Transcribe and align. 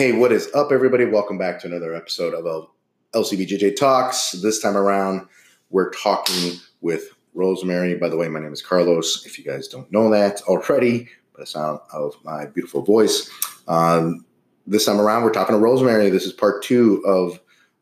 Hey, 0.00 0.12
what 0.12 0.32
is 0.32 0.48
up, 0.54 0.72
everybody? 0.72 1.04
Welcome 1.04 1.36
back 1.36 1.60
to 1.60 1.66
another 1.66 1.94
episode 1.94 2.32
of 2.32 2.46
L- 2.46 2.74
LCBJJ 3.12 3.76
Talks. 3.76 4.32
This 4.32 4.58
time 4.58 4.74
around, 4.74 5.28
we're 5.68 5.90
talking 5.90 6.58
with 6.80 7.10
Rosemary. 7.34 7.96
By 7.96 8.08
the 8.08 8.16
way, 8.16 8.26
my 8.30 8.40
name 8.40 8.54
is 8.54 8.62
Carlos. 8.62 9.26
If 9.26 9.38
you 9.38 9.44
guys 9.44 9.68
don't 9.68 9.92
know 9.92 10.08
that 10.08 10.40
already, 10.44 11.00
by 11.34 11.40
the 11.40 11.46
sound 11.46 11.80
of 11.92 12.14
my 12.24 12.46
beautiful 12.46 12.80
voice, 12.80 13.28
um, 13.68 14.24
this 14.66 14.86
time 14.86 14.98
around, 14.98 15.22
we're 15.22 15.32
talking 15.32 15.54
to 15.54 15.60
Rosemary. 15.60 16.08
This 16.08 16.24
is 16.24 16.32
part 16.32 16.62
two 16.62 17.04
of 17.04 17.38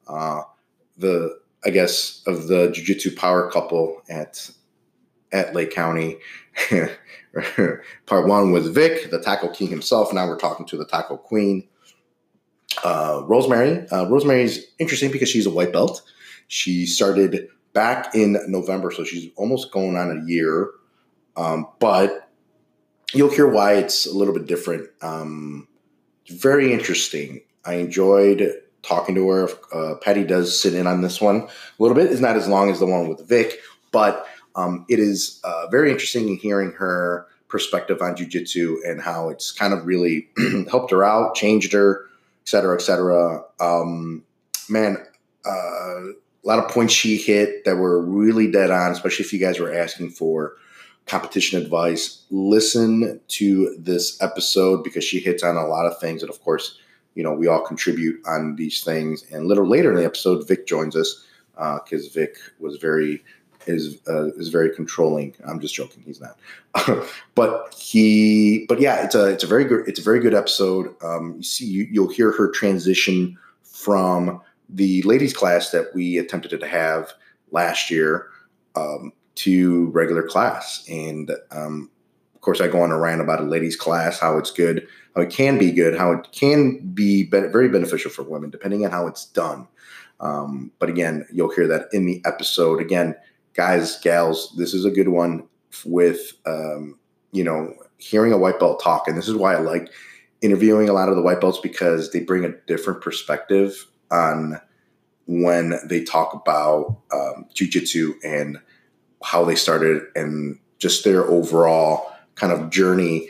uh, 0.09 0.43
the, 0.96 1.39
I 1.64 1.71
guess, 1.71 2.25
of 2.27 2.48
the 2.48 2.73
Jiu-Jitsu 2.73 3.14
power 3.14 3.48
couple 3.48 4.03
at 4.11 4.50
at 5.30 5.55
Lake 5.55 5.70
County. 5.70 6.19
part 8.06 8.27
one 8.27 8.50
was 8.50 8.66
Vic, 8.70 9.09
the 9.12 9.23
tackle 9.23 9.50
king 9.50 9.69
himself. 9.69 10.12
Now 10.12 10.27
we're 10.27 10.37
talking 10.37 10.66
to 10.66 10.77
the 10.77 10.87
tackle 10.87 11.16
queen 11.16 11.69
uh, 12.84 13.23
Rosemary. 13.27 13.87
Uh, 13.88 14.09
Rosemary's 14.09 14.66
interesting 14.78 15.10
because 15.10 15.28
she's 15.28 15.46
a 15.46 15.50
white 15.50 15.73
belt. 15.73 16.02
She 16.48 16.86
started 16.86 17.48
back 17.73 18.14
in 18.14 18.38
November, 18.48 18.91
so 18.91 19.05
she's 19.05 19.30
almost 19.36 19.70
going 19.70 19.96
on 19.96 20.10
a 20.10 20.28
year. 20.30 20.70
Um, 21.36 21.69
but 21.78 22.28
you'll 23.14 23.30
hear 23.30 23.48
why 23.48 23.74
it's 23.74 24.06
a 24.06 24.12
little 24.12 24.34
bit 24.34 24.46
different. 24.46 24.88
Um, 25.02 25.69
very 26.28 26.72
interesting. 26.72 27.42
I 27.64 27.74
enjoyed 27.74 28.52
talking 28.83 29.14
to 29.14 29.28
her. 29.28 29.48
Uh, 29.72 29.95
Patty 29.97 30.24
does 30.24 30.60
sit 30.60 30.74
in 30.74 30.86
on 30.86 31.02
this 31.02 31.20
one 31.20 31.42
a 31.42 31.48
little 31.78 31.95
bit. 31.95 32.10
It's 32.10 32.20
not 32.20 32.36
as 32.36 32.48
long 32.48 32.70
as 32.70 32.78
the 32.78 32.86
one 32.86 33.08
with 33.08 33.27
Vic, 33.28 33.58
but 33.92 34.27
um, 34.55 34.84
it 34.88 34.98
is 34.98 35.41
uh, 35.44 35.69
very 35.70 35.91
interesting 35.91 36.28
in 36.28 36.36
hearing 36.36 36.72
her 36.72 37.27
perspective 37.48 38.03
on 38.03 38.14
jujitsu 38.14 38.77
and 38.86 39.00
how 39.00 39.28
it's 39.28 39.53
kind 39.53 39.72
of 39.72 39.86
really 39.86 40.28
helped 40.70 40.91
her 40.91 41.05
out, 41.05 41.34
changed 41.34 41.72
her, 41.72 42.08
cetera, 42.48 42.74
et 42.74 42.82
cetera. 42.82 43.42
Um, 43.60 44.24
man, 44.68 44.96
uh, 45.46 45.50
a 45.50 46.44
lot 46.44 46.58
of 46.58 46.70
points 46.70 46.92
she 46.92 47.16
hit 47.16 47.64
that 47.64 47.77
were 47.77 48.00
really 48.00 48.50
dead 48.50 48.70
on, 48.70 48.92
especially 48.92 49.24
if 49.24 49.32
you 49.32 49.38
guys 49.38 49.58
were 49.58 49.74
asking 49.74 50.10
for 50.10 50.54
competition 51.06 51.60
advice. 51.60 52.24
Listen 52.30 53.20
to 53.28 53.76
this 53.78 54.20
episode 54.22 54.84
because 54.84 55.04
she 55.04 55.19
hits 55.19 55.42
on 55.42 55.56
a 55.56 55.66
lot 55.66 55.86
of 55.86 55.98
things. 55.98 56.22
And 56.22 56.30
of 56.30 56.42
course, 56.42 56.78
you 57.14 57.22
know, 57.22 57.32
we 57.32 57.48
all 57.48 57.64
contribute 57.66 58.20
on 58.26 58.56
these 58.56 58.84
things. 58.84 59.24
And 59.30 59.44
a 59.44 59.46
little 59.46 59.66
later 59.66 59.91
in 59.91 59.96
the 59.96 60.04
episode, 60.04 60.46
Vic 60.46 60.66
joins 60.66 60.94
us 60.96 61.26
because 61.54 62.06
uh, 62.06 62.10
Vic 62.14 62.36
was 62.60 62.76
very 62.76 63.24
is 63.67 63.98
uh, 64.09 64.28
is 64.34 64.48
very 64.48 64.75
controlling. 64.75 65.34
I'm 65.47 65.61
just 65.61 65.75
joking. 65.75 66.03
He's 66.05 66.20
not, 66.20 66.39
but 67.34 67.75
he. 67.75 68.67
But 68.69 68.81
yeah, 68.81 69.05
it's 69.05 69.15
a 69.15 69.27
it's 69.27 69.45
a 69.45 69.47
very 69.47 69.65
good 69.65 69.89
it's 69.89 70.00
a 70.00 70.03
very 70.03 70.20
good 70.20 70.34
episode. 70.34 70.95
Um, 71.03 71.34
you 71.37 71.42
see, 71.42 71.67
you, 71.67 71.89
you'll 71.91 72.11
hear 72.11 72.33
her 72.33 72.50
transition 72.50 73.37
from 73.62 74.41
the 74.69 75.03
ladies 75.03 75.34
class 75.34 75.70
that 75.70 75.95
we 75.95 76.19
attempted 76.19 76.59
to 76.59 76.67
have 76.67 77.12
last 77.50 77.91
year 77.91 78.28
um, 78.77 79.12
to 79.37 79.87
regular 79.91 80.22
class, 80.22 80.84
and 80.89 81.31
um, 81.50 81.91
of 82.39 82.43
course, 82.43 82.61
I 82.61 82.69
go 82.69 82.83
on 82.83 82.93
a 82.93 82.98
rant 82.98 83.20
about 83.20 83.41
a 83.41 83.45
ladies 83.45 83.75
class, 83.75 84.20
how 84.20 84.39
it's 84.39 84.53
good, 84.53 84.87
how 85.17 85.22
it 85.22 85.31
can 85.31 85.59
be 85.59 85.72
good, 85.72 85.98
how 85.98 86.12
it 86.12 86.28
can 86.31 86.78
be, 86.95 87.25
be- 87.25 87.41
very 87.41 87.69
beneficial 87.69 88.12
for 88.12 88.22
women, 88.22 88.48
depending 88.48 88.84
on 88.84 88.93
how 88.93 89.09
it's 89.09 89.27
done. 89.27 89.67
Um, 90.20 90.70
but 90.78 90.89
again, 90.89 91.27
you'll 91.33 91.53
hear 91.53 91.67
that 91.67 91.89
in 91.93 92.06
the 92.06 92.22
episode. 92.25 92.81
Again, 92.81 93.17
guys, 93.59 93.98
gals, 93.98 94.55
this 94.56 94.73
is 94.73 94.84
a 94.84 94.91
good 94.91 95.09
one 95.09 95.42
with, 95.84 96.34
um, 96.47 96.97
you 97.33 97.42
know, 97.42 97.75
hearing 97.97 98.33
a 98.33 98.38
white 98.38 98.60
belt 98.60 98.81
talk. 98.81 99.09
And 99.09 99.19
this 99.19 99.27
is 99.27 99.34
why 99.34 99.56
I 99.56 99.59
like 99.59 99.91
interviewing 100.41 100.88
a 100.88 100.93
lot 100.93 101.09
of 101.09 101.16
the 101.16 101.22
white 101.22 101.41
belts 101.41 101.59
because 101.59 102.12
they 102.12 102.21
bring 102.21 102.44
a 102.44 102.53
different 102.69 103.00
perspective 103.00 103.88
on 104.12 104.60
when 105.27 105.75
they 105.84 106.05
talk 106.05 106.34
about 106.34 107.00
um, 107.12 107.47
jujitsu 107.53 108.12
and 108.22 108.60
how 109.25 109.44
they 109.44 109.56
started 109.56 110.05
and 110.15 110.61
just 110.78 111.03
their 111.03 111.25
overall 111.25 112.12
kind 112.37 112.53
of 112.53 112.71
journey, 112.71 113.28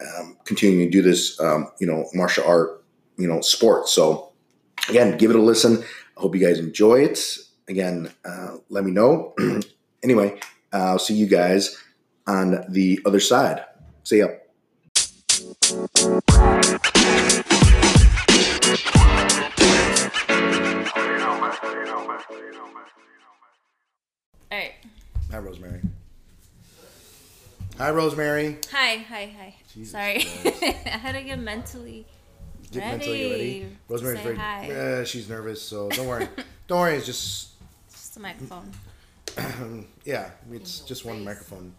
um, 0.00 0.38
continuing 0.46 0.90
to 0.90 0.90
do 0.90 1.02
this, 1.02 1.38
um, 1.38 1.70
you 1.78 1.86
know, 1.86 2.08
martial 2.14 2.46
art, 2.46 2.82
you 3.18 3.28
know, 3.28 3.42
sport. 3.42 3.90
So 3.90 4.32
again, 4.88 5.18
give 5.18 5.28
it 5.28 5.36
a 5.36 5.42
listen. 5.42 5.84
I 6.16 6.20
hope 6.22 6.34
you 6.34 6.40
guys 6.40 6.58
enjoy 6.58 7.00
it 7.00 7.18
again, 7.68 8.12
uh, 8.24 8.56
let 8.68 8.84
me 8.84 8.90
know. 8.90 9.34
anyway, 10.02 10.38
I'll 10.72 10.98
see 10.98 11.14
you 11.14 11.26
guys 11.26 11.76
on 12.26 12.64
the 12.68 13.00
other 13.04 13.20
side. 13.20 13.64
See 14.04 14.18
ya. 14.18 14.28
All 24.50 24.58
right. 24.58 24.72
Hi, 25.32 25.38
Rosemary. 25.38 25.80
Hi, 27.78 27.90
Rosemary. 27.90 28.58
Hi, 28.70 28.96
hi, 28.96 29.34
hi. 29.38 29.54
Jesus 29.72 29.92
Sorry. 29.92 30.16
I 30.86 30.96
had 30.98 31.12
to 31.12 31.22
get 31.22 31.38
mentally 31.38 32.06
Get 32.70 32.80
ready. 32.80 32.90
mentally 32.98 33.30
ready. 33.30 33.76
Rosemary's 33.88 34.20
very. 34.20 34.38
Uh, 35.00 35.04
she's 35.04 35.28
nervous, 35.28 35.60
so 35.62 35.88
don't 35.90 36.06
worry. 36.06 36.28
don't 36.68 36.80
worry. 36.80 36.96
It's 36.96 37.06
just 37.06 37.50
Just 37.90 38.14
the 38.14 38.20
microphone. 38.20 38.70
yeah. 40.04 40.30
It's 40.50 40.80
just 40.80 41.04
one 41.04 41.24
microphone. 41.24 41.74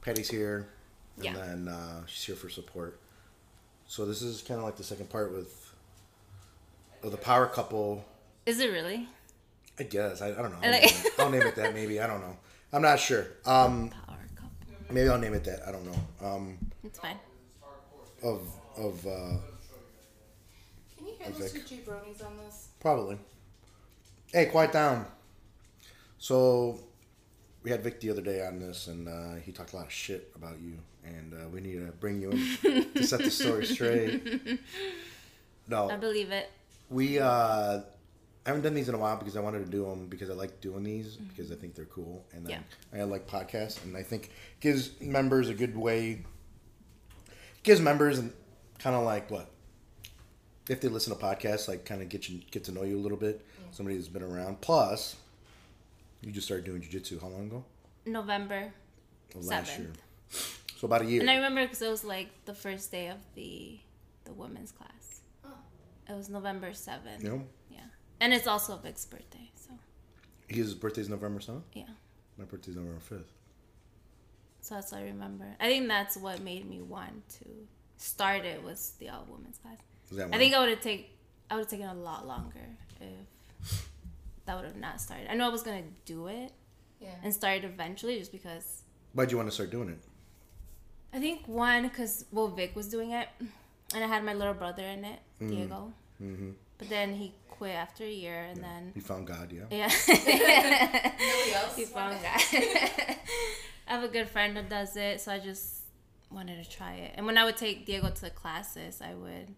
Patty's 0.00 0.28
here, 0.30 0.68
and 1.16 1.24
Yeah. 1.24 1.32
then 1.34 1.68
uh, 1.68 2.02
she's 2.06 2.24
here 2.24 2.36
for 2.36 2.48
support. 2.48 2.98
So 3.86 4.04
this 4.06 4.22
is 4.22 4.42
kind 4.42 4.58
of 4.58 4.64
like 4.64 4.76
the 4.76 4.84
second 4.84 5.10
part 5.10 5.32
with 5.32 5.72
of 7.02 7.10
the 7.10 7.16
power 7.16 7.46
couple. 7.46 8.04
Is 8.46 8.60
it 8.60 8.70
really? 8.70 9.08
I 9.78 9.82
guess 9.84 10.22
I, 10.22 10.28
I 10.28 10.34
don't 10.36 10.50
know. 10.52 10.58
I 10.62 10.66
I'll, 10.66 10.72
like- 10.72 10.82
name 10.82 10.92
it, 11.06 11.12
I'll 11.18 11.30
name 11.30 11.42
it 11.42 11.56
that. 11.56 11.74
Maybe 11.74 12.00
I 12.00 12.06
don't 12.06 12.20
know. 12.20 12.36
I'm 12.72 12.82
not 12.82 12.98
sure. 13.00 13.26
Um, 13.46 13.90
Power 13.90 14.18
couple. 14.36 14.50
maybe 14.94 15.08
I'll 15.08 15.18
name 15.18 15.34
it 15.34 15.44
that. 15.44 15.66
I 15.66 15.72
don't 15.72 15.84
know. 15.86 16.26
Um, 16.26 16.58
It's 16.82 16.98
fine. 16.98 17.16
of 18.22 18.40
of 18.76 19.06
uh, 19.06 19.10
Can 20.96 21.06
you 21.06 21.14
hear 21.18 21.30
Vic. 21.32 21.66
two 21.66 21.76
jabronis 21.76 22.24
on 22.24 22.36
this? 22.38 22.68
probably. 22.80 23.18
Hey, 24.32 24.46
quiet 24.46 24.72
down. 24.72 25.06
So 26.18 26.78
we 27.64 27.70
had 27.70 27.82
Vic 27.82 27.98
the 28.00 28.10
other 28.10 28.20
day 28.22 28.46
on 28.46 28.60
this, 28.60 28.86
and 28.88 29.08
uh, 29.08 29.40
he 29.42 29.50
talked 29.50 29.72
a 29.72 29.76
lot 29.76 29.86
of 29.86 29.92
shit 29.92 30.30
about 30.36 30.60
you, 30.60 30.78
and 31.04 31.32
uh, 31.32 31.48
we 31.48 31.60
need 31.60 31.74
to 31.84 31.92
bring 31.98 32.20
you 32.20 32.30
in 32.30 32.90
to 32.92 33.02
set 33.04 33.20
the 33.20 33.30
story 33.30 33.64
straight. 33.74 34.60
No, 35.66 35.90
I 35.90 35.96
believe 35.96 36.30
it. 36.30 36.50
we 36.90 37.18
uh, 37.18 37.80
I 38.46 38.48
haven't 38.48 38.62
done 38.62 38.74
these 38.74 38.90
in 38.90 38.94
a 38.94 38.98
while 38.98 39.16
because 39.16 39.34
I 39.36 39.40
wanted 39.40 39.64
to 39.64 39.70
do 39.70 39.84
them 39.86 40.08
because 40.08 40.28
I 40.28 40.34
like 40.34 40.60
doing 40.60 40.84
these 40.84 41.16
because 41.16 41.50
I 41.50 41.54
think 41.54 41.74
they're 41.74 41.86
cool, 41.86 42.26
and 42.32 42.46
then 42.46 42.62
I 42.92 43.02
like 43.04 43.26
podcasts, 43.26 43.82
and 43.82 43.96
I 43.96 44.02
think 44.02 44.30
gives 44.60 45.00
members 45.00 45.48
a 45.48 45.54
good 45.54 45.76
way. 45.76 46.24
Gives 47.62 47.80
members 47.80 48.18
and 48.18 48.30
kind 48.78 48.94
of 48.94 49.04
like 49.04 49.30
what 49.30 49.50
if 50.68 50.82
they 50.82 50.88
listen 50.88 51.16
to 51.16 51.22
podcasts, 51.22 51.66
like 51.66 51.86
kind 51.86 52.02
of 52.02 52.10
get 52.10 52.28
you 52.28 52.42
get 52.50 52.64
to 52.64 52.72
know 52.72 52.82
you 52.82 52.98
a 52.98 53.00
little 53.00 53.16
bit. 53.16 53.44
Somebody 53.70 53.96
who's 53.96 54.08
been 54.08 54.22
around. 54.22 54.60
Plus, 54.60 55.16
you 56.24 56.32
just 56.32 56.46
started 56.46 56.64
doing 56.64 56.80
jujitsu 56.82 57.20
how 57.20 57.28
long 57.28 57.46
ago? 57.46 57.64
November. 58.06 58.72
Of 59.34 59.44
last 59.46 59.72
Seventh. 59.72 59.96
year. 60.30 60.40
So 60.78 60.86
about 60.86 61.02
a 61.02 61.06
year. 61.06 61.20
And 61.20 61.30
I 61.30 61.36
remember 61.36 61.62
because 61.62 61.82
it 61.82 61.88
was 61.88 62.04
like 62.04 62.28
the 62.44 62.54
first 62.54 62.90
day 62.90 63.08
of 63.08 63.18
the 63.34 63.78
the 64.24 64.32
women's 64.32 64.72
class. 64.72 65.20
Oh. 65.44 65.48
It 66.08 66.14
was 66.16 66.28
November 66.28 66.70
7th. 66.70 67.22
you 67.22 67.28
know, 67.28 67.44
Yeah. 67.70 67.80
And 68.20 68.32
it's 68.32 68.46
also 68.46 68.76
Vic's 68.76 69.04
birthday. 69.04 69.50
So, 69.54 69.70
his 70.48 70.74
birthday's 70.74 71.08
November 71.08 71.40
seventh. 71.40 71.64
yeah. 71.74 71.84
My 72.38 72.44
birthday's 72.44 72.76
November 72.76 73.00
fifth. 73.00 73.32
So 74.60 74.76
that's 74.76 74.92
what 74.92 75.02
I 75.02 75.04
remember. 75.04 75.44
I 75.60 75.68
think 75.68 75.88
that's 75.88 76.16
what 76.16 76.40
made 76.40 76.68
me 76.68 76.80
want 76.80 77.28
to 77.40 77.44
start 77.98 78.44
it 78.46 78.62
was 78.62 78.92
the 78.98 79.10
all 79.10 79.26
women's 79.28 79.58
class. 79.58 79.78
Is 80.10 80.16
that 80.16 80.34
I 80.34 80.38
think 80.38 80.54
I 80.54 80.60
would 80.60 80.70
have 80.70 80.80
take 80.80 81.10
I 81.50 81.54
would 81.56 81.62
have 81.62 81.70
taken 81.70 81.86
a 81.86 81.94
lot 81.94 82.26
longer 82.26 82.66
if 83.00 83.88
that 84.46 84.56
would 84.56 84.64
have 84.64 84.76
not 84.76 85.00
started. 85.00 85.30
I 85.30 85.34
know 85.34 85.46
I 85.46 85.50
was 85.50 85.62
gonna 85.62 85.82
do 86.04 86.26
it 86.28 86.52
Yeah. 87.00 87.14
and 87.22 87.32
start 87.32 87.58
it 87.58 87.64
eventually, 87.64 88.18
just 88.18 88.32
because 88.32 88.82
Why'd 89.12 89.30
you 89.30 89.36
want 89.36 89.48
to 89.48 89.54
start 89.54 89.70
doing 89.70 89.88
it? 89.90 89.98
I 91.12 91.20
think 91.20 91.46
one 91.46 91.84
because 91.84 92.24
well 92.32 92.48
Vic 92.48 92.74
was 92.74 92.88
doing 92.88 93.12
it, 93.12 93.28
and 93.94 94.02
I 94.02 94.06
had 94.08 94.24
my 94.24 94.34
little 94.34 94.54
brother 94.54 94.82
in 94.82 95.04
it, 95.04 95.20
Diego. 95.38 95.92
Mm-hmm. 96.22 96.50
But 96.78 96.88
then 96.88 97.14
he 97.14 97.32
quit 97.48 97.74
after 97.76 98.02
a 98.02 98.10
year, 98.10 98.42
and 98.50 98.62
then 98.62 98.90
he 98.94 99.00
found 99.00 99.26
God, 99.28 99.52
yeah. 99.52 99.66
yeah, 99.70 99.88
Nobody 100.08 101.52
else. 101.54 101.76
he 101.76 101.84
found 101.84 102.18
God. 102.20 102.40
I 103.86 103.90
have 103.92 104.02
a 104.02 104.08
good 104.08 104.28
friend 104.28 104.56
that 104.56 104.68
does 104.68 104.96
it, 104.96 105.20
so 105.20 105.30
I 105.30 105.38
just 105.38 105.82
wanted 106.30 106.62
to 106.64 106.68
try 106.68 106.94
it. 106.94 107.12
And 107.16 107.26
when 107.26 107.38
I 107.38 107.44
would 107.44 107.56
take 107.56 107.86
Diego 107.86 108.10
to 108.10 108.20
the 108.20 108.30
classes, 108.30 109.00
I 109.00 109.14
would 109.14 109.54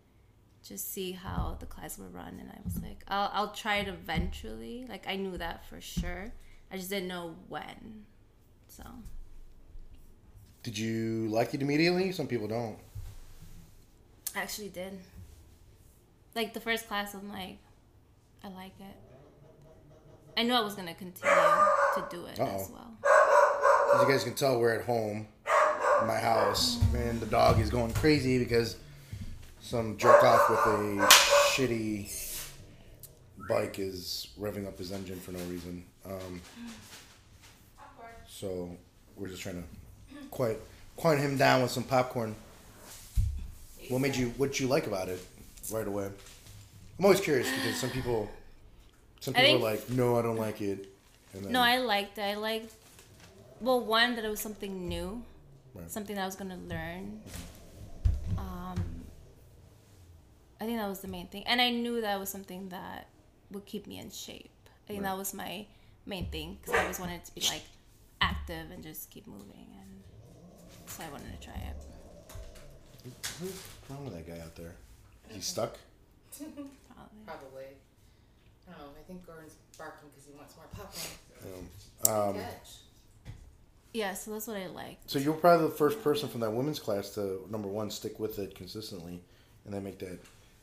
just 0.69 0.93
see 0.93 1.13
how 1.13 1.57
the 1.61 1.67
class 1.67 1.99
would 1.99 2.13
run, 2.15 2.39
and 2.41 2.51
I 2.51 2.59
was 2.65 2.81
like, 2.83 3.03
I'll 3.09 3.31
I'll 3.33 3.53
try 3.53 3.77
it 3.77 3.89
eventually. 3.89 4.87
Like 4.89 5.07
I 5.09 5.17
knew 5.17 5.37
that 5.39 5.65
for 5.69 5.81
sure. 5.81 6.33
I 6.73 6.77
just 6.77 6.91
didn't 6.91 7.09
know 7.09 7.35
when. 7.49 8.05
So 8.69 8.83
Did 10.63 10.77
you 10.77 11.29
like 11.29 11.55
it 11.55 11.63
immediately? 11.63 12.13
Some 12.13 12.27
people 12.27 12.49
don't. 12.49 12.77
I 14.35 14.41
actually 14.41 14.69
did. 14.69 14.99
like 16.35 16.53
the 16.53 16.61
first 16.61 16.87
class, 16.89 17.15
I'm 17.15 17.31
like, 17.31 17.59
I 18.45 18.49
like 18.49 18.73
it. 18.81 18.97
I 20.37 20.43
knew 20.43 20.53
I 20.53 20.61
was 20.61 20.75
gonna 20.75 20.95
continue 20.95 21.35
to 21.95 22.05
do 22.11 22.27
it 22.27 22.39
as 22.39 22.41
Uh-oh. 22.41 22.69
well. 22.73 22.93
As 23.95 24.03
you 24.03 24.09
guys 24.13 24.25
can 24.25 24.35
tell, 24.35 24.59
we're 24.61 24.75
at 24.75 24.85
home, 24.85 25.27
in 26.03 26.07
my 26.07 26.19
house, 26.19 26.79
and 26.95 27.19
the 27.21 27.27
dog 27.27 27.59
is 27.61 27.71
going 27.71 27.93
crazy 27.95 28.39
because 28.39 28.77
some 29.67 29.97
jerk 29.97 30.23
off 30.23 30.49
with 30.49 30.61
a 30.61 31.07
shitty 31.51 32.09
bike 33.49 33.81
is 33.81 34.29
revving 34.39 34.65
up 34.67 34.79
his 34.79 34.93
engine 34.93 35.19
for 35.19 35.33
no 35.33 35.41
reason. 35.41 35.85
Um, 36.05 36.41
so 38.29 38.71
we're 39.17 39.27
just 39.29 39.43
trying 39.43 39.57
to 39.63 40.19
quiet 40.31 40.61
quiet 40.95 41.19
him 41.19 41.37
down 41.37 41.63
with 41.63 41.73
some 41.73 41.83
popcorn. 41.83 42.37
What 43.89 44.01
made 44.01 44.15
you? 44.15 44.29
What 44.37 44.53
did 44.53 44.61
you 44.61 44.69
like 44.69 44.87
about 44.87 45.09
it 45.09 45.21
right 45.73 45.87
away? 45.87 46.11
I'm 46.99 47.05
always 47.05 47.21
curious 47.21 47.51
because 47.51 47.77
some 47.81 47.91
people, 47.91 48.31
some 49.21 49.35
people 49.35 49.57
are 49.57 49.59
like, 49.59 49.91
no, 49.91 50.17
I 50.17 50.23
don't 50.23 50.37
like 50.37 50.63
it. 50.63 50.87
And 51.35 51.45
then, 51.45 51.53
No, 51.53 51.61
I 51.61 51.79
liked 51.79 52.17
it. 52.19 52.23
I 52.23 52.35
liked, 52.37 52.73
well, 53.61 53.81
one 53.81 54.15
that 54.17 54.25
it 54.25 54.29
was 54.31 54.41
something 54.41 54.89
new, 54.89 55.23
Right. 55.75 55.91
something 55.91 56.17
that 56.17 56.23
I 56.23 56.27
was 56.27 56.37
gonna 56.37 56.57
learn. 56.69 57.21
Um, 57.27 57.31
I 60.61 60.65
think 60.65 60.79
that 60.79 60.89
was 60.89 61.01
the 61.01 61.09
main 61.09 61.27
thing, 61.29 61.45
and 61.47 61.61
I 61.61 61.71
knew 61.71 62.01
that 62.01 62.19
was 62.19 62.29
something 62.31 62.69
that 62.71 63.09
would 63.51 63.67
keep 63.67 63.87
me 63.87 63.99
in 63.99 64.11
shape. 64.11 64.51
I 64.67 64.87
think 64.89 65.03
Right. 65.03 65.11
that 65.11 65.19
was 65.19 65.35
my 65.35 65.67
main 66.07 66.31
thing 66.31 66.59
because 66.61 66.75
I 66.75 66.83
always 66.83 66.99
wanted 67.01 67.25
to 67.25 67.35
be 67.35 67.43
like 67.43 67.63
active 68.21 68.71
and 68.71 68.83
just 68.83 69.11
keep 69.11 69.27
moving, 69.27 69.67
and 69.81 70.03
so 70.87 71.03
I 71.05 71.11
wanted 71.11 71.39
to 71.39 71.45
try 71.47 71.55
it. 71.55 71.77
What's 73.41 73.63
wrong 73.91 74.05
with 74.05 74.15
that 74.15 74.27
guy 74.27 74.41
out 74.43 74.55
there? 74.57 74.75
He's 75.29 75.47
stuck. 75.47 75.77
Probably. 76.39 76.65
Probably. 77.27 77.65
I. 78.69 78.73
I 78.73 79.03
think 79.07 79.25
Gordon's 79.27 79.55
barking 79.79 80.09
because 80.11 80.27
he 80.27 80.33
wants 80.37 80.55
more 80.57 80.67
popcorn. 80.73 81.69
Um, 82.09 82.35
Catch. 82.43 82.71
Yeah, 83.93 84.13
so 84.15 84.33
that's 84.33 84.47
what 84.47 84.57
I 84.57 84.67
like. 84.67 84.99
so 85.07 85.19
you 85.19 85.33
were 85.33 85.39
probably 85.39 85.67
the 85.69 85.73
first 85.75 86.03
person 86.03 86.29
from 86.29 86.41
that 86.41 86.51
women's 86.51 86.79
class 86.79 87.11
to 87.11 87.47
number 87.51 87.69
one 87.69 87.91
stick 87.91 88.19
with 88.19 88.39
it 88.39 88.55
consistently, 88.55 89.23
and 89.65 89.73
then 89.73 89.85
make 89.85 89.99
that 90.01 90.19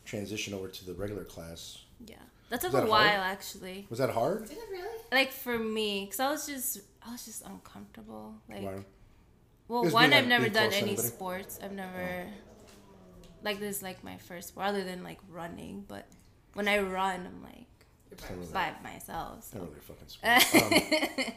transition 0.06 0.54
over 0.54 0.68
to 0.68 0.86
the 0.86 0.94
regular 0.94 1.24
class. 1.24 1.80
Yeah, 2.06 2.16
that 2.50 2.62
took 2.62 2.72
that 2.72 2.78
a 2.78 2.82
hard? 2.82 2.90
while 2.90 3.22
actually. 3.22 3.88
Was 3.90 4.00
that 4.00 4.10
hard? 4.10 4.48
Did 4.48 4.58
it 4.58 4.64
really? 4.72 4.98
Like 5.12 5.32
for 5.32 5.58
me, 5.58 6.06
because 6.06 6.20
I 6.20 6.32
was 6.32 6.46
just 6.48 6.80
I 7.06 7.12
was 7.12 7.26
just 7.26 7.46
uncomfortable. 7.46 8.36
Like. 8.50 8.64
Why? 8.64 8.86
Well, 9.70 9.86
one, 9.86 10.12
I've 10.14 10.24
like, 10.24 10.28
never 10.28 10.50
done 10.50 10.68
any 10.74 10.78
anybody? 10.90 11.08
sports. 11.08 11.58
I've 11.64 11.72
never 11.72 12.26
like 13.44 13.60
this 13.60 13.78
is 13.78 13.84
like 13.84 14.04
my 14.04 14.18
first 14.18 14.50
sport, 14.50 14.68
other 14.68 14.84
than 14.84 15.04
like 15.04 15.20
running. 15.30 15.86
But 15.88 16.06
when 16.54 16.68
I 16.68 16.80
run, 16.80 17.26
I'm 17.26 17.42
like 17.44 17.68
You're 18.10 18.18
by 18.18 18.28
Totally. 18.28 18.48
by 18.54 18.74
myself. 18.84 19.36
Not 19.36 19.44
So, 19.44 19.60
really 19.60 19.78
a 19.78 19.82
fucking 19.82 20.08
sport. 20.08 21.28
Um, 21.28 21.34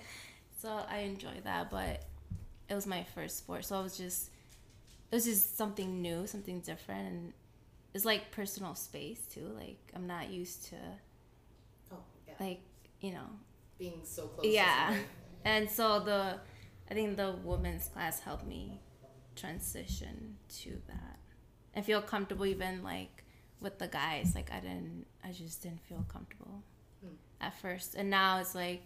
so 0.58 0.80
I 0.90 0.98
enjoy 0.98 1.40
that. 1.44 1.70
But 1.70 2.04
it 2.68 2.74
was 2.74 2.86
my 2.86 3.04
first 3.14 3.38
sport, 3.38 3.64
so 3.64 3.76
I 3.78 3.82
was 3.82 3.96
just 3.96 4.30
it 5.10 5.14
was 5.14 5.24
just 5.24 5.56
something 5.56 6.02
new, 6.02 6.26
something 6.26 6.60
different, 6.60 7.06
and 7.08 7.32
it's 7.96 8.04
like 8.04 8.30
personal 8.30 8.74
space 8.74 9.22
too. 9.22 9.48
Like 9.56 9.78
I'm 9.94 10.06
not 10.06 10.30
used 10.30 10.66
to 10.66 10.76
Oh, 11.92 11.96
yeah. 12.28 12.34
like 12.38 12.60
you 13.00 13.12
know. 13.12 13.28
Being 13.78 14.00
so 14.04 14.28
close. 14.28 14.46
yeah. 14.46 14.94
and 15.44 15.68
so 15.70 16.00
the 16.00 16.36
i 16.90 16.94
think 16.94 17.16
the 17.16 17.34
women's 17.44 17.88
class 17.88 18.20
helped 18.20 18.46
me 18.46 18.80
transition 19.34 20.36
to 20.60 20.70
that. 20.88 21.18
And 21.74 21.84
feel 21.84 22.00
comfortable 22.02 22.46
even 22.46 22.82
like 22.82 23.24
with 23.60 23.78
the 23.78 23.88
guys. 23.88 24.34
Like 24.34 24.50
i 24.52 24.60
didn't 24.60 25.06
i 25.24 25.32
just 25.32 25.62
didn't 25.62 25.82
feel 25.88 26.04
comfortable 26.08 26.62
at 27.40 27.54
first. 27.60 27.94
And 27.94 28.08
now 28.10 28.38
it's 28.40 28.54
like 28.54 28.82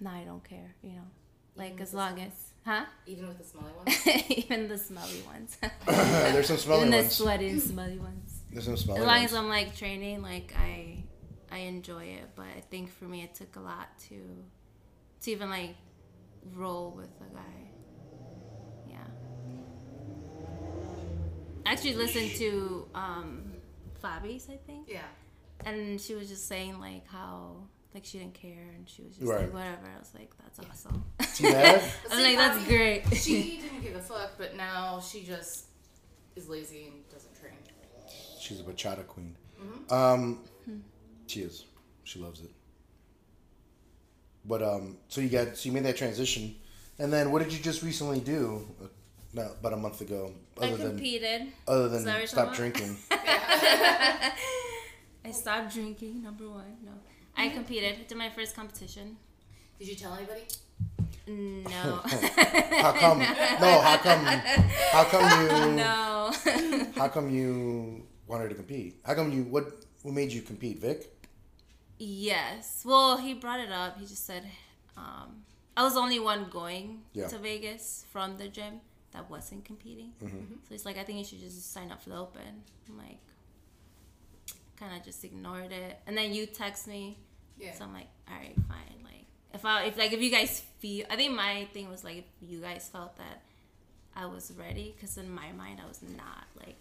now 0.00 0.14
i 0.14 0.24
don't 0.24 0.44
care 0.44 0.74
you 0.82 0.92
know. 0.92 1.08
Like 1.56 1.80
as 1.80 1.92
long 1.94 2.18
as 2.20 2.49
huh 2.64 2.84
Even 3.06 3.28
with 3.28 3.38
the 3.38 3.44
smelly 3.44 3.72
ones. 3.72 4.06
even 4.30 4.68
the 4.68 4.78
smelly 4.78 5.22
ones 5.26 5.56
there's 5.86 6.46
some 6.48 6.56
smelly 6.58 6.86
even 6.86 6.90
the 7.04 7.08
sweaty 7.10 7.48
and 7.50 7.62
smelly 7.62 7.98
ones 7.98 8.42
There's 8.52 8.64
some 8.66 8.76
smelly 8.76 9.00
ones. 9.00 9.02
as 9.02 9.06
long 9.06 9.20
ones. 9.20 9.32
as 9.32 9.38
I'm 9.38 9.48
like 9.48 9.76
training, 9.76 10.22
like 10.22 10.52
I 10.58 11.04
I 11.52 11.58
enjoy 11.58 12.04
it. 12.04 12.28
But 12.36 12.46
I 12.56 12.60
think 12.70 12.90
for 12.92 13.04
me, 13.06 13.22
it 13.22 13.34
took 13.34 13.56
a 13.56 13.60
lot 13.60 13.88
to 14.08 14.16
to 15.22 15.30
even 15.30 15.50
like 15.50 15.74
roll 16.54 16.92
with 16.96 17.10
a 17.20 17.34
guy. 17.34 17.70
Yeah. 18.88 18.98
I 21.66 21.72
actually 21.72 21.94
listened 21.94 22.30
to 22.36 22.88
um 22.94 23.52
Fabi's, 24.02 24.48
I 24.48 24.56
think, 24.66 24.88
yeah. 24.88 25.02
and 25.64 26.00
she 26.00 26.14
was 26.14 26.28
just 26.28 26.48
saying 26.48 26.80
like 26.80 27.06
how 27.08 27.56
like 27.94 28.04
she 28.04 28.18
didn't 28.18 28.34
care 28.34 28.68
and 28.76 28.88
she 28.88 29.02
was 29.02 29.16
just 29.16 29.26
Right. 29.26 29.40
like 29.40 29.52
whatever. 29.54 29.86
I 29.94 29.98
was 29.98 30.10
like, 30.14 30.30
that's 30.42 30.58
awesome. 30.60 31.04
See 31.26 31.44
that? 31.50 31.82
But 32.02 32.02
I'm 32.12 32.18
see, 32.18 32.24
like, 32.24 32.36
that's 32.36 32.58
Bobby, 32.58 32.76
great. 32.76 33.02
She 33.16 33.58
didn't 33.62 33.82
give 33.82 33.96
a 33.96 34.00
fuck, 34.00 34.32
but 34.38 34.56
now 34.56 35.00
she 35.00 35.24
just 35.24 35.64
is 36.36 36.48
lazy 36.48 36.84
and 36.92 37.08
doesn't 37.10 37.34
train. 37.40 37.52
She's 38.40 38.60
a 38.60 38.64
bachata 38.64 39.06
queen. 39.06 39.36
Mm-hmm. 39.60 39.92
Um, 39.94 40.38
she 41.26 41.40
is. 41.42 41.64
She 42.04 42.18
loves 42.18 42.40
it. 42.40 42.50
But 44.44 44.62
um, 44.62 44.96
so 45.08 45.20
you 45.20 45.28
got 45.28 45.56
so 45.56 45.68
you 45.68 45.72
made 45.72 45.84
that 45.84 45.96
transition, 45.96 46.54
and 46.98 47.12
then 47.12 47.30
what 47.30 47.42
did 47.42 47.52
you 47.52 47.58
just 47.62 47.82
recently 47.82 48.20
do? 48.20 48.66
Uh, 48.82 48.86
no, 49.34 49.50
about 49.60 49.74
a 49.74 49.76
month 49.76 50.00
ago. 50.00 50.32
I 50.60 50.68
Other 50.68 50.76
than 50.78 50.88
competed. 50.92 51.42
other 51.68 51.96
Is 51.96 52.04
that 52.04 52.12
what 52.12 52.18
than 52.20 52.28
stop 52.28 52.54
drinking. 52.54 52.96
I 53.10 54.32
stopped 55.32 55.74
drinking. 55.74 56.22
Number 56.22 56.48
one, 56.48 56.76
no. 56.84 56.92
I 57.40 57.48
competed. 57.48 58.06
Did 58.08 58.18
my 58.18 58.28
first 58.30 58.54
competition. 58.54 59.16
Did 59.78 59.88
you 59.88 59.94
tell 59.96 60.14
anybody? 60.14 60.42
No. 61.26 62.00
How 62.84 62.92
come? 63.02 63.18
No. 63.18 63.80
How 63.80 63.96
come? 63.98 64.24
How 64.94 65.04
come 65.04 65.24
you? 65.42 65.76
no. 65.84 66.32
How 66.96 67.08
come 67.08 67.30
you 67.30 68.04
wanted 68.26 68.48
to 68.50 68.54
compete? 68.54 69.00
How 69.04 69.14
come 69.14 69.32
you? 69.32 69.44
What? 69.44 69.84
What 70.02 70.14
made 70.14 70.32
you 70.32 70.42
compete, 70.42 70.78
Vic? 70.80 71.06
yes. 71.98 72.82
Well, 72.86 73.18
he 73.18 73.34
brought 73.34 73.60
it 73.60 73.70
up. 73.70 73.98
He 74.00 74.06
just 74.06 74.24
said, 74.26 74.44
um, 74.96 75.42
I 75.76 75.82
was 75.82 75.92
the 75.94 76.00
only 76.00 76.18
one 76.18 76.46
going 76.50 77.02
Yeah. 77.12 77.28
to 77.28 77.36
Vegas 77.38 78.06
from 78.10 78.38
the 78.38 78.48
gym 78.48 78.80
that 79.12 79.28
wasn't 79.30 79.64
competing. 79.66 80.12
Mm-hmm. 80.24 80.54
So 80.64 80.68
he's 80.70 80.86
like, 80.86 80.96
I 80.96 81.04
think 81.04 81.18
you 81.18 81.24
should 81.24 81.40
just 81.40 81.70
sign 81.72 81.90
up 81.92 82.00
for 82.02 82.08
the 82.10 82.16
Open. 82.16 82.62
I'm 82.88 82.96
like, 82.96 83.18
kind 84.78 84.96
of 84.96 85.04
just 85.04 85.22
ignored 85.22 85.70
it. 85.72 85.98
And 86.06 86.16
then 86.16 86.32
you 86.32 86.46
text 86.46 86.86
me. 86.88 87.18
Yeah. 87.60 87.74
So 87.74 87.84
I'm 87.84 87.92
like, 87.92 88.08
all 88.28 88.36
right, 88.36 88.54
fine. 88.68 89.04
Like, 89.04 89.26
if 89.54 89.64
I, 89.64 89.84
if 89.84 89.96
like, 89.98 90.12
if 90.12 90.20
you 90.20 90.30
guys 90.30 90.62
feel, 90.78 91.06
I 91.10 91.16
think 91.16 91.34
my 91.34 91.66
thing 91.72 91.90
was 91.90 92.04
like, 92.04 92.18
if 92.18 92.24
you 92.40 92.60
guys 92.60 92.88
felt 92.92 93.16
that 93.18 93.42
I 94.16 94.26
was 94.26 94.52
ready, 94.58 94.94
because 94.96 95.16
in 95.16 95.30
my 95.30 95.52
mind, 95.52 95.80
I 95.84 95.88
was 95.88 96.00
not 96.02 96.44
like 96.56 96.76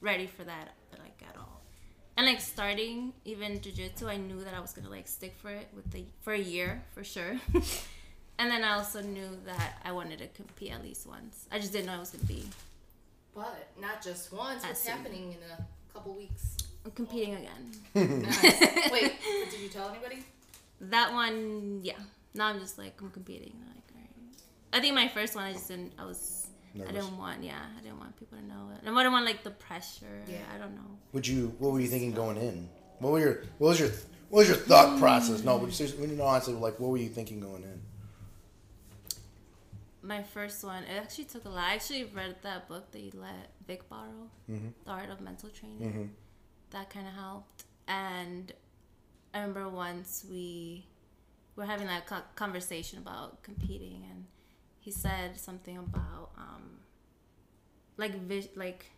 ready 0.00 0.26
for 0.26 0.44
that, 0.44 0.74
like 0.92 1.22
at 1.28 1.36
all. 1.36 1.62
And 2.16 2.26
like 2.26 2.40
starting 2.40 3.12
even 3.24 3.58
jujitsu, 3.58 4.06
I 4.08 4.16
knew 4.16 4.44
that 4.44 4.54
I 4.54 4.60
was 4.60 4.72
gonna 4.72 4.90
like 4.90 5.08
stick 5.08 5.34
for 5.40 5.50
it 5.50 5.68
with 5.74 5.90
the 5.90 6.04
for 6.20 6.32
a 6.32 6.38
year 6.38 6.84
for 6.94 7.02
sure. 7.02 7.40
and 8.38 8.50
then 8.50 8.62
I 8.62 8.74
also 8.74 9.00
knew 9.02 9.28
that 9.46 9.80
I 9.84 9.92
wanted 9.92 10.18
to 10.20 10.28
compete 10.28 10.72
at 10.72 10.82
least 10.82 11.06
once. 11.08 11.46
I 11.50 11.58
just 11.58 11.72
didn't 11.72 11.86
know 11.86 11.94
it 11.96 12.00
was 12.00 12.10
gonna 12.10 12.24
be 12.24 12.44
But 13.34 13.68
not 13.80 14.02
just 14.02 14.32
once. 14.32 14.62
What's 14.62 14.86
happening 14.86 15.32
in 15.32 15.50
a 15.50 15.66
couple 15.92 16.14
weeks? 16.14 16.53
I'm 16.84 16.90
competing 16.92 17.34
again. 17.34 18.22
Nice. 18.22 18.42
Wait, 18.92 19.12
did 19.50 19.60
you 19.60 19.68
tell 19.68 19.88
anybody? 19.88 20.22
That 20.80 21.12
one, 21.12 21.80
yeah. 21.82 21.94
Now 22.34 22.46
I'm 22.48 22.58
just 22.60 22.78
like 22.78 23.00
I'm 23.00 23.10
competing. 23.10 23.54
Like, 23.66 23.84
all 23.94 24.00
right. 24.00 24.38
I 24.72 24.80
think 24.80 24.94
my 24.94 25.08
first 25.08 25.34
one, 25.34 25.44
I 25.44 25.52
just 25.52 25.68
didn't. 25.68 25.92
I 25.98 26.04
was. 26.04 26.48
I 26.74 26.90
didn't 26.90 27.16
want. 27.16 27.42
Yeah, 27.44 27.60
I 27.78 27.82
didn't 27.82 28.00
want 28.00 28.16
people 28.18 28.36
to 28.36 28.44
know 28.44 28.70
it. 28.74 28.80
And 28.84 28.94
I 28.94 29.00
didn't 29.00 29.12
want 29.12 29.24
like 29.24 29.44
the 29.44 29.50
pressure. 29.52 30.22
Yeah. 30.26 30.38
I 30.54 30.58
don't 30.58 30.74
know. 30.74 30.98
Would 31.12 31.26
you? 31.26 31.54
What 31.58 31.72
were 31.72 31.80
you 31.80 31.86
thinking 31.88 32.12
going 32.12 32.36
in? 32.36 32.68
What 32.98 33.12
were 33.12 33.20
your? 33.20 33.34
What 33.58 33.68
was 33.68 33.80
your? 33.80 33.90
What 34.28 34.40
was 34.40 34.48
your 34.48 34.56
thought 34.56 34.98
process? 34.98 35.44
No, 35.44 35.58
but 35.58 35.72
seriously, 35.72 36.00
when 36.00 36.10
you 36.10 36.16
know, 36.16 36.24
honestly, 36.24 36.54
like, 36.54 36.80
what 36.80 36.90
were 36.90 36.96
you 36.96 37.08
thinking 37.08 37.38
going 37.40 37.62
in? 37.62 37.80
My 40.02 40.22
first 40.22 40.64
one, 40.64 40.82
it 40.82 41.00
actually 41.00 41.24
took 41.24 41.44
a 41.44 41.48
lot. 41.48 41.64
I 41.64 41.74
actually 41.74 42.04
read 42.04 42.36
that 42.42 42.68
book 42.68 42.90
that 42.92 43.00
you 43.00 43.12
let 43.14 43.52
Vic 43.66 43.88
borrow, 43.88 44.28
Mm-hmm. 44.50 44.68
The 44.84 44.90
Art 44.90 45.10
of 45.10 45.20
Mental 45.20 45.48
Training. 45.48 46.10
That 46.74 46.90
kind 46.90 47.06
of 47.06 47.14
helped. 47.14 47.64
And 47.88 48.52
I 49.32 49.38
remember 49.40 49.68
once 49.68 50.24
we 50.28 50.86
were 51.56 51.64
having 51.64 51.86
that 51.86 52.04
conversation 52.34 52.98
about 52.98 53.42
competing, 53.42 54.04
and 54.10 54.26
he 54.80 54.90
said 54.90 55.38
something 55.38 55.78
about 55.78 56.30
um, 56.36 56.64
like 57.96 58.14
vis- 58.30 58.48
like 58.56 58.90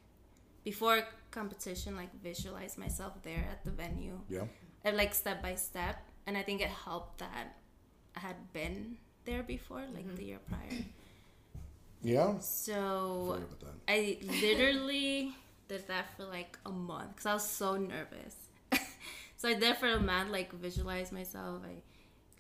before 0.65 1.03
competition, 1.31 1.97
like 1.97 2.13
visualize 2.23 2.77
myself 2.79 3.13
there 3.23 3.45
at 3.51 3.65
the 3.65 3.71
venue, 3.71 4.19
Yeah. 4.29 4.47
and 4.85 4.97
like 4.97 5.13
step 5.15 5.43
by 5.43 5.55
step. 5.55 5.97
And 6.27 6.37
I 6.37 6.43
think 6.43 6.61
it 6.61 6.69
helped 6.85 7.19
that 7.19 7.57
I 8.17 8.21
had 8.21 8.39
been 8.53 8.97
there 9.27 9.43
before, 9.43 9.85
like 9.95 10.09
the 10.17 10.25
year 10.25 10.41
prior. 10.49 10.85
Yeah. 12.03 12.39
So 12.41 13.27
Sorry 13.37 13.43
about 13.43 13.61
that. 13.61 13.77
I 13.89 14.19
literally 14.43 15.35
did 15.69 15.87
that 15.89 16.07
for 16.17 16.25
like 16.25 16.59
a 16.67 16.71
month 16.71 17.11
because 17.11 17.27
I 17.27 17.35
was 17.35 17.49
so 17.49 17.77
nervous. 17.77 18.35
so 19.37 19.49
I 19.49 19.55
did 19.55 19.77
for 19.77 19.89
a 19.89 20.01
month, 20.01 20.31
like 20.31 20.53
visualize 20.53 21.13
myself, 21.13 21.63
I 21.65 21.83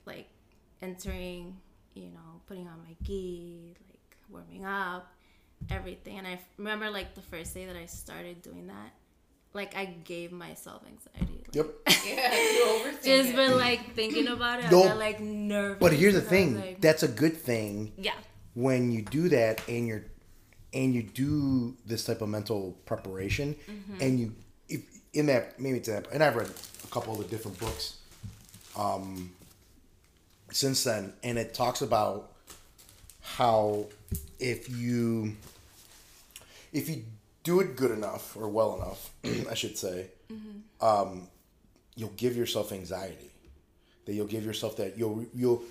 like 0.09 0.29
entering, 0.83 1.57
you 1.95 2.11
know, 2.11 2.41
putting 2.47 2.67
on 2.69 2.79
my 2.87 2.95
gi, 3.03 3.75
like 3.91 4.17
warming 4.31 4.65
up, 4.65 5.13
everything. 5.71 6.19
And 6.19 6.27
I 6.27 6.41
remember 6.59 6.91
like 6.91 7.15
the 7.15 7.23
first 7.23 7.55
day 7.55 7.67
that 7.67 7.77
I 7.77 7.87
started 7.87 8.43
doing 8.43 8.67
that, 8.69 8.93
like 9.53 9.77
I 9.77 9.87
gave 9.87 10.33
myself 10.33 10.83
anxiety. 10.87 11.45
Like, 11.47 11.55
Yep. 11.55 11.67
Yeah, 12.07 12.93
Just 13.03 13.31
it. 13.31 13.35
for 13.35 13.49
like 13.55 13.95
thinking 13.95 14.29
about 14.29 14.61
it, 14.63 14.71
No, 14.71 14.85
I 14.85 14.89
got 14.89 14.99
like 14.99 15.21
nervous. 15.21 15.79
But 15.81 15.93
here's 15.93 16.15
the 16.15 16.21
and 16.21 16.29
I 16.29 16.31
was 16.31 16.39
thing. 16.39 16.57
like- 16.61 16.81
That's 16.81 17.03
a 17.03 17.09
good 17.09 17.37
thing 17.37 17.93
yeah, 17.99 18.13
when 18.55 18.93
you 18.93 19.03
do 19.03 19.29
that 19.31 19.61
and 19.69 19.87
you're 19.89 20.05
and 20.77 20.95
you 20.95 21.03
do 21.03 21.75
this 21.87 22.05
type 22.05 22.21
of 22.21 22.29
mental 22.29 22.77
preparation 22.85 23.57
and 24.01 24.21
you 24.21 24.33
if 24.69 24.83
in 25.15 25.27
that 25.27 25.59
maybe 25.59 25.79
it's 25.79 25.89
that 25.89 26.07
and 26.13 26.23
I've 26.23 26.37
read 26.37 26.51
a 26.85 26.87
couple 26.89 27.15
of 27.15 27.19
the 27.19 27.25
different 27.25 27.59
books 27.59 27.97
um 28.77 29.33
since 30.53 30.85
then 30.85 31.15
and 31.23 31.39
it 31.39 31.55
talks 31.55 31.81
about 31.81 32.31
how 33.23 33.87
if 34.39 34.69
you 34.69 35.35
if 36.73 36.89
you 36.91 37.03
do 37.43 37.61
it 37.61 37.75
good 37.77 37.91
enough 37.91 38.37
or 38.37 38.49
well 38.49 38.77
enough 38.77 39.11
I 39.51 39.55
should 39.55 39.79
say 39.79 40.09
um 40.81 41.29
you'll 41.95 42.11
give 42.19 42.37
yourself 42.37 42.71
anxiety 42.71 43.31
that 44.05 44.13
you'll 44.13 44.27
give 44.27 44.45
yourself 44.45 44.77
that 44.77 44.99
you'll 44.99 45.25
you'll 45.35 45.63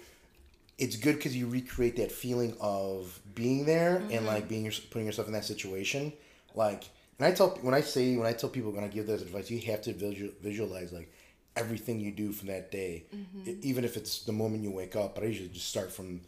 it's 0.78 0.98
good 0.98 1.16
because 1.16 1.36
you 1.36 1.48
recreate 1.48 1.96
that 1.98 2.12
feeling 2.12 2.56
of 2.60 3.20
being 3.34 3.66
there 3.66 3.98
and 3.98 4.12
mm-hmm. 4.12 4.26
like 4.26 4.48
being 4.50 4.70
putting 4.90 5.06
yourself 5.06 5.28
in 5.28 5.34
that 5.34 5.46
situation. 5.46 6.12
Like 6.54 6.86
and 7.20 7.28
i 7.28 7.32
tell 7.32 7.50
when 7.62 7.74
i 7.74 7.82
say 7.82 8.16
when 8.16 8.28
i 8.28 8.34
tell 8.34 8.50
people 8.50 8.72
when 8.72 8.84
i 8.84 8.88
give 8.88 9.08
this 9.08 9.22
advice 9.22 9.50
you 9.50 9.60
have 9.72 9.82
to 9.82 9.94
visual, 9.94 10.32
visualize 10.42 10.92
like 10.92 11.12
everything 11.56 12.00
you 12.00 12.12
do 12.12 12.32
from 12.32 12.50
that 12.50 12.72
day 12.72 13.06
mm-hmm. 13.16 13.50
E- 13.50 13.58
even 13.62 13.86
if 13.86 13.96
it's 13.96 14.24
the 14.24 14.32
moment 14.32 14.64
you 14.64 14.72
wake 14.72 14.96
up 14.96 15.16
but 15.16 15.24
i 15.24 15.28
usually 15.28 15.50
just 15.50 15.70
start 15.70 15.92
from 15.92 16.22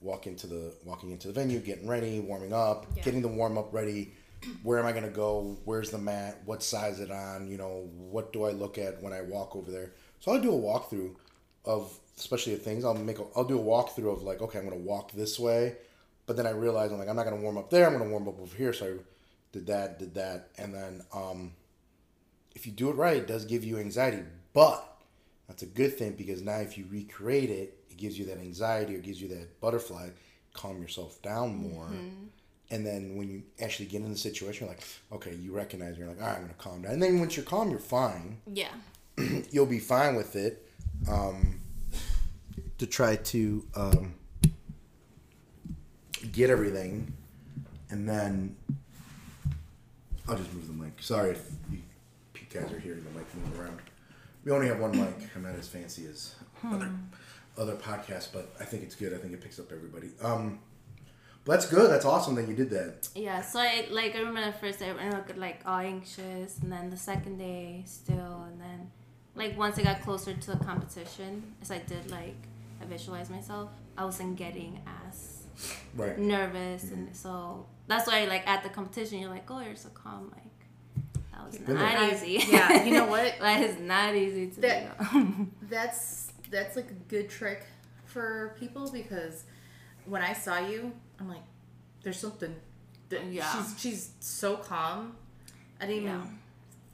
walking 0.00 0.34
to 0.36 0.46
the 0.46 0.72
walking 0.84 1.10
into 1.10 1.28
the 1.28 1.34
venue 1.34 1.58
getting 1.58 1.86
ready 1.86 2.20
warming 2.20 2.52
up 2.52 2.86
Yeah. 2.96 3.02
getting 3.02 3.22
the 3.22 3.28
warm 3.28 3.58
up 3.58 3.72
ready. 3.72 4.14
Where 4.62 4.78
am 4.78 4.86
i 4.86 4.92
going 4.92 5.04
to 5.04 5.10
go? 5.10 5.58
Where's 5.66 5.90
the 5.90 5.98
mat? 5.98 6.38
What 6.46 6.62
size 6.62 6.94
is 6.94 7.00
it 7.00 7.10
on? 7.10 7.46
You 7.46 7.58
know 7.58 7.90
what 8.10 8.32
do 8.32 8.44
i 8.44 8.52
look 8.52 8.78
at 8.78 9.02
when 9.02 9.12
i 9.12 9.20
walk 9.20 9.54
over 9.54 9.70
there? 9.70 9.92
So 10.20 10.32
i'll 10.32 10.40
do 10.40 10.50
a 10.50 10.58
walkthrough 10.58 11.14
of 11.64 11.96
especially 12.18 12.54
the 12.54 12.60
things 12.60 12.84
I'll 12.84 12.94
make 12.94 13.18
a, 13.18 13.24
I'll 13.34 13.44
do 13.44 13.58
a 13.58 13.62
walkthrough 13.62 14.12
of 14.12 14.22
like 14.22 14.40
okay 14.42 14.58
I'm 14.58 14.64
gonna 14.64 14.76
walk 14.76 15.12
this 15.12 15.38
way, 15.38 15.76
but 16.26 16.36
then 16.36 16.46
I 16.46 16.50
realize 16.50 16.92
I'm 16.92 16.98
like 16.98 17.08
I'm 17.08 17.16
not 17.16 17.24
gonna 17.24 17.36
warm 17.36 17.58
up 17.58 17.70
there 17.70 17.86
I'm 17.86 17.92
gonna 17.96 18.10
warm 18.10 18.28
up 18.28 18.38
over 18.40 18.56
here 18.56 18.72
so 18.72 18.86
I 18.86 18.96
did 19.52 19.66
that 19.66 19.98
did 19.98 20.14
that 20.14 20.48
and 20.58 20.72
then 20.74 21.02
um, 21.12 21.52
if 22.54 22.66
you 22.66 22.72
do 22.72 22.90
it 22.90 22.96
right 22.96 23.16
it 23.18 23.26
does 23.26 23.44
give 23.44 23.64
you 23.64 23.78
anxiety 23.78 24.22
but 24.52 24.86
that's 25.48 25.62
a 25.62 25.66
good 25.66 25.96
thing 25.98 26.12
because 26.12 26.40
now 26.42 26.58
if 26.58 26.78
you 26.78 26.86
recreate 26.90 27.50
it 27.50 27.78
it 27.90 27.96
gives 27.96 28.18
you 28.18 28.24
that 28.26 28.38
anxiety 28.38 28.94
or 28.94 28.98
gives 28.98 29.20
you 29.20 29.28
that 29.28 29.60
butterfly 29.60 30.08
calm 30.54 30.80
yourself 30.80 31.20
down 31.22 31.56
more 31.56 31.88
and 32.70 32.86
then 32.86 33.16
when 33.16 33.28
you 33.28 33.42
actually 33.60 33.86
get 33.86 34.00
in 34.02 34.10
the 34.10 34.16
situation 34.16 34.66
you're 34.66 34.74
like 34.74 34.84
okay 35.12 35.34
you 35.34 35.52
recognize 35.52 35.98
you're 35.98 36.06
like 36.08 36.20
all 36.20 36.28
right 36.28 36.36
I'm 36.36 36.42
gonna 36.42 36.54
calm 36.58 36.82
down 36.82 36.92
and 36.92 37.02
then 37.02 37.18
once 37.18 37.36
you're 37.36 37.44
calm 37.44 37.70
you're 37.70 37.78
fine 37.80 38.38
yeah, 38.46 38.68
you'll 39.50 39.66
be 39.66 39.80
fine 39.80 40.14
with 40.14 40.36
it. 40.36 40.66
Um, 41.08 41.60
to 42.78 42.86
try 42.86 43.16
to 43.16 43.64
um, 43.76 44.14
get 46.32 46.50
everything, 46.50 47.12
and 47.90 48.08
then 48.08 48.56
I'll 50.28 50.36
just 50.36 50.52
move 50.54 50.66
the 50.66 50.72
mic. 50.72 50.92
Sorry 51.00 51.30
if 51.32 51.50
you 51.70 51.80
guys 52.52 52.72
are 52.72 52.78
hearing 52.78 53.04
the 53.04 53.18
mic 53.18 53.26
move 53.34 53.60
around. 53.60 53.80
We 54.44 54.52
only 54.52 54.68
have 54.68 54.80
one 54.80 54.92
mic. 54.92 55.28
I'm 55.36 55.42
not 55.42 55.54
as 55.54 55.68
fancy 55.68 56.06
as 56.06 56.34
other 56.64 56.90
other 57.58 57.76
podcasts, 57.76 58.28
but 58.32 58.54
I 58.58 58.64
think 58.64 58.82
it's 58.82 58.94
good. 58.94 59.12
I 59.12 59.18
think 59.18 59.34
it 59.34 59.40
picks 59.42 59.58
up 59.58 59.70
everybody. 59.72 60.08
Um, 60.22 60.60
but 61.44 61.52
that's 61.52 61.66
good. 61.66 61.90
That's 61.90 62.04
awesome 62.04 62.34
that 62.36 62.48
you 62.48 62.54
did 62.54 62.70
that. 62.70 63.08
yeah. 63.14 63.42
So 63.42 63.60
I 63.60 63.86
like 63.90 64.14
I 64.14 64.18
remember 64.20 64.44
the 64.46 64.52
first 64.58 64.78
day 64.78 64.90
I 64.90 65.10
got 65.10 65.36
like 65.36 65.60
all 65.66 65.78
anxious, 65.78 66.58
and 66.62 66.72
then 66.72 66.88
the 66.90 66.96
second 66.96 67.38
day 67.38 67.82
still, 67.86 68.46
and 68.50 68.60
then 68.60 68.90
like 69.34 69.56
once 69.58 69.78
I 69.78 69.82
got 69.82 70.02
closer 70.02 70.34
to 70.34 70.50
the 70.50 70.64
competition, 70.64 71.42
as 71.62 71.70
I 71.70 71.78
did 71.78 72.10
like 72.10 72.36
I 72.80 72.84
visualized 72.86 73.30
myself, 73.30 73.70
I 73.96 74.04
wasn't 74.04 74.36
getting 74.36 74.80
as 75.08 75.36
Right. 75.94 76.18
nervous, 76.18 76.84
and 76.84 77.06
mm-hmm. 77.08 77.14
so 77.14 77.66
that's 77.86 78.06
why 78.06 78.24
like 78.24 78.46
at 78.48 78.62
the 78.62 78.70
competition 78.70 79.18
you're 79.18 79.28
like, 79.30 79.50
oh, 79.50 79.60
you're 79.60 79.76
so 79.76 79.90
calm, 79.90 80.32
like 80.34 80.44
that 81.32 81.46
was 81.46 81.58
been 81.58 81.74
not 81.74 81.92
there. 81.98 82.14
easy. 82.14 82.38
Yeah, 82.50 82.84
you 82.84 82.92
know 82.94 83.06
what? 83.06 83.34
that 83.40 83.60
is 83.62 83.78
not 83.78 84.14
easy 84.14 84.46
to 84.48 84.60
That- 84.62 85.12
do. 85.12 85.46
That's 85.68 86.32
that's 86.50 86.74
like 86.76 86.90
a 86.90 86.94
good 87.08 87.28
trick 87.28 87.64
for 88.06 88.56
people 88.58 88.90
because 88.90 89.44
when 90.06 90.20
I 90.22 90.32
saw 90.32 90.58
you, 90.58 90.92
I'm 91.20 91.28
like, 91.28 91.42
there's 92.02 92.18
something. 92.18 92.56
that- 93.10 93.24
Yeah. 93.26 93.48
She's 93.52 93.74
she's 93.78 94.10
so 94.20 94.56
calm. 94.56 95.14
I 95.80 95.86
didn't 95.86 96.04
Yeah. 96.04 96.16
even 96.18 96.38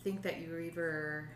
think 0.02 0.22
that 0.22 0.40
you 0.40 0.50
were 0.76 1.28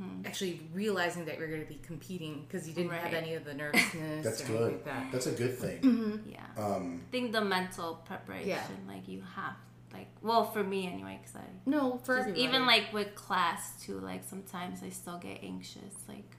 ever 0.00 0.28
actually 0.28 0.60
realizing 0.74 1.24
that 1.26 1.38
you're 1.38 1.48
going 1.48 1.62
to 1.62 1.68
be 1.68 1.80
competing 1.82 2.44
because 2.46 2.68
you 2.68 2.74
didn't 2.74 2.92
have 2.92 3.14
any 3.14 3.34
of 3.34 3.44
the 3.44 3.54
nervousness. 3.54 4.24
That's 4.24 4.42
or 4.42 4.46
good. 4.46 4.72
Like 4.72 4.84
that. 4.84 5.12
That's 5.12 5.26
a 5.26 5.32
good 5.32 5.56
thing. 5.58 6.22
yeah. 6.26 6.62
Um, 6.62 7.02
I 7.08 7.10
think 7.10 7.32
the 7.32 7.40
mental 7.40 7.94
preparation, 8.06 8.58
like 8.86 9.08
you 9.08 9.22
have, 9.36 9.54
like, 9.92 10.08
well, 10.22 10.44
for 10.44 10.62
me 10.62 10.86
anyway, 10.86 11.18
because 11.20 11.36
I 11.36 11.44
No, 11.66 11.98
for 12.04 12.18
just 12.24 12.36
even 12.36 12.66
like 12.66 12.92
with 12.92 13.14
class 13.14 13.82
too, 13.82 13.98
like 14.00 14.22
sometimes 14.28 14.82
I 14.82 14.90
still 14.90 15.18
get 15.18 15.38
anxious, 15.42 15.94
like 16.08 16.30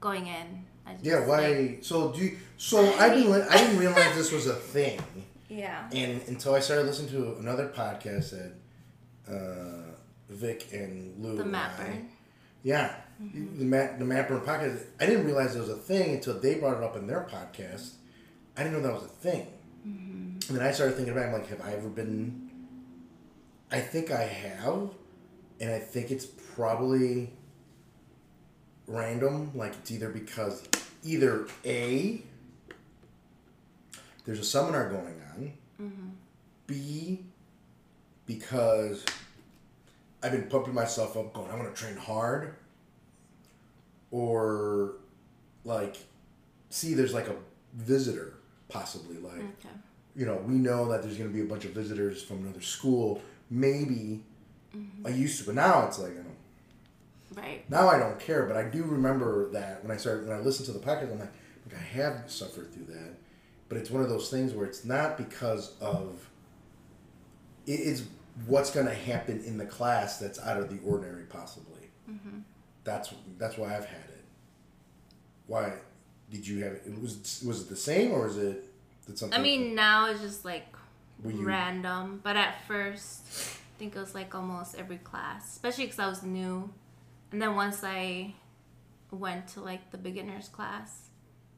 going 0.00 0.26
in. 0.26 0.64
I 0.86 0.92
just, 0.92 1.04
Yeah, 1.04 1.26
why? 1.26 1.48
like- 1.48 1.78
so 1.84 2.12
do 2.12 2.24
you, 2.24 2.36
so 2.56 2.78
I 2.98 3.08
didn't 3.10 3.30
li- 3.32 3.46
I 3.48 3.56
didn't 3.58 3.78
realize 3.78 4.14
this 4.14 4.32
was 4.32 4.46
a 4.46 4.54
thing, 4.54 5.00
yeah. 5.48 5.88
and 5.92 6.20
until 6.28 6.54
I 6.54 6.60
started 6.60 6.86
listening 6.86 7.10
to 7.12 7.36
another 7.38 7.68
podcast 7.68 8.30
that 8.30 8.52
uh, 9.34 9.92
Vic 10.28 10.68
and 10.72 11.22
Lou. 11.22 11.36
The 11.36 11.44
and. 11.44 11.56
I- 11.56 12.04
yeah, 12.64 12.94
mm-hmm. 13.22 13.58
the 13.58 13.64
map 13.64 13.98
the 13.98 14.04
mapper 14.04 14.40
podcast. 14.40 14.82
I 14.98 15.06
didn't 15.06 15.26
realize 15.26 15.54
it 15.54 15.60
was 15.60 15.68
a 15.68 15.76
thing 15.76 16.14
until 16.14 16.40
they 16.40 16.56
brought 16.56 16.78
it 16.78 16.82
up 16.82 16.96
in 16.96 17.06
their 17.06 17.28
podcast. 17.30 17.92
I 18.56 18.64
didn't 18.64 18.82
know 18.82 18.88
that 18.88 18.94
was 18.94 19.04
a 19.04 19.08
thing, 19.08 19.46
mm-hmm. 19.86 20.48
and 20.48 20.58
then 20.58 20.66
I 20.66 20.72
started 20.72 20.96
thinking 20.96 21.12
about. 21.12 21.26
it, 21.26 21.28
I'm 21.28 21.32
like, 21.34 21.48
have 21.48 21.60
I 21.60 21.74
ever 21.74 21.88
been? 21.88 22.50
I 23.70 23.80
think 23.80 24.10
I 24.10 24.22
have, 24.22 24.90
and 25.60 25.70
I 25.70 25.78
think 25.78 26.10
it's 26.10 26.24
probably 26.24 27.34
random. 28.86 29.52
Like 29.54 29.74
it's 29.74 29.90
either 29.90 30.08
because 30.08 30.66
either 31.04 31.46
a 31.66 32.22
there's 34.24 34.38
a 34.38 34.44
seminar 34.44 34.88
going 34.88 35.20
on, 35.34 35.52
mm-hmm. 35.82 36.08
b 36.66 37.24
because 38.26 39.04
I've 40.24 40.32
been 40.32 40.48
pumping 40.48 40.72
myself 40.74 41.16
up, 41.16 41.32
going 41.34 41.50
I'm 41.50 41.58
going 41.58 41.70
to 41.70 41.76
train 41.76 41.96
hard, 41.96 42.54
or 44.10 44.94
like 45.64 45.96
see 46.70 46.94
there's 46.94 47.14
like 47.14 47.28
a 47.28 47.36
visitor 47.74 48.34
possibly 48.68 49.18
like 49.18 49.34
Okay. 49.34 49.68
you 50.16 50.24
know, 50.26 50.36
we 50.46 50.54
know 50.54 50.88
that 50.90 51.02
there's 51.02 51.16
going 51.18 51.28
to 51.28 51.34
be 51.34 51.42
a 51.42 51.46
bunch 51.46 51.64
of 51.64 51.72
visitors 51.72 52.22
from 52.22 52.38
another 52.38 52.60
school. 52.62 53.20
Maybe 53.50 54.22
I 54.72 54.76
mm-hmm. 54.76 55.20
used 55.20 55.38
to, 55.40 55.46
but 55.46 55.54
now 55.54 55.86
it's 55.86 55.98
like, 55.98 56.12
you 56.12 56.18
know, 56.18 56.30
Right. 57.36 57.68
now 57.68 57.88
I 57.88 57.98
don't 57.98 58.18
care. 58.18 58.44
But 58.46 58.56
I 58.56 58.64
do 58.64 58.84
remember 58.84 59.50
that 59.50 59.82
when 59.82 59.90
I 59.90 59.96
started, 59.96 60.28
when 60.28 60.36
I 60.36 60.40
listened 60.40 60.66
to 60.66 60.72
the 60.72 60.78
podcast, 60.78 61.12
I'm 61.12 61.18
like, 61.18 61.32
I 61.74 61.82
have 61.82 62.24
suffered 62.30 62.72
through 62.72 62.86
that. 62.94 63.14
But 63.68 63.78
it's 63.78 63.90
one 63.90 64.02
of 64.02 64.08
those 64.08 64.30
things 64.30 64.52
where 64.52 64.66
it's 64.66 64.84
not 64.84 65.16
because 65.18 65.72
of, 65.80 66.28
it 67.66 67.80
is 67.80 68.04
what's 68.46 68.70
going 68.70 68.86
to 68.86 68.94
happen 68.94 69.42
in 69.44 69.58
the 69.58 69.66
class 69.66 70.18
that's 70.18 70.40
out 70.40 70.58
of 70.58 70.70
the 70.70 70.78
ordinary, 70.84 71.24
possibly. 71.24 71.90
Mm-hmm. 72.10 72.40
That's 72.84 73.14
that's 73.38 73.56
why 73.56 73.76
I've 73.76 73.86
had 73.86 74.08
it. 74.10 74.24
Why 75.46 75.72
did 76.30 76.46
you 76.46 76.62
have 76.64 76.72
it? 76.72 76.82
it 76.86 77.00
was 77.00 77.42
was 77.46 77.62
it 77.62 77.68
the 77.68 77.76
same 77.76 78.12
or 78.12 78.26
is 78.26 78.36
it? 78.36 78.70
Did 79.06 79.18
something? 79.18 79.38
I 79.38 79.42
mean, 79.42 79.74
now 79.74 80.10
it's 80.10 80.20
just 80.20 80.44
like 80.44 80.66
you- 81.24 81.44
random, 81.46 82.20
but 82.22 82.36
at 82.36 82.66
first, 82.66 83.22
I 83.74 83.78
think 83.78 83.96
it 83.96 83.98
was 83.98 84.14
like 84.14 84.34
almost 84.34 84.76
every 84.76 84.98
class, 84.98 85.52
especially 85.52 85.84
because 85.84 85.98
I 85.98 86.08
was 86.08 86.22
new. 86.22 86.70
And 87.32 87.40
then 87.42 87.56
once 87.56 87.82
I 87.82 88.34
went 89.10 89.48
to 89.48 89.60
like 89.60 89.90
the 89.90 89.98
beginners 89.98 90.48
class, 90.48 91.08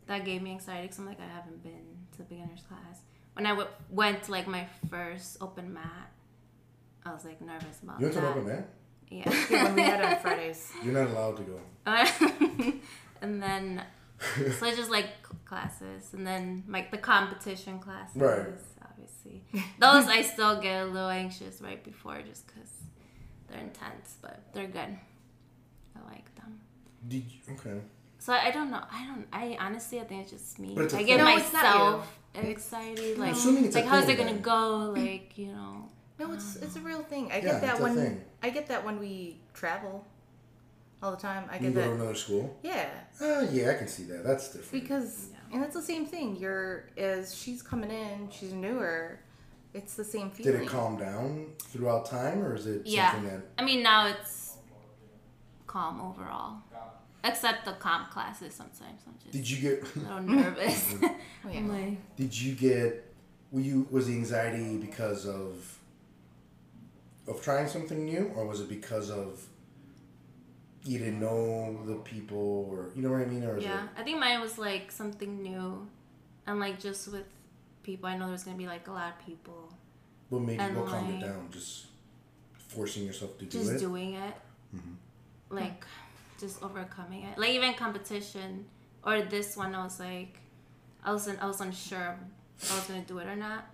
that 0.07 0.25
gave 0.25 0.43
me 0.43 0.53
anxiety 0.53 0.83
because 0.83 0.99
I'm 0.99 1.07
like, 1.07 1.21
I 1.21 1.27
haven't 1.27 1.63
been 1.63 1.85
to 2.13 2.19
the 2.19 2.25
beginners 2.25 2.63
class. 2.69 3.01
When 3.35 3.47
I 3.47 3.51
w- 3.51 3.69
went 3.91 4.23
to 4.25 4.31
like 4.33 4.47
my 4.47 4.67
first 4.89 5.37
open 5.41 5.75
mat, 5.75 6.11
I 7.07 7.13
was 7.13 7.25
like 7.25 7.41
nervous 7.41 7.81
about 7.83 8.01
You 8.01 8.07
went 8.07 8.15
to 8.15 8.21
that. 8.21 8.33
an 8.33 8.39
open 8.39 8.47
mat? 8.53 8.69
Yeah. 9.09 9.47
Yeah, 9.51 9.65
when 9.65 9.75
we 9.77 9.83
had 9.83 10.05
on 10.05 10.17
Fridays. 10.21 10.73
You're 10.85 10.95
not 10.95 11.09
allowed 11.11 11.37
to 11.37 11.43
go. 11.45 11.61
and 13.23 13.43
then 13.43 13.83
so 14.59 14.67
it's 14.67 14.77
just 14.77 14.91
like 14.91 15.07
classes 15.45 16.13
and 16.13 16.27
then 16.27 16.65
like 16.69 16.91
the 16.91 16.99
competition 16.99 17.79
classes 17.79 18.17
Right. 18.17 18.47
obviously 18.83 19.45
those 19.79 20.07
i 20.09 20.23
still 20.23 20.61
get 20.61 20.83
a 20.83 20.87
little 20.87 21.11
anxious 21.11 21.61
right 21.61 21.83
before 21.85 22.21
just 22.23 22.47
because 22.49 22.71
they're 23.49 23.61
intense, 23.61 24.17
but 24.21 24.41
they're 24.53 24.67
good. 24.67 24.99
I 25.95 26.11
like 26.11 26.35
them. 26.35 26.59
Did 27.07 27.23
you, 27.31 27.55
okay. 27.55 27.81
So 28.19 28.33
I 28.33 28.51
don't 28.51 28.71
know. 28.73 28.83
I 28.91 29.07
don't. 29.07 29.27
I 29.33 29.57
honestly, 29.61 30.01
I 30.01 30.05
think 30.05 30.23
it's 30.23 30.33
just 30.33 30.59
me. 30.59 30.73
But 30.75 30.87
it's 30.87 30.95
a 30.95 30.97
I 30.97 30.99
thing. 30.99 31.07
give 31.07 31.19
No, 31.21 31.37
it's 31.37 31.53
not 31.53 31.63
myself 31.63 32.19
anxiety. 32.35 33.15
Like, 33.15 33.33
assuming 33.35 33.67
it's 33.67 33.77
a 33.77 33.81
like 33.81 33.89
how's 33.89 34.09
it 34.09 34.17
gonna 34.19 34.35
go? 34.35 34.93
Like, 34.97 35.39
you 35.39 35.49
know. 35.53 35.89
No, 36.19 36.33
it's 36.33 36.57
it's 36.57 36.77
a 36.77 36.81
real 36.81 37.03
thing. 37.03 37.31
I 37.31 37.37
Yeah, 37.37 37.43
get 37.43 37.61
that 37.63 37.71
it's 37.73 37.81
a 37.81 37.83
when 37.83 37.95
thing. 37.95 38.25
I 38.43 38.51
get 38.51 38.67
that 38.69 38.85
when 38.85 38.99
we 38.99 39.37
travel 39.55 40.05
all 41.03 41.11
the 41.11 41.17
time. 41.19 41.45
I 41.51 41.59
get 41.59 41.63
You 41.63 41.71
get 41.71 41.75
go 41.85 41.89
to 41.89 41.95
another 41.95 42.15
school? 42.15 42.57
Yeah, 42.63 42.89
Uh, 43.21 43.47
yeah, 43.53 43.71
I 43.71 43.75
can 43.75 43.89
see 43.89 44.05
that. 44.05 44.25
That's 44.25 44.49
different. 44.53 44.73
because 44.83 45.29
and 45.53 45.63
it's 45.63 45.75
the 45.75 45.83
same 45.83 46.07
thing. 46.07 46.37
You're 46.37 46.89
as 46.97 47.35
she's 47.35 47.63
coming 47.63 47.91
in, 47.91 48.29
she's 48.31 48.53
newer. 48.53 49.21
It's 49.75 49.95
the 49.95 50.05
same 50.05 50.31
feeling. 50.31 50.53
Did 50.53 50.63
it 50.63 50.69
calm 50.69 50.97
down 50.97 51.49
throughout 51.59 52.07
time, 52.07 52.43
or 52.43 52.55
is 52.55 52.67
it 52.67 52.87
Yeah. 52.87 53.13
something 53.13 53.29
that 53.31 53.43
I 53.59 53.65
mean, 53.65 53.83
now 53.83 54.07
it's 54.07 54.57
calm 55.67 56.01
overall, 56.01 56.59
except 57.25 57.67
the 57.67 57.73
comp 57.73 58.11
classes. 58.11 58.55
Sometimes 58.55 59.03
I'm 59.07 59.15
just 59.21 59.33
did 59.33 59.49
you 59.51 59.59
get? 59.61 59.83
a 59.97 59.99
little 59.99 60.21
nervous. 60.43 60.95
Oh, 61.45 61.49
yeah. 61.51 61.59
I'm 61.59 61.69
like, 61.69 62.17
Did 62.17 62.37
you 62.41 62.55
get? 62.57 63.05
Were 63.53 63.61
you 63.61 63.87
was 63.91 64.07
the 64.09 64.15
anxiety 64.15 64.79
because 64.79 65.27
of 65.27 65.79
of 67.27 67.43
trying 67.43 67.69
something 67.69 68.05
new, 68.05 68.33
or 68.35 68.47
was 68.47 68.61
it 68.61 68.69
because 68.69 69.11
of 69.11 69.45
you 70.85 70.99
didn't 70.99 71.21
know 71.21 71.79
the 71.85 71.97
people, 71.97 72.69
or 72.71 72.91
you 72.95 73.03
know 73.03 73.11
what 73.11 73.23
I 73.23 73.27
mean, 73.27 73.45
or 73.45 73.59
yeah, 73.59 73.85
it? 73.85 73.91
I 73.99 74.03
think 74.03 74.19
mine 74.19 74.41
was 74.41 74.59
like 74.59 74.93
something 74.93 75.43
new, 75.43 75.87
and 76.47 76.61
like 76.61 76.81
just 76.81 77.09
with 77.09 77.25
people, 77.83 78.09
I 78.09 78.17
know 78.17 78.29
there's 78.29 78.45
gonna 78.45 78.57
be 78.57 78.67
like 78.67 78.89
a 78.89 78.93
lot 78.93 79.15
of 79.19 79.27
people. 79.27 79.73
What 80.29 80.43
made 80.43 80.55
you 80.55 80.61
and 80.61 80.77
what 80.77 80.87
calmed 80.87 81.23
it 81.23 81.27
down? 81.27 81.49
Just 81.51 81.87
forcing 82.57 83.05
yourself 83.05 83.39
to 83.39 83.45
do 83.45 83.59
just 83.59 83.71
it. 83.71 83.73
Just 83.75 83.85
doing 83.85 84.15
it 84.15 84.35
mm-hmm. 84.75 85.55
like 85.55 85.85
just 86.39 86.63
overcoming 86.63 87.23
it 87.25 87.39
like 87.39 87.51
even 87.51 87.75
competition 87.75 88.65
or 89.05 89.23
this 89.23 89.57
one 89.57 89.75
i 89.75 89.83
was 89.83 89.99
like 89.99 90.39
i 91.05 91.13
was 91.13 91.29
i 91.29 91.47
was 91.47 91.61
unsure 91.61 92.19
if 92.61 92.73
i 92.73 92.77
was 92.77 92.85
gonna 92.87 93.01
do 93.03 93.19
it 93.19 93.27
or 93.27 93.37
not 93.37 93.67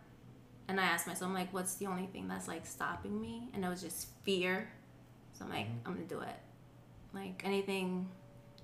and 0.73 0.81
i 0.81 0.85
asked 0.85 1.07
myself 1.07 1.29
i'm 1.29 1.35
like 1.35 1.53
what's 1.53 1.75
the 1.75 1.87
only 1.87 2.07
thing 2.07 2.27
that's 2.29 2.49
like 2.49 2.65
stopping 2.67 3.21
me? 3.21 3.49
And 3.55 3.65
it 3.65 3.69
was 3.69 3.83
just 3.83 4.09
fear. 4.25 4.69
So 5.35 5.45
i'm 5.45 5.51
like 5.51 5.67
i'm 5.85 5.93
gonna 5.95 6.07
do 6.07 6.21
it. 6.21 6.39
Like 7.15 7.43
anything 7.45 8.09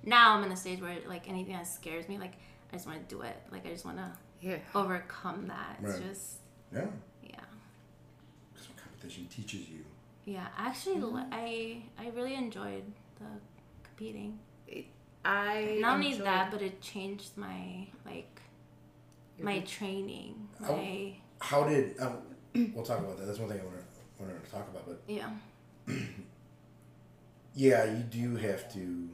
now 0.05 0.35
i'm 0.37 0.43
in 0.45 0.51
a 0.53 0.57
stage 0.57 0.81
where 0.81 0.97
like 1.07 1.29
anything 1.29 1.55
that 1.55 1.67
scares 1.67 2.09
me 2.09 2.17
like 2.19 2.33
i 2.73 2.77
just 2.77 2.87
want 2.87 3.07
to 3.07 3.15
do 3.15 3.21
it. 3.23 3.37
Like 3.53 3.67
i 3.67 3.71
just 3.71 3.85
want 3.85 3.99
to 3.99 4.11
Yeah. 4.41 4.59
overcome 4.75 5.49
that. 5.49 5.77
It's 5.83 5.93
Right. 5.95 6.09
just 6.09 6.27
yeah, 6.73 6.87
yeah. 7.23 7.41
Because 8.53 8.69
competition 8.83 9.27
teaches 9.27 9.69
you. 9.69 9.85
yeah. 10.25 10.47
Actually 10.57 11.01
li- 11.01 11.23
i 11.33 11.83
i 11.99 12.09
really 12.17 12.35
enjoyed 12.35 12.85
the 13.21 13.27
competing. 13.85 14.39
I 15.25 15.79
not 15.81 15.95
only 15.97 16.15
that 16.15 16.51
but 16.53 16.63
it 16.63 16.81
changed 16.81 17.37
my 17.37 17.87
like 18.07 18.41
my 19.41 19.61
training 19.61 20.49
Oh. 20.67 20.77
my 20.77 21.17
How 21.41 21.65
did? 21.65 21.99
Um, 22.01 22.19
we'll 22.75 22.85
talk 22.85 22.99
about 22.99 23.19
that. 23.19 23.27
That's 23.27 23.39
one 23.39 23.49
thing 23.49 23.61
I 23.61 23.65
want 23.65 23.77
to 23.79 24.23
wanted 24.23 24.45
to 24.45 24.51
talk 24.51 24.69
about, 24.69 24.85
but 24.87 25.01
yeah 25.07 25.31
Yeah, 27.55 27.85
you 27.85 28.03
do 28.05 28.37
have 28.37 28.73
to. 28.75 29.09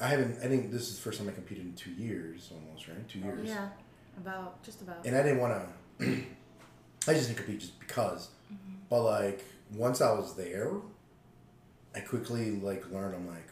I 0.00 0.08
haven't. 0.08 0.38
I 0.42 0.48
think 0.48 0.70
this 0.70 0.88
is 0.88 0.96
the 0.96 1.02
first 1.02 1.18
time 1.18 1.28
I 1.28 1.32
competed 1.32 1.64
in 1.64 1.72
two 1.74 1.90
years, 1.92 2.50
almost 2.52 2.88
right. 2.88 3.08
Two 3.08 3.20
years. 3.20 3.48
Yeah, 3.48 3.68
about 4.18 4.62
just 4.62 4.80
about. 4.82 5.04
And 5.04 5.16
I 5.16 5.22
didn't 5.22 5.38
want 5.40 5.54
to. 6.00 6.04
I 7.08 7.14
just 7.14 7.28
didn't 7.28 7.36
compete 7.38 7.60
just 7.60 7.78
because. 7.80 8.28
But 8.90 9.02
like 9.02 9.44
once 9.74 10.00
I 10.00 10.12
was 10.12 10.34
there, 10.34 10.70
I 11.94 12.00
quickly 12.00 12.52
like 12.52 12.88
learned. 12.92 13.14
I'm 13.16 13.26
like, 13.26 13.48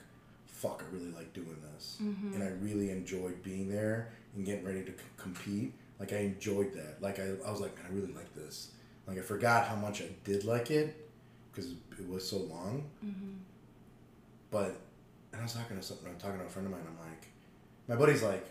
fuck, 0.47 0.85
I 0.89 0.95
really 0.95 1.11
like 1.11 1.33
doing 1.33 1.57
this, 1.75 1.97
and 2.01 2.43
I 2.43 2.49
really 2.61 2.91
enjoyed 2.91 3.43
being 3.43 3.69
there 3.69 4.13
and 4.37 4.45
getting 4.47 4.65
ready 4.65 4.83
to 4.85 4.93
c- 4.93 4.99
compete. 5.17 5.75
Like 6.03 6.13
I 6.15 6.17
enjoyed 6.17 6.73
that. 6.73 7.01
Like 7.01 7.21
I, 7.21 7.29
I 7.47 7.51
was 7.53 7.61
like, 7.61 7.77
man, 7.77 7.87
I 7.89 7.95
really 7.95 8.13
like 8.13 8.35
this. 8.35 8.73
Like 9.07 9.19
I 9.19 9.21
forgot 9.21 9.69
how 9.69 9.77
much 9.77 10.03
I 10.03 10.07
did 10.25 10.43
like 10.43 10.69
it 10.73 11.09
because 11.53 11.71
it 11.97 12.09
was 12.09 12.29
so 12.29 12.39
long. 12.39 12.91
Mm-hmm. 13.07 13.35
But 14.51 14.81
and 15.31 15.41
I 15.41 15.45
was 15.45 15.55
talking 15.55 15.77
to 15.77 15.83
something. 15.83 16.09
I'm 16.09 16.17
talking 16.17 16.41
to 16.41 16.45
a 16.47 16.49
friend 16.49 16.67
of 16.67 16.73
mine. 16.73 16.83
I'm 16.89 17.09
like, 17.09 17.29
my 17.87 17.95
buddy's 17.95 18.25
like, 18.25 18.45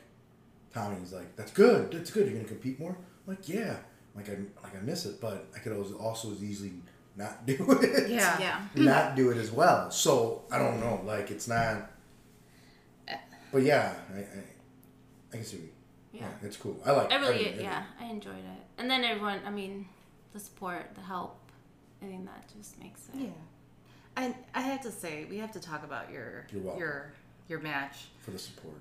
Tommy. 0.73 0.95
He's 1.01 1.11
like, 1.11 1.35
that's 1.35 1.51
good. 1.51 1.91
That's 1.91 2.09
good. 2.09 2.27
You're 2.27 2.37
gonna 2.37 2.47
compete 2.47 2.79
more. 2.79 2.95
I'm 3.27 3.35
like, 3.35 3.49
yeah. 3.49 3.75
Like 4.15 4.29
I 4.29 4.37
like 4.63 4.77
I 4.77 4.79
miss 4.85 5.05
it, 5.05 5.19
but 5.19 5.47
I 5.53 5.59
could 5.59 5.73
also 5.73 5.97
also 5.97 6.31
as 6.31 6.41
easily 6.41 6.71
not 7.17 7.45
do 7.45 7.57
it. 7.81 8.09
yeah. 8.11 8.39
yeah 8.39 8.61
Not 8.81 9.17
do 9.17 9.29
it 9.29 9.37
as 9.37 9.51
well. 9.51 9.91
So 9.91 10.43
I 10.49 10.57
don't 10.57 10.79
know. 10.79 11.01
Like 11.05 11.31
it's 11.31 11.49
not. 11.49 11.91
Uh. 13.09 13.15
But 13.51 13.63
yeah, 13.63 13.93
I 14.15 14.19
I, 14.19 14.43
I 15.33 15.35
can 15.35 15.43
see. 15.43 15.59
Yeah. 16.13 16.21
yeah 16.23 16.47
it's 16.47 16.57
cool. 16.57 16.77
I 16.85 16.91
like. 16.91 17.11
i 17.11 17.15
really 17.17 17.53
I 17.59 17.61
yeah 17.61 17.83
i 17.99 18.05
enjoyed 18.05 18.35
it 18.35 18.61
and 18.77 18.89
then 18.89 19.03
everyone 19.03 19.39
i 19.45 19.49
mean 19.49 19.87
the 20.33 20.39
support 20.39 20.93
the 20.95 21.01
help 21.01 21.37
i 22.01 22.05
think 22.05 22.25
that 22.25 22.43
just 22.57 22.79
makes 22.79 23.01
it 23.13 23.19
Yeah. 23.21 23.29
And 24.17 24.35
I 24.53 24.59
have 24.59 24.81
to 24.81 24.91
say, 24.91 25.25
we 25.29 25.37
have 25.37 25.53
to 25.53 25.61
talk 25.61 25.85
about 25.85 26.11
your 26.11 26.45
You're 26.51 26.77
your 26.77 27.13
your 27.47 27.59
match. 27.61 27.95
for 28.19 28.31
the 28.31 28.39
support. 28.39 28.75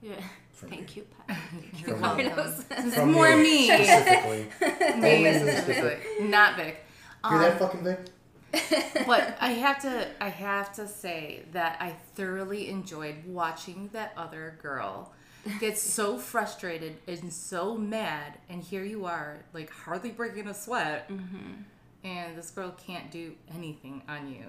yeah 0.00 0.14
From 0.52 0.70
thank 0.70 0.88
me. 0.96 1.02
you 1.02 1.06
Pat. 1.26 1.36
From 1.84 2.00
welcome. 2.00 2.24
me. 2.24 2.30
Carlos. 2.34 2.64
From 2.94 3.12
More 3.12 3.36
me, 3.36 3.42
me. 3.42 3.66
specifically. 3.66 4.46
Me 5.00 5.38
specifically, 5.38 6.28
not 6.28 6.56
Vic. 6.56 6.82
Hear 7.28 7.38
that 7.40 7.52
um, 7.52 7.58
fucking 7.58 7.84
Vic? 7.84 9.06
but 9.06 9.36
I 9.40 9.50
have 9.50 9.80
to 9.82 10.08
I 10.20 10.28
have 10.30 10.72
to 10.76 10.88
say 10.88 11.42
that 11.52 11.76
I 11.78 11.90
thoroughly 12.14 12.68
enjoyed 12.70 13.16
watching 13.26 13.90
that 13.92 14.12
other 14.16 14.58
girl 14.62 15.12
get 15.58 15.78
so 15.78 16.18
frustrated 16.18 16.96
and 17.06 17.32
so 17.32 17.76
mad 17.76 18.38
and 18.48 18.62
here 18.62 18.84
you 18.84 19.06
are 19.06 19.38
like 19.52 19.70
hardly 19.70 20.10
breaking 20.10 20.46
a 20.48 20.54
sweat 20.54 21.08
mm-hmm. 21.08 21.62
and 22.04 22.36
this 22.36 22.50
girl 22.50 22.74
can't 22.86 23.10
do 23.10 23.32
anything 23.54 24.02
on 24.08 24.28
you. 24.28 24.44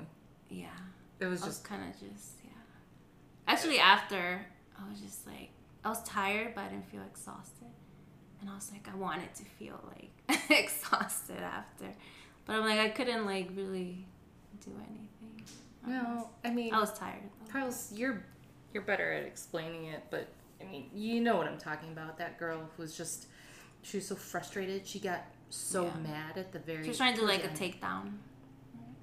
yeah. 0.49 0.67
It 1.19 1.27
was 1.27 1.43
i 1.43 1.45
was 1.45 1.56
just 1.56 1.63
kind 1.63 1.84
of 1.84 1.93
just 1.93 2.34
yeah. 2.43 2.51
Actually 3.47 3.80
after 3.80 4.45
i 4.77 4.89
was 4.89 4.99
just 4.99 5.25
like 5.27 5.49
i 5.86 5.89
was 5.89 6.01
tired 6.04 6.54
but 6.56 6.62
i 6.62 6.67
didn't 6.69 6.89
feel 6.89 7.04
exhausted. 7.10 7.67
And 8.41 8.49
i 8.49 8.56
was 8.56 8.71
like 8.71 8.88
i 8.91 8.97
wanted 8.97 9.34
to 9.36 9.43
feel 9.43 9.80
like 9.88 10.41
exhausted 10.49 11.39
after. 11.39 11.86
But 12.45 12.56
i'm 12.56 12.62
like 12.62 12.80
i 12.80 12.89
couldn't 12.89 13.25
like 13.25 13.49
really 13.56 14.06
do 14.65 14.71
anything. 14.77 15.45
No, 15.88 16.30
I 16.43 16.51
mean 16.51 16.73
i 16.73 16.80
was 16.80 16.93
tired. 16.93 17.21
Carlos, 17.51 17.91
you're 17.95 18.23
you're 18.73 18.84
better 18.84 19.12
at 19.12 19.23
explaining 19.23 19.86
it, 19.86 20.04
but 20.10 20.27
I 20.67 20.71
mean, 20.71 20.89
you 20.93 21.21
know 21.21 21.36
what 21.38 21.47
I'm 21.47 21.58
talking 21.58 21.91
about. 21.91 22.17
That 22.17 22.38
girl 22.39 22.69
was 22.78 22.95
just 22.95 23.28
she 23.84 23.97
was 23.97 24.08
so 24.08 24.15
frustrated. 24.15 24.86
She 24.88 25.00
got 25.00 25.24
so 25.50 25.86
Yeah. 25.86 26.10
mad 26.12 26.38
at 26.38 26.52
the 26.52 26.60
very. 26.60 26.84
she 26.84 26.89
was 26.89 26.97
trying 26.97 27.13
to 27.15 27.21
do 27.21 27.28
like 27.28 27.43
a 27.43 27.50
takedown 27.50 28.13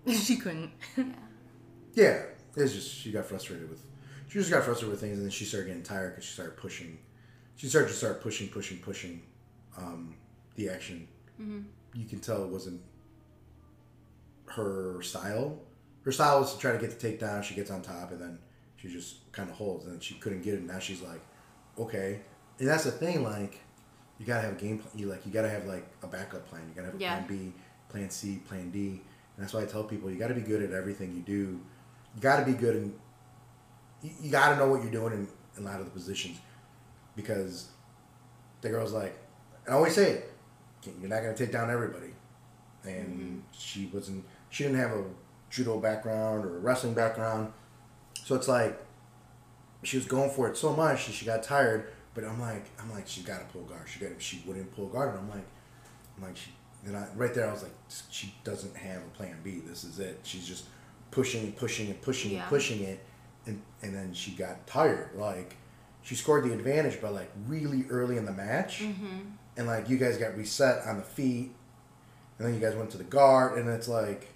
she 0.14 0.36
couldn't. 0.36 0.70
yeah 0.96 1.04
Yeah, 1.94 2.22
it's 2.56 2.72
just 2.72 2.90
she 2.94 3.10
got 3.12 3.26
frustrated 3.26 3.68
with. 3.68 3.82
She 4.28 4.38
just 4.38 4.50
got 4.50 4.62
frustrated 4.64 4.90
with 4.90 5.00
things, 5.00 5.16
and 5.16 5.24
then 5.24 5.30
she 5.30 5.44
started 5.44 5.68
getting 5.68 5.82
tired 5.82 6.10
because 6.12 6.24
she 6.24 6.32
started 6.34 6.56
pushing. 6.56 6.98
She 7.56 7.66
started 7.66 7.88
to 7.88 7.94
start 7.94 8.20
pushing, 8.22 8.48
pushing, 8.48 8.78
pushing, 8.78 9.22
um, 9.76 10.14
the 10.54 10.68
action. 10.68 11.08
You 11.38 12.04
can 12.08 12.20
tell 12.20 12.44
it 12.44 12.48
wasn't 12.50 12.80
her 14.46 15.00
style. 15.02 15.60
Her 16.04 16.12
style 16.12 16.40
was 16.40 16.54
to 16.54 16.58
try 16.60 16.72
to 16.72 16.78
get 16.78 16.98
the 16.98 17.08
takedown. 17.08 17.42
She 17.42 17.54
gets 17.54 17.70
on 17.70 17.82
top, 17.82 18.12
and 18.12 18.20
then 18.20 18.38
she 18.76 18.88
just 18.88 19.30
kind 19.32 19.48
of 19.50 19.56
holds, 19.56 19.84
and 19.84 19.94
then 19.94 20.00
she 20.00 20.14
couldn't 20.14 20.42
get 20.42 20.54
it. 20.54 20.62
Now 20.62 20.78
she's 20.78 21.00
like, 21.02 21.20
okay, 21.78 22.20
and 22.58 22.68
that's 22.68 22.84
the 22.84 22.90
thing. 22.90 23.22
Like, 23.22 23.60
you 24.18 24.26
gotta 24.26 24.42
have 24.42 24.52
a 24.52 24.60
game 24.60 24.78
plan. 24.78 24.92
You 24.96 25.06
like, 25.06 25.24
you 25.26 25.32
gotta 25.32 25.48
have 25.50 25.66
like 25.66 25.86
a 26.02 26.06
backup 26.06 26.46
plan. 26.48 26.62
You 26.68 26.74
gotta 26.74 26.86
have 26.92 26.96
a 26.96 27.02
Yeah. 27.02 27.22
plan 27.22 27.28
B, 27.28 27.52
plan 27.88 28.10
C, 28.10 28.36
plan 28.46 28.70
D. 28.70 29.02
And 29.36 29.44
that's 29.44 29.54
why 29.54 29.62
I 29.62 29.66
tell 29.66 29.84
people 29.84 30.10
you 30.10 30.18
gotta 30.18 30.34
be 30.34 30.40
good 30.40 30.62
at 30.62 30.72
everything 30.72 31.14
you 31.14 31.22
do. 31.22 31.60
You 32.14 32.20
gotta 32.20 32.44
be 32.44 32.52
good 32.54 32.76
and 32.76 32.98
You, 34.02 34.10
you 34.20 34.30
gotta 34.30 34.56
know 34.56 34.68
what 34.70 34.82
you're 34.82 34.92
doing 34.92 35.12
in, 35.12 35.28
in 35.56 35.64
a 35.64 35.66
lot 35.66 35.80
of 35.80 35.86
the 35.86 35.90
positions, 35.90 36.38
because 37.16 37.68
the 38.60 38.68
girl's 38.68 38.92
like, 38.92 39.18
and 39.66 39.74
I 39.74 39.76
always 39.76 39.94
say 39.94 40.12
it, 40.12 40.32
you're 41.00 41.10
not 41.10 41.22
gonna 41.22 41.34
take 41.34 41.50
down 41.50 41.68
everybody, 41.68 42.14
and 42.84 43.08
mm-hmm. 43.08 43.38
she 43.50 43.90
wasn't. 43.92 44.24
She 44.50 44.62
didn't 44.62 44.78
have 44.78 44.92
a 44.92 45.04
judo 45.50 45.80
background 45.80 46.44
or 46.44 46.56
a 46.56 46.60
wrestling 46.60 46.94
background, 46.94 47.52
so 48.24 48.36
it's 48.36 48.46
like 48.46 48.80
she 49.82 49.96
was 49.96 50.06
going 50.06 50.30
for 50.30 50.48
it 50.48 50.56
so 50.56 50.74
much 50.74 51.06
that 51.06 51.12
she 51.12 51.24
got 51.26 51.42
tired. 51.42 51.92
But 52.14 52.24
I'm 52.24 52.40
like, 52.40 52.64
I'm 52.80 52.90
like, 52.90 53.06
she 53.06 53.22
got 53.22 53.38
to 53.38 53.44
pull 53.52 53.62
guard. 53.62 53.82
She 53.86 54.00
got, 54.00 54.10
she 54.20 54.42
wouldn't 54.46 54.74
pull 54.74 54.86
guard. 54.86 55.10
And 55.10 55.18
I'm 55.20 55.30
like, 55.30 55.46
I'm 56.16 56.24
like, 56.24 56.36
she. 56.36 56.50
Then 56.84 56.94
I 56.94 57.06
right 57.16 57.34
there, 57.34 57.48
I 57.48 57.52
was 57.52 57.64
like, 57.64 57.74
she 58.08 58.32
doesn't 58.44 58.76
have 58.76 58.98
a 58.98 59.16
plan 59.16 59.36
B. 59.42 59.60
This 59.66 59.82
is 59.82 59.98
it. 59.98 60.20
She's 60.22 60.46
just 60.46 60.64
pushing 61.10 61.42
and 61.42 61.56
pushing 61.56 61.88
and 61.88 62.00
pushing 62.00 62.30
Yeah. 62.32 62.40
and 62.40 62.48
pushing 62.48 62.82
it, 62.84 63.04
and 63.46 63.60
and 63.82 63.92
then 63.92 64.14
she 64.14 64.30
got 64.30 64.64
tired. 64.68 65.10
Like 65.16 65.56
she 66.02 66.14
scored 66.14 66.44
the 66.44 66.52
advantage, 66.52 67.00
but 67.00 67.12
like 67.12 67.30
really 67.48 67.84
early 67.90 68.16
in 68.16 68.24
the 68.24 68.32
match, 68.32 68.80
mm-hmm. 68.80 69.18
and 69.56 69.66
like 69.66 69.88
you 69.88 69.98
guys 69.98 70.18
got 70.18 70.36
reset 70.36 70.86
on 70.86 70.98
the 70.98 71.02
feet, 71.02 71.50
and 72.38 72.46
then 72.46 72.54
you 72.54 72.60
guys 72.60 72.76
went 72.76 72.90
to 72.90 72.98
the 72.98 73.04
guard, 73.04 73.58
and 73.58 73.68
it's 73.68 73.88
like 73.88 74.28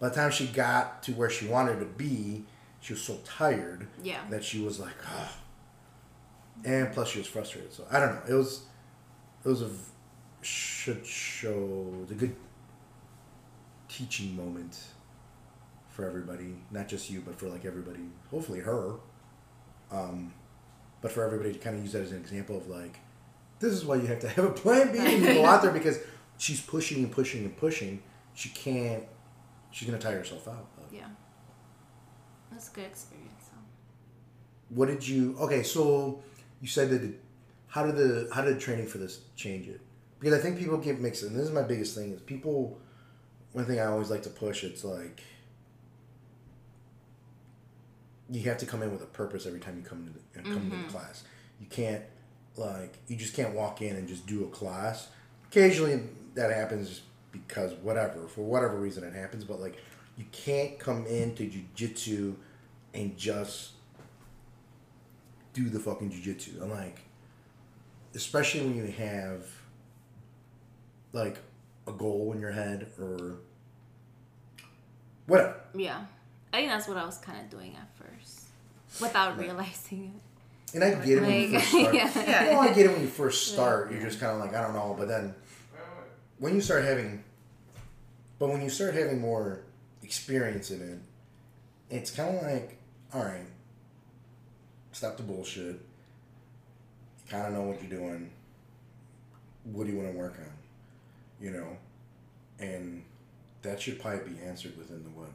by 0.00 0.10
the 0.10 0.14
time 0.14 0.30
she 0.30 0.46
got 0.46 1.02
to 1.04 1.12
where 1.12 1.28
she 1.28 1.48
wanted 1.48 1.80
to 1.80 1.86
be, 1.86 2.44
she 2.84 2.92
was 2.92 3.00
so 3.02 3.16
tired 3.24 3.86
Yeah. 4.02 4.20
that 4.28 4.44
she 4.44 4.60
was 4.60 4.78
like, 4.78 4.92
ah. 5.08 5.34
And 6.66 6.92
plus, 6.92 7.08
she 7.08 7.18
was 7.18 7.26
frustrated. 7.26 7.72
So 7.72 7.86
I 7.90 7.98
don't 7.98 8.14
know. 8.14 8.20
It 8.28 8.34
was, 8.38 8.64
it 9.42 9.48
was 9.48 9.62
a 9.62 9.70
shit 10.42 11.06
show. 11.06 11.94
A 12.10 12.14
good 12.14 12.36
teaching 13.88 14.36
moment 14.36 14.78
for 15.88 16.04
everybody, 16.06 16.56
not 16.70 16.86
just 16.86 17.08
you, 17.08 17.22
but 17.24 17.38
for 17.38 17.48
like 17.48 17.64
everybody. 17.64 18.04
Hopefully, 18.30 18.60
her. 18.60 18.96
Um, 19.90 20.34
but 21.00 21.10
for 21.10 21.24
everybody 21.24 21.54
to 21.54 21.58
kind 21.58 21.76
of 21.76 21.82
use 21.82 21.92
that 21.92 22.02
as 22.02 22.12
an 22.12 22.18
example 22.18 22.58
of 22.58 22.68
like, 22.68 22.98
this 23.60 23.72
is 23.72 23.86
why 23.86 23.94
you 23.96 24.06
have 24.08 24.20
to 24.20 24.28
have 24.28 24.44
a 24.44 24.50
plan 24.50 24.92
B 24.92 24.98
when 24.98 25.22
you 25.22 25.34
go 25.34 25.46
out 25.46 25.62
there 25.62 25.72
because 25.80 26.00
she's 26.36 26.60
pushing 26.60 26.98
and 27.04 27.10
pushing 27.10 27.44
and 27.46 27.56
pushing. 27.56 28.02
She 28.34 28.50
can't. 28.50 29.04
She's 29.70 29.88
gonna 29.88 30.00
tire 30.02 30.18
herself 30.18 30.46
out. 30.48 30.66
Yeah. 30.92 31.06
That's 32.54 32.70
a 32.70 32.72
good 32.72 32.84
experience. 32.84 33.32
So. 33.46 33.56
What 34.70 34.86
did 34.86 35.06
you? 35.06 35.36
Okay, 35.40 35.62
so 35.62 36.22
you 36.60 36.68
said 36.68 36.90
that. 36.90 37.02
it- 37.02 37.20
How 37.66 37.84
did 37.84 37.96
the 37.96 38.28
how 38.32 38.42
did 38.42 38.60
training 38.60 38.86
for 38.86 38.98
this 38.98 39.20
change 39.34 39.66
it? 39.68 39.80
Because 40.20 40.38
I 40.38 40.40
think 40.40 40.58
people 40.58 40.78
get 40.78 41.00
mixed, 41.00 41.24
and 41.24 41.34
this 41.36 41.44
is 41.44 41.50
my 41.50 41.62
biggest 41.62 41.96
thing 41.96 42.12
is 42.12 42.20
people. 42.20 42.78
One 43.52 43.66
thing 43.66 43.78
I 43.78 43.86
always 43.86 44.10
like 44.10 44.22
to 44.24 44.30
push, 44.30 44.64
it's 44.64 44.84
like 44.84 45.22
you 48.30 48.42
have 48.42 48.58
to 48.58 48.66
come 48.66 48.82
in 48.82 48.90
with 48.90 49.02
a 49.02 49.06
purpose 49.06 49.46
every 49.46 49.60
time 49.60 49.76
you 49.76 49.82
come 49.82 49.98
into 49.98 50.12
the, 50.12 50.42
come 50.42 50.62
into 50.62 50.76
the 50.76 50.82
mm-hmm. 50.82 50.88
class. 50.88 51.24
You 51.60 51.66
can't 51.68 52.02
like 52.56 52.94
you 53.08 53.16
just 53.16 53.34
can't 53.34 53.54
walk 53.54 53.82
in 53.82 53.96
and 53.96 54.08
just 54.08 54.26
do 54.26 54.44
a 54.44 54.48
class. 54.48 55.08
Occasionally 55.50 56.00
that 56.34 56.50
happens 56.50 57.02
because 57.32 57.72
whatever 57.74 58.26
for 58.28 58.42
whatever 58.42 58.76
reason 58.78 59.04
it 59.04 59.14
happens, 59.14 59.44
but 59.44 59.60
like 59.60 59.76
you 60.16 60.24
can't 60.32 60.78
come 60.78 61.06
into 61.06 61.50
jujitsu 61.50 62.34
and 62.92 63.16
just 63.16 63.72
do 65.52 65.68
the 65.68 65.80
fucking 65.80 66.10
jujitsu. 66.10 66.62
I'm 66.62 66.70
like, 66.70 67.00
especially 68.14 68.60
when 68.62 68.76
you 68.76 68.86
have 68.86 69.46
like 71.12 71.38
a 71.86 71.92
goal 71.92 72.32
in 72.32 72.40
your 72.40 72.52
head 72.52 72.86
or 73.00 73.38
whatever. 75.26 75.60
Yeah. 75.74 76.04
I 76.52 76.58
think 76.58 76.70
that's 76.70 76.86
what 76.86 76.96
I 76.96 77.04
was 77.04 77.18
kind 77.18 77.40
of 77.40 77.50
doing 77.50 77.76
at 77.76 77.88
first 77.96 78.42
without 79.00 79.38
realizing 79.38 80.12
it. 80.14 80.74
And 80.74 80.82
I 80.82 80.90
get 81.04 81.18
it 81.18 81.22
when 81.22 81.52
you 81.52 81.58
first 81.58 81.68
start. 81.70 81.94
yeah. 81.94 82.48
Well, 82.50 82.60
I 82.60 82.72
get 82.72 82.86
it 82.86 82.92
when 82.92 83.00
you 83.00 83.06
first 83.06 83.52
start. 83.52 83.92
You're 83.92 84.02
just 84.02 84.20
kind 84.20 84.32
of 84.32 84.40
like, 84.40 84.54
I 84.54 84.62
don't 84.62 84.74
know. 84.74 84.94
But 84.98 85.08
then 85.08 85.34
when 86.38 86.54
you 86.54 86.60
start 86.60 86.84
having, 86.84 87.22
but 88.38 88.48
when 88.48 88.60
you 88.60 88.70
start 88.70 88.94
having 88.94 89.20
more 89.20 89.60
experience 90.04 90.70
in 90.70 90.80
it, 90.82 90.98
it's 91.94 92.10
kind 92.10 92.36
of 92.36 92.42
like, 92.42 92.76
all 93.12 93.24
right, 93.24 93.46
stop 94.92 95.16
the 95.16 95.22
bullshit. 95.22 95.74
You 95.74 97.30
kind 97.30 97.46
of 97.46 97.52
know 97.54 97.62
what 97.62 97.82
you're 97.82 97.98
doing. 97.98 98.30
What 99.64 99.86
do 99.86 99.92
you 99.92 99.98
want 99.98 100.12
to 100.12 100.16
work 100.16 100.34
on? 100.38 100.52
You 101.40 101.50
know, 101.52 101.76
and 102.58 103.02
that 103.62 103.80
should 103.80 104.00
probably 104.00 104.34
be 104.34 104.40
answered 104.42 104.76
within 104.76 105.02
the 105.02 105.10
what? 105.10 105.30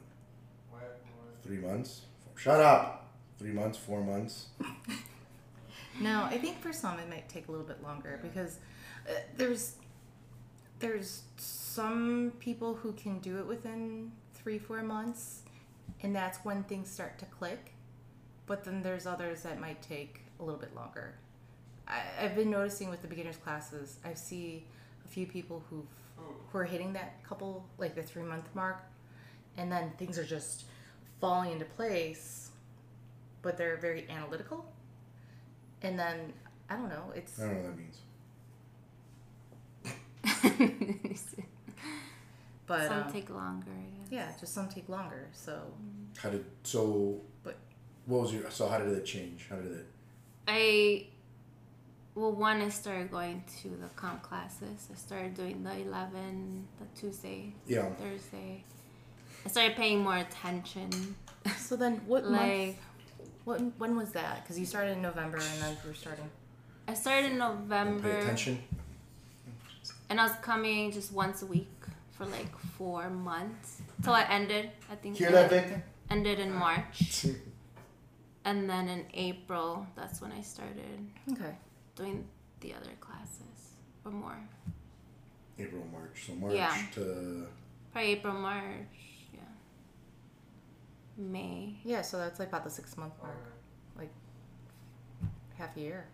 Three 1.42 1.58
months? 1.58 2.02
Shut 2.36 2.60
up. 2.60 3.08
Three 3.38 3.52
months, 3.52 3.78
four 3.78 4.02
months. 4.02 4.46
No, 6.00 6.24
I 6.24 6.38
think 6.38 6.60
for 6.60 6.72
some 6.72 6.98
it 6.98 7.08
might 7.10 7.28
take 7.28 7.48
a 7.48 7.50
little 7.50 7.66
bit 7.66 7.82
longer 7.82 8.18
because 8.22 8.58
uh, 9.08 9.12
there's 9.36 9.74
there's 10.78 11.22
some 11.36 12.32
people 12.40 12.74
who 12.74 12.92
can 12.92 13.18
do 13.18 13.38
it 13.38 13.46
within 13.46 14.12
three 14.42 14.58
four 14.58 14.82
months, 14.82 15.42
and 16.02 16.14
that's 16.14 16.38
when 16.44 16.62
things 16.64 16.90
start 16.90 17.18
to 17.18 17.24
click. 17.26 17.72
But 18.46 18.64
then 18.64 18.82
there's 18.82 19.06
others 19.06 19.42
that 19.42 19.60
might 19.60 19.80
take 19.82 20.22
a 20.40 20.42
little 20.44 20.60
bit 20.60 20.74
longer. 20.74 21.14
I, 21.86 22.00
I've 22.20 22.34
been 22.34 22.50
noticing 22.50 22.90
with 22.90 23.02
the 23.02 23.08
beginners 23.08 23.36
classes, 23.36 23.98
I 24.04 24.14
see 24.14 24.64
a 25.04 25.08
few 25.08 25.26
people 25.26 25.62
who 25.70 25.86
who 26.52 26.58
are 26.58 26.64
hitting 26.64 26.92
that 26.92 27.22
couple 27.24 27.64
like 27.78 27.94
the 27.94 28.02
three 28.02 28.22
month 28.22 28.48
mark, 28.54 28.82
and 29.56 29.70
then 29.70 29.92
things 29.98 30.18
are 30.18 30.24
just 30.24 30.64
falling 31.20 31.52
into 31.52 31.64
place. 31.64 32.50
But 33.42 33.56
they're 33.56 33.78
very 33.78 34.06
analytical 34.10 34.66
and 35.82 35.98
then 35.98 36.32
I 36.68 36.76
don't 36.76 36.88
know. 36.88 37.12
It's 37.14 37.40
I 37.40 37.46
don't 37.46 37.54
know 37.54 37.70
what 37.70 37.76
that 40.24 41.04
means. 41.04 41.34
but 42.70 42.86
Some 42.86 43.02
um, 43.02 43.12
take 43.12 43.28
longer. 43.30 43.72
I 43.72 44.14
yeah, 44.14 44.28
just 44.38 44.54
some 44.54 44.68
take 44.68 44.88
longer. 44.88 45.26
So 45.32 45.60
How 46.22 46.30
did 46.30 46.44
so? 46.62 47.20
But- 47.42 47.56
what 48.06 48.22
was 48.22 48.32
your 48.32 48.48
so? 48.48 48.68
How 48.68 48.78
did 48.78 48.92
it 48.96 49.04
change? 49.04 49.48
How 49.50 49.56
did 49.56 49.72
it? 49.72 49.86
I 50.46 51.06
well, 52.14 52.30
one 52.30 52.60
I 52.62 52.68
started 52.68 53.10
going 53.10 53.42
to 53.62 53.68
the 53.70 53.88
comp 53.96 54.22
classes. 54.22 54.86
I 54.92 54.96
started 54.96 55.34
doing 55.34 55.64
the 55.64 55.76
eleven, 55.78 56.68
the 56.78 56.86
Tuesday, 57.00 57.52
Yeah. 57.66 57.86
Thursday. 58.02 58.62
I 59.44 59.48
started 59.48 59.74
paying 59.76 59.98
more 60.04 60.18
attention. 60.18 61.16
so 61.58 61.74
then 61.74 62.00
what 62.06 62.22
month? 62.24 62.36
Like 62.40 62.76
What 63.46 63.58
when 63.78 63.96
was 63.96 64.12
that? 64.12 64.42
Because 64.42 64.60
you 64.60 64.66
started 64.66 64.92
in 64.92 65.02
November 65.02 65.38
and 65.38 65.60
then 65.62 65.76
we're 65.84 65.94
starting. 65.94 66.30
I 66.86 66.94
started 66.94 67.32
in 67.32 67.38
November, 67.38 68.12
pay 68.12 68.20
attention. 68.20 68.62
and 70.08 70.20
I 70.20 70.24
was 70.28 70.36
coming 70.42 70.92
just 70.92 71.12
once 71.12 71.42
a 71.42 71.46
week 71.46 71.68
for 72.20 72.26
like 72.26 72.52
four 72.76 73.08
months 73.08 73.80
till 74.04 74.12
I 74.12 74.24
ended. 74.24 74.70
I 74.92 74.94
think 74.96 75.16
Hear 75.16 75.30
that, 75.32 75.48
Vic? 75.48 75.78
ended 76.10 76.38
in 76.38 76.52
ah, 76.52 76.58
March, 76.58 77.24
and 78.44 78.68
then 78.68 78.88
in 78.88 79.06
April, 79.14 79.86
that's 79.96 80.20
when 80.20 80.30
I 80.32 80.42
started 80.42 81.00
Okay. 81.32 81.54
doing 81.96 82.26
the 82.60 82.74
other 82.74 82.90
classes 83.00 83.72
or 84.04 84.10
more. 84.12 84.38
April, 85.58 85.82
March. 85.90 86.26
So 86.26 86.34
March 86.34 86.54
Yeah. 86.54 86.76
to 86.96 87.46
Probably 87.92 88.10
April, 88.10 88.34
March, 88.34 88.96
yeah. 89.32 89.40
May. 91.16 91.76
Yeah, 91.84 92.02
so 92.02 92.18
that's 92.18 92.38
like 92.38 92.48
about 92.48 92.64
the 92.64 92.70
six 92.70 92.96
month 92.98 93.14
mark, 93.22 93.52
like 93.96 94.12
half 95.56 95.74
a 95.76 95.80
year. 95.80 96.06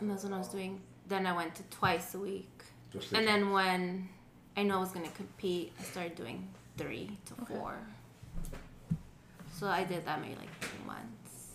And 0.00 0.10
that's 0.10 0.24
when 0.24 0.32
I 0.32 0.38
was 0.38 0.48
doing. 0.48 0.80
Then 1.06 1.26
I 1.26 1.32
went 1.36 1.54
to 1.54 1.62
twice 1.64 2.14
a 2.14 2.18
week. 2.18 2.50
just 2.92 3.12
And 3.12 3.26
then 3.26 3.52
when 3.52 4.08
I 4.56 4.62
know 4.62 4.76
I 4.76 4.80
was 4.80 4.90
going 4.90 5.06
to 5.06 5.12
compete, 5.12 5.72
I 5.78 5.82
started 5.82 6.14
doing 6.14 6.48
three 6.76 7.18
to 7.26 7.34
four. 7.46 7.74
So 9.52 9.66
I 9.68 9.84
did 9.84 10.04
that 10.04 10.20
maybe 10.20 10.36
like 10.36 10.60
two 10.60 10.86
months, 10.86 11.52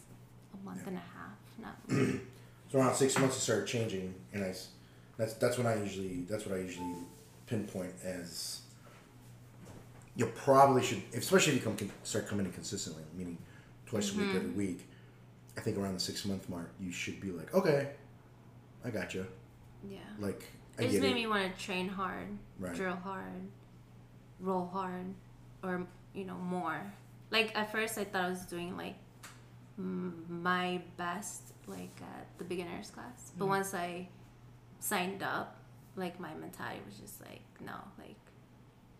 a 0.53 0.65
month 0.65 0.87
and 0.87 0.97
a 0.97 0.99
half. 0.99 1.37
Not 1.61 1.75
so 2.71 2.79
around 2.79 2.95
six 2.95 3.17
months 3.17 3.35
it 3.35 3.41
started 3.41 3.67
changing, 3.67 4.15
and 4.33 4.43
I, 4.43 4.53
that's 5.17 5.33
that's 5.33 5.57
when 5.57 5.67
I 5.67 5.75
usually 5.75 6.25
that's 6.29 6.45
what 6.45 6.57
I 6.57 6.61
usually 6.61 6.95
pinpoint 7.45 7.93
as. 8.03 8.61
You 10.15 10.25
probably 10.27 10.83
should, 10.83 11.01
especially 11.15 11.53
if 11.53 11.59
you 11.59 11.71
come 11.71 11.91
start 12.03 12.27
coming 12.27 12.45
in 12.45 12.51
consistently, 12.51 13.03
meaning 13.15 13.37
twice 13.85 14.13
a 14.13 14.17
week 14.17 14.27
mm-hmm. 14.27 14.37
every 14.37 14.49
week. 14.49 14.87
I 15.57 15.61
think 15.61 15.77
around 15.77 15.93
the 15.93 15.99
six 15.99 16.25
month 16.25 16.49
mark, 16.49 16.71
you 16.79 16.91
should 16.91 17.19
be 17.19 17.31
like, 17.31 17.53
okay, 17.53 17.89
I 18.83 18.89
got 18.89 19.13
you. 19.13 19.25
yeah. 19.89 19.99
Like 20.19 20.43
I 20.79 20.83
It 20.83 20.89
just 20.89 21.01
made 21.01 21.11
it. 21.11 21.15
me 21.15 21.27
want 21.27 21.55
to 21.55 21.63
train 21.63 21.89
hard, 21.89 22.27
Right. 22.59 22.73
drill 22.73 22.95
hard, 22.95 23.47
roll 24.39 24.67
hard, 24.67 25.13
or 25.63 25.85
you 26.13 26.25
know 26.25 26.35
more. 26.37 26.81
Like 27.31 27.55
at 27.57 27.71
first, 27.71 27.97
I 27.97 28.05
thought 28.05 28.23
I 28.25 28.29
was 28.29 28.45
doing 28.45 28.75
like 28.77 28.95
my 29.77 30.81
best, 30.97 31.53
like 31.67 31.95
at 32.01 32.27
the 32.37 32.43
beginners 32.43 32.89
class. 32.89 33.31
But 33.37 33.45
mm. 33.45 33.49
once 33.49 33.73
I 33.73 34.09
signed 34.79 35.23
up, 35.23 35.57
like 35.95 36.19
my 36.19 36.33
mentality 36.33 36.81
was 36.85 36.95
just 36.97 37.21
like, 37.21 37.41
no, 37.65 37.75
like 37.97 38.17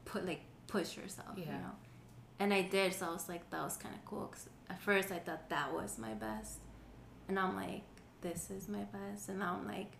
put 0.06 0.26
like 0.26 0.42
push 0.68 0.96
yourself, 0.98 1.38
you 1.38 1.46
know. 1.46 1.76
And 2.40 2.54
I 2.54 2.62
did, 2.62 2.94
so 2.94 3.08
I 3.08 3.10
was 3.12 3.28
like, 3.28 3.50
that 3.50 3.62
was 3.62 3.76
kind 3.76 3.94
of 3.94 4.06
cool. 4.06 4.28
Cause 4.28 4.48
at 4.70 4.82
first, 4.82 5.12
I 5.12 5.20
thought 5.20 5.50
that 5.50 5.74
was 5.74 5.98
my 5.98 6.14
best, 6.14 6.60
and 7.28 7.38
I'm 7.40 7.56
like, 7.56 7.84
this 8.22 8.50
is 8.50 8.68
my 8.70 8.84
best, 8.84 9.28
and 9.30 9.40
now 9.40 9.58
I'm 9.60 9.68
like, 9.68 9.92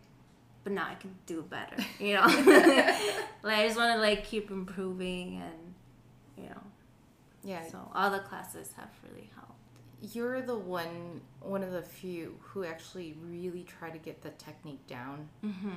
but 0.64 0.74
now 0.74 0.88
I 0.90 0.96
can 0.96 1.16
do 1.26 1.42
better, 1.44 1.76
you 2.00 2.14
know. 2.16 2.26
like 3.44 3.58
I 3.58 3.66
just 3.68 3.78
want 3.78 3.96
to 3.96 4.00
like 4.00 4.24
keep 4.26 4.52
improving, 4.52 5.42
and 5.42 5.74
you 6.38 6.50
know, 6.50 6.62
Yeah, 7.44 7.68
so 7.70 7.80
all 7.94 8.10
the 8.12 8.20
classes 8.20 8.72
have 8.78 8.90
really 9.10 9.30
helped. 9.36 10.16
you're 10.16 10.42
the 10.42 10.56
one 10.58 11.22
one 11.42 11.64
of 11.64 11.72
the 11.72 11.82
few 11.82 12.38
who 12.42 12.64
actually 12.66 13.16
really 13.26 13.64
try 13.64 13.90
to 13.90 13.98
get 13.98 14.22
the 14.22 14.30
technique 14.32 14.86
down. 14.88 15.28
Mm-hmm. 15.46 15.70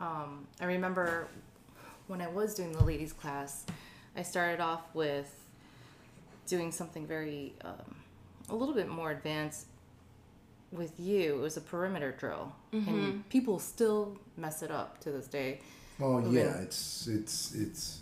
Um, 0.00 0.46
I 0.60 0.64
remember 0.66 1.26
when 2.06 2.20
I 2.20 2.28
was 2.28 2.54
doing 2.54 2.72
the 2.72 2.84
ladies 2.84 3.12
class, 3.12 3.66
I 4.16 4.22
started 4.22 4.60
off 4.60 4.82
with 4.94 5.34
doing 6.46 6.72
something 6.72 7.06
very 7.06 7.52
um, 7.64 7.96
a 8.48 8.54
little 8.54 8.74
bit 8.74 8.88
more 8.88 9.10
advanced 9.10 9.66
with 10.72 10.98
you. 11.00 11.34
It 11.36 11.40
was 11.40 11.56
a 11.56 11.60
perimeter 11.60 12.12
drill, 12.12 12.52
and 12.72 13.28
people 13.28 13.58
still 13.58 14.16
mess 14.36 14.62
it 14.62 14.70
up 14.70 14.98
to 15.00 15.10
this 15.10 15.26
day. 15.26 15.60
Oh 16.00 16.16
Okay. 16.18 16.30
yeah, 16.36 16.58
it's 16.58 17.06
it's 17.06 17.54
it's 17.54 18.00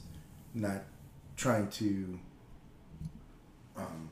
not 0.54 0.82
trying 1.36 1.68
to 1.70 2.18
Um, 3.76 4.10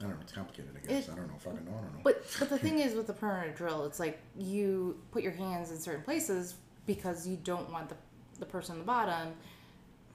I 0.00 0.04
don't 0.04 0.10
know. 0.12 0.16
It's 0.22 0.32
complicated. 0.32 0.70
I 0.76 0.86
guess 0.86 1.08
It- 1.08 1.12
I 1.12 1.16
don't 1.16 1.26
know. 1.28 1.34
Fucking 1.38 1.64
know. 1.64 1.72
I 1.72 1.80
don't 1.82 1.94
know. 1.94 2.00
But 2.04 2.24
but 2.38 2.48
the 2.48 2.58
thing 2.58 2.78
is 2.78 2.94
with 2.94 3.06
the 3.06 3.12
perimeter 3.12 3.52
drill, 3.52 3.84
it's 3.84 3.98
like 4.00 4.18
you 4.36 4.98
put 5.10 5.22
your 5.22 5.32
hands 5.32 5.70
in 5.70 5.78
certain 5.78 6.02
places 6.02 6.54
because 6.86 7.26
you 7.26 7.36
don't 7.36 7.70
want 7.70 7.88
the 7.88 7.96
the 8.38 8.46
person 8.46 8.72
on 8.74 8.78
the 8.78 8.84
bottom 8.84 9.34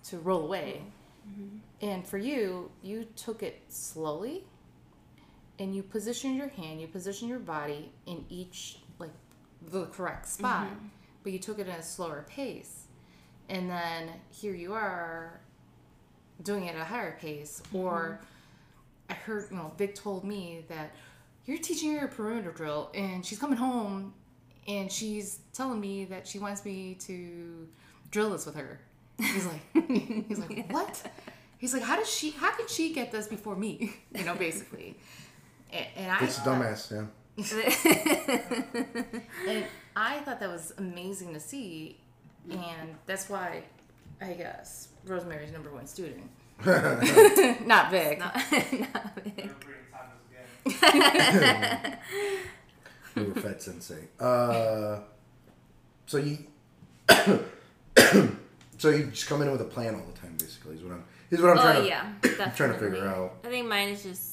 to 0.06 0.18
roll 0.20 0.44
away. 0.46 0.82
And 1.82 2.06
for 2.06 2.18
you, 2.18 2.70
you 2.82 3.06
took 3.16 3.44
it 3.44 3.62
slowly 3.70 4.44
and 5.60 5.76
you 5.76 5.84
position 5.84 6.36
your 6.36 6.50
hand, 6.50 6.82
you 6.82 6.88
position 6.88 7.28
your 7.28 7.40
body 7.40 7.92
in 8.06 8.26
each 8.30 8.78
like 9.00 9.12
the 9.72 9.86
correct 9.88 10.28
spot, 10.28 10.68
mm-hmm. 10.68 10.88
but 11.24 11.32
you 11.32 11.40
took 11.40 11.60
it 11.60 11.68
at 11.68 11.80
a 11.80 11.84
slower 11.84 12.26
pace. 12.28 12.86
And 13.50 13.70
then 13.70 14.10
here 14.30 14.54
you 14.54 14.74
are 14.74 15.40
doing 16.42 16.66
it 16.66 16.76
at 16.76 16.82
a 16.82 16.86
higher 16.86 17.18
pace 17.20 17.62
or 17.74 18.20
mm-hmm. 18.20 18.26
I 19.10 19.14
heard, 19.14 19.48
you 19.52 19.58
know, 19.58 19.72
Vic 19.78 19.96
told 19.96 20.24
me 20.24 20.66
that 20.70 20.96
you're 21.46 21.58
teaching 21.58 21.96
her 21.96 22.06
a 22.06 22.10
perimeter 22.10 22.52
drill 22.52 22.90
and 22.94 23.26
she's 23.26 23.38
coming 23.38 23.58
home 23.58 24.14
and 24.68 24.92
she's 24.92 25.40
telling 25.54 25.80
me 25.80 26.06
that 26.06 26.28
she 26.28 26.40
wants 26.40 26.64
me 26.64 26.96
to 27.02 27.68
drill 28.12 28.32
this 28.32 28.46
with 28.46 28.56
her. 28.56 28.80
He's 29.20 29.46
like, 29.46 29.88
he's 30.28 30.40
like, 30.40 30.68
what? 30.72 31.02
He's 31.58 31.74
like, 31.74 31.84
how 31.84 31.98
does 31.98 32.10
she, 32.10 32.32
how 32.32 32.52
could 32.52 32.70
she 32.70 32.94
get 32.94 33.12
this 33.12 33.28
before 33.28 33.56
me? 33.56 33.94
You 34.16 34.26
know, 34.26 34.36
basically. 34.36 34.98
And, 35.74 35.86
and 35.96 36.12
I, 36.12 36.24
it's 36.24 36.38
a 36.38 36.42
dumbass. 36.42 36.92
Yeah. 36.92 37.06
and 39.50 39.66
I 39.96 40.20
thought 40.20 40.40
that 40.40 40.50
was 40.50 40.72
amazing 40.78 41.34
to 41.34 41.40
see, 41.40 41.98
and 42.50 42.96
that's 43.08 43.28
why 43.30 43.64
I 44.22 44.34
guess 44.34 44.90
Rosemary's 45.06 45.52
number 45.52 45.72
one 45.72 45.88
student. 45.88 46.30
Not 47.66 47.90
Vic. 47.92 48.20
not 48.20 48.40
Vic. 48.50 48.88
We 53.16 53.24
were 53.24 53.42
fed 53.42 53.62
sensei. 53.62 54.08
Uh, 54.20 55.00
so 56.06 56.18
you, 56.18 56.38
so 58.78 58.90
you 58.90 59.06
just 59.08 59.28
come 59.28 59.42
in 59.44 59.52
with 59.52 59.62
a 59.62 59.66
plan 59.66 59.96
all 59.96 60.06
the 60.12 60.20
time, 60.20 60.36
basically. 60.38 60.76
Is 60.76 60.84
what 60.84 60.94
I'm. 60.94 61.04
Is 61.30 61.42
what 61.42 61.52
I'm 61.52 61.58
Oh 61.58 61.62
trying 61.62 61.82
to. 61.84 61.88
yeah, 61.88 62.14
I'm 62.46 62.52
trying 62.54 62.74
to 62.74 62.80
figure 62.80 63.08
out. 63.08 63.34
I 63.44 63.48
think 63.50 63.68
mine 63.68 63.90
is 63.90 64.04
just. 64.04 64.33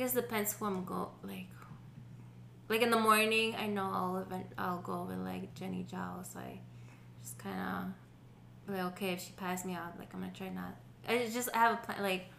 I 0.00 0.02
guess 0.04 0.14
depends 0.14 0.54
who 0.54 0.64
I'm 0.64 0.82
go 0.86 1.10
like. 1.22 1.48
Like 2.70 2.80
in 2.80 2.90
the 2.90 2.98
morning, 2.98 3.54
I 3.54 3.66
know 3.66 3.90
I'll 3.92 4.16
event, 4.16 4.46
I'll 4.56 4.80
go 4.80 5.02
with 5.02 5.18
like 5.18 5.54
Jenny 5.54 5.84
Zhao, 5.92 6.24
so 6.24 6.38
I 6.38 6.58
just 7.20 7.36
kind 7.36 7.60
of 8.66 8.74
like 8.74 8.84
okay 8.92 9.10
if 9.12 9.20
she 9.20 9.32
passed 9.32 9.66
me 9.66 9.74
out, 9.74 9.98
like 9.98 10.08
I'm 10.14 10.20
gonna 10.20 10.32
try 10.32 10.48
not. 10.48 10.74
I 11.06 11.28
just 11.30 11.50
I 11.54 11.58
have 11.58 11.74
a 11.74 11.76
plan 11.84 12.02
like. 12.02 12.30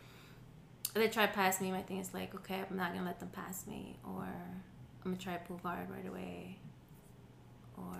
If 0.87 0.93
they 0.95 1.07
try 1.07 1.27
to 1.27 1.33
pass 1.33 1.61
me, 1.61 1.69
my 1.71 1.83
thing 1.83 1.99
is 1.99 2.15
like 2.15 2.33
okay, 2.33 2.63
I'm 2.67 2.75
not 2.75 2.95
gonna 2.95 3.05
let 3.05 3.19
them 3.19 3.29
pass 3.29 3.67
me, 3.67 3.95
or 4.03 4.23
I'm 4.23 5.11
gonna 5.11 5.17
try 5.17 5.33
to 5.33 5.43
pull 5.45 5.57
guard 5.57 5.87
right 5.91 6.07
away, 6.07 6.57
or 7.77 7.95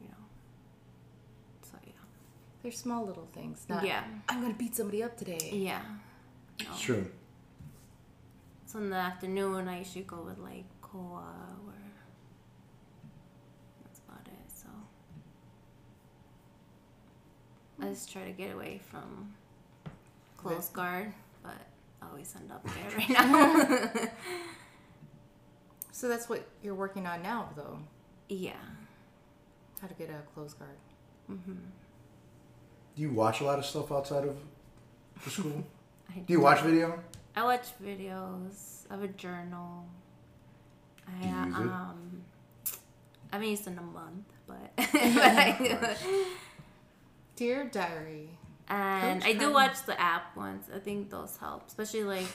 you 0.00 0.08
know. 0.08 0.24
So 1.70 1.76
yeah. 1.84 1.92
They're 2.62 2.72
small 2.72 3.04
little 3.04 3.28
things. 3.34 3.66
Not, 3.68 3.84
Yeah. 3.84 4.04
I'm 4.30 4.40
gonna 4.40 4.54
beat 4.54 4.74
somebody 4.74 5.02
up 5.02 5.18
today. 5.18 5.50
Yeah. 5.52 5.82
It's 6.58 6.80
true. 6.80 7.10
So 8.72 8.78
in 8.78 8.88
the 8.88 8.96
afternoon, 8.96 9.68
I 9.68 9.80
usually 9.80 10.04
go 10.04 10.22
with 10.22 10.38
like 10.38 10.64
Koa 10.80 11.24
or 11.66 11.74
that's 13.84 14.00
about 14.08 14.26
it. 14.26 14.50
So 14.50 14.68
I 17.82 17.90
just 17.90 18.10
try 18.10 18.24
to 18.24 18.30
get 18.30 18.54
away 18.54 18.80
from 18.90 19.34
close 20.38 20.70
guard, 20.70 21.12
but 21.42 21.52
I 22.00 22.06
always 22.08 22.34
end 22.34 22.50
up 22.50 22.64
there 22.64 22.96
right 22.96 23.10
now. 23.10 23.90
So 25.94 26.08
that's 26.08 26.28
what 26.28 26.48
you're 26.64 26.74
working 26.74 27.06
on 27.06 27.22
now, 27.22 27.50
though. 27.54 27.78
yeah. 28.28 28.54
How 29.80 29.86
to 29.86 29.94
get 29.94 30.08
a 30.10 30.22
close 30.34 30.54
guard. 30.54 30.70
Mm-hmm. 31.30 31.52
Do 32.96 33.02
you 33.02 33.10
watch 33.10 33.40
a 33.40 33.44
lot 33.44 33.58
of 33.60 33.64
stuff 33.66 33.92
outside 33.92 34.24
of 34.24 34.36
the 35.22 35.30
school? 35.30 35.62
I 36.10 36.20
Do 36.20 36.32
you 36.32 36.40
watch 36.40 36.60
video? 36.62 36.98
I 37.34 37.44
watch 37.44 37.66
videos. 37.82 38.84
I 38.90 38.94
have 38.94 39.02
a 39.02 39.08
journal. 39.08 39.86
I 41.08 41.22
Do 41.22 41.28
you 41.28 41.34
use 41.46 41.58
it? 41.58 41.66
um 41.66 42.22
I 43.32 43.36
haven't 43.36 43.48
used 43.50 43.66
it 43.66 43.70
in 43.70 43.78
a 43.78 43.82
month, 43.82 44.28
but, 44.46 44.72
but 44.76 44.86
I. 44.92 45.96
Dear 47.36 47.64
diary. 47.64 48.28
And 48.68 49.22
Coach 49.22 49.28
I 49.30 49.32
do 49.32 49.38
Carmen. 49.38 49.54
watch 49.54 49.82
the 49.86 49.98
app 50.00 50.36
ones. 50.36 50.66
I 50.74 50.78
think 50.78 51.10
those 51.10 51.36
help, 51.38 51.66
especially 51.66 52.04
like 52.04 52.26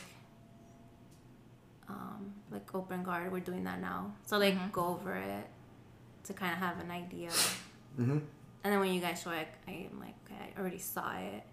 um, 1.87 2.33
like 2.51 2.73
Open 2.75 3.03
Guard. 3.03 3.31
We're 3.31 3.39
doing 3.39 3.63
that 3.65 3.79
now, 3.79 4.13
so 4.25 4.37
like 4.37 4.55
Mm-hmm. 4.55 4.71
go 4.71 4.87
over 4.87 5.15
it 5.15 5.47
to 6.25 6.33
kind 6.33 6.51
of 6.53 6.59
have 6.59 6.79
an 6.79 6.91
idea. 6.91 7.29
Mm-hmm. 7.29 8.17
And 8.63 8.73
then 8.73 8.79
when 8.79 8.91
you 8.93 8.99
guys 8.99 9.21
show 9.21 9.31
it, 9.31 9.47
I 9.67 9.87
am 9.91 9.99
like, 9.99 10.15
okay, 10.25 10.51
I 10.55 10.59
already 10.59 10.79
saw 10.79 11.15
it, 11.17 11.43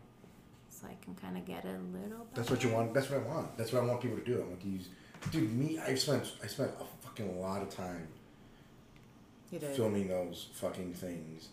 so 0.84 0.90
I 0.90 1.04
can 1.04 1.14
kind 1.14 1.36
of 1.36 1.44
get 1.44 1.64
a 1.64 1.78
little. 1.92 2.26
That's 2.34 2.50
what 2.50 2.62
you 2.62 2.70
want. 2.70 2.94
That's 2.94 3.10
what 3.10 3.20
I 3.20 3.22
want. 3.22 3.56
That's 3.56 3.72
what 3.72 3.82
I 3.82 3.86
want 3.86 4.00
people 4.00 4.18
to 4.18 4.24
do. 4.24 4.36
I 4.40 4.44
want 4.44 4.60
to 4.60 4.68
use. 4.68 4.88
Dude, 5.30 5.52
me. 5.52 5.78
I 5.78 5.94
spent. 5.94 6.32
I 6.42 6.46
spent 6.46 6.70
a 6.80 7.06
fucking 7.06 7.40
lot 7.40 7.62
of 7.62 7.70
time 7.70 8.08
You 9.50 9.58
did. 9.58 9.74
filming 9.76 10.08
those 10.08 10.48
fucking 10.54 10.94
things, 10.94 11.48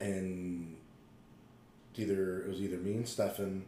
and 0.00 0.76
either 1.96 2.42
it 2.42 2.48
was 2.48 2.60
either 2.60 2.76
me 2.76 2.94
and 2.94 3.08
Stefan, 3.08 3.64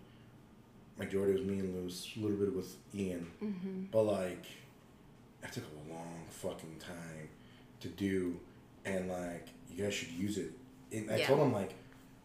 majority 0.96 1.32
was 1.32 1.42
me 1.42 1.58
and 1.58 1.82
Luz, 1.82 2.08
a 2.16 2.20
little 2.20 2.36
bit 2.36 2.54
with 2.54 2.76
Ian, 2.94 3.26
mm-hmm. 3.42 3.84
but 3.90 4.02
like, 4.02 4.44
that 5.40 5.52
took 5.52 5.64
a 5.64 5.92
long 5.92 6.24
fucking 6.28 6.76
time 6.78 7.28
to 7.80 7.88
do, 7.88 8.38
and 8.84 9.08
like, 9.10 9.48
you 9.74 9.82
guys 9.82 9.94
should 9.94 10.10
use 10.10 10.38
it. 10.38 10.52
And 10.92 11.10
I 11.10 11.16
Yeah. 11.16 11.26
told 11.26 11.40
him 11.40 11.52
like, 11.52 11.72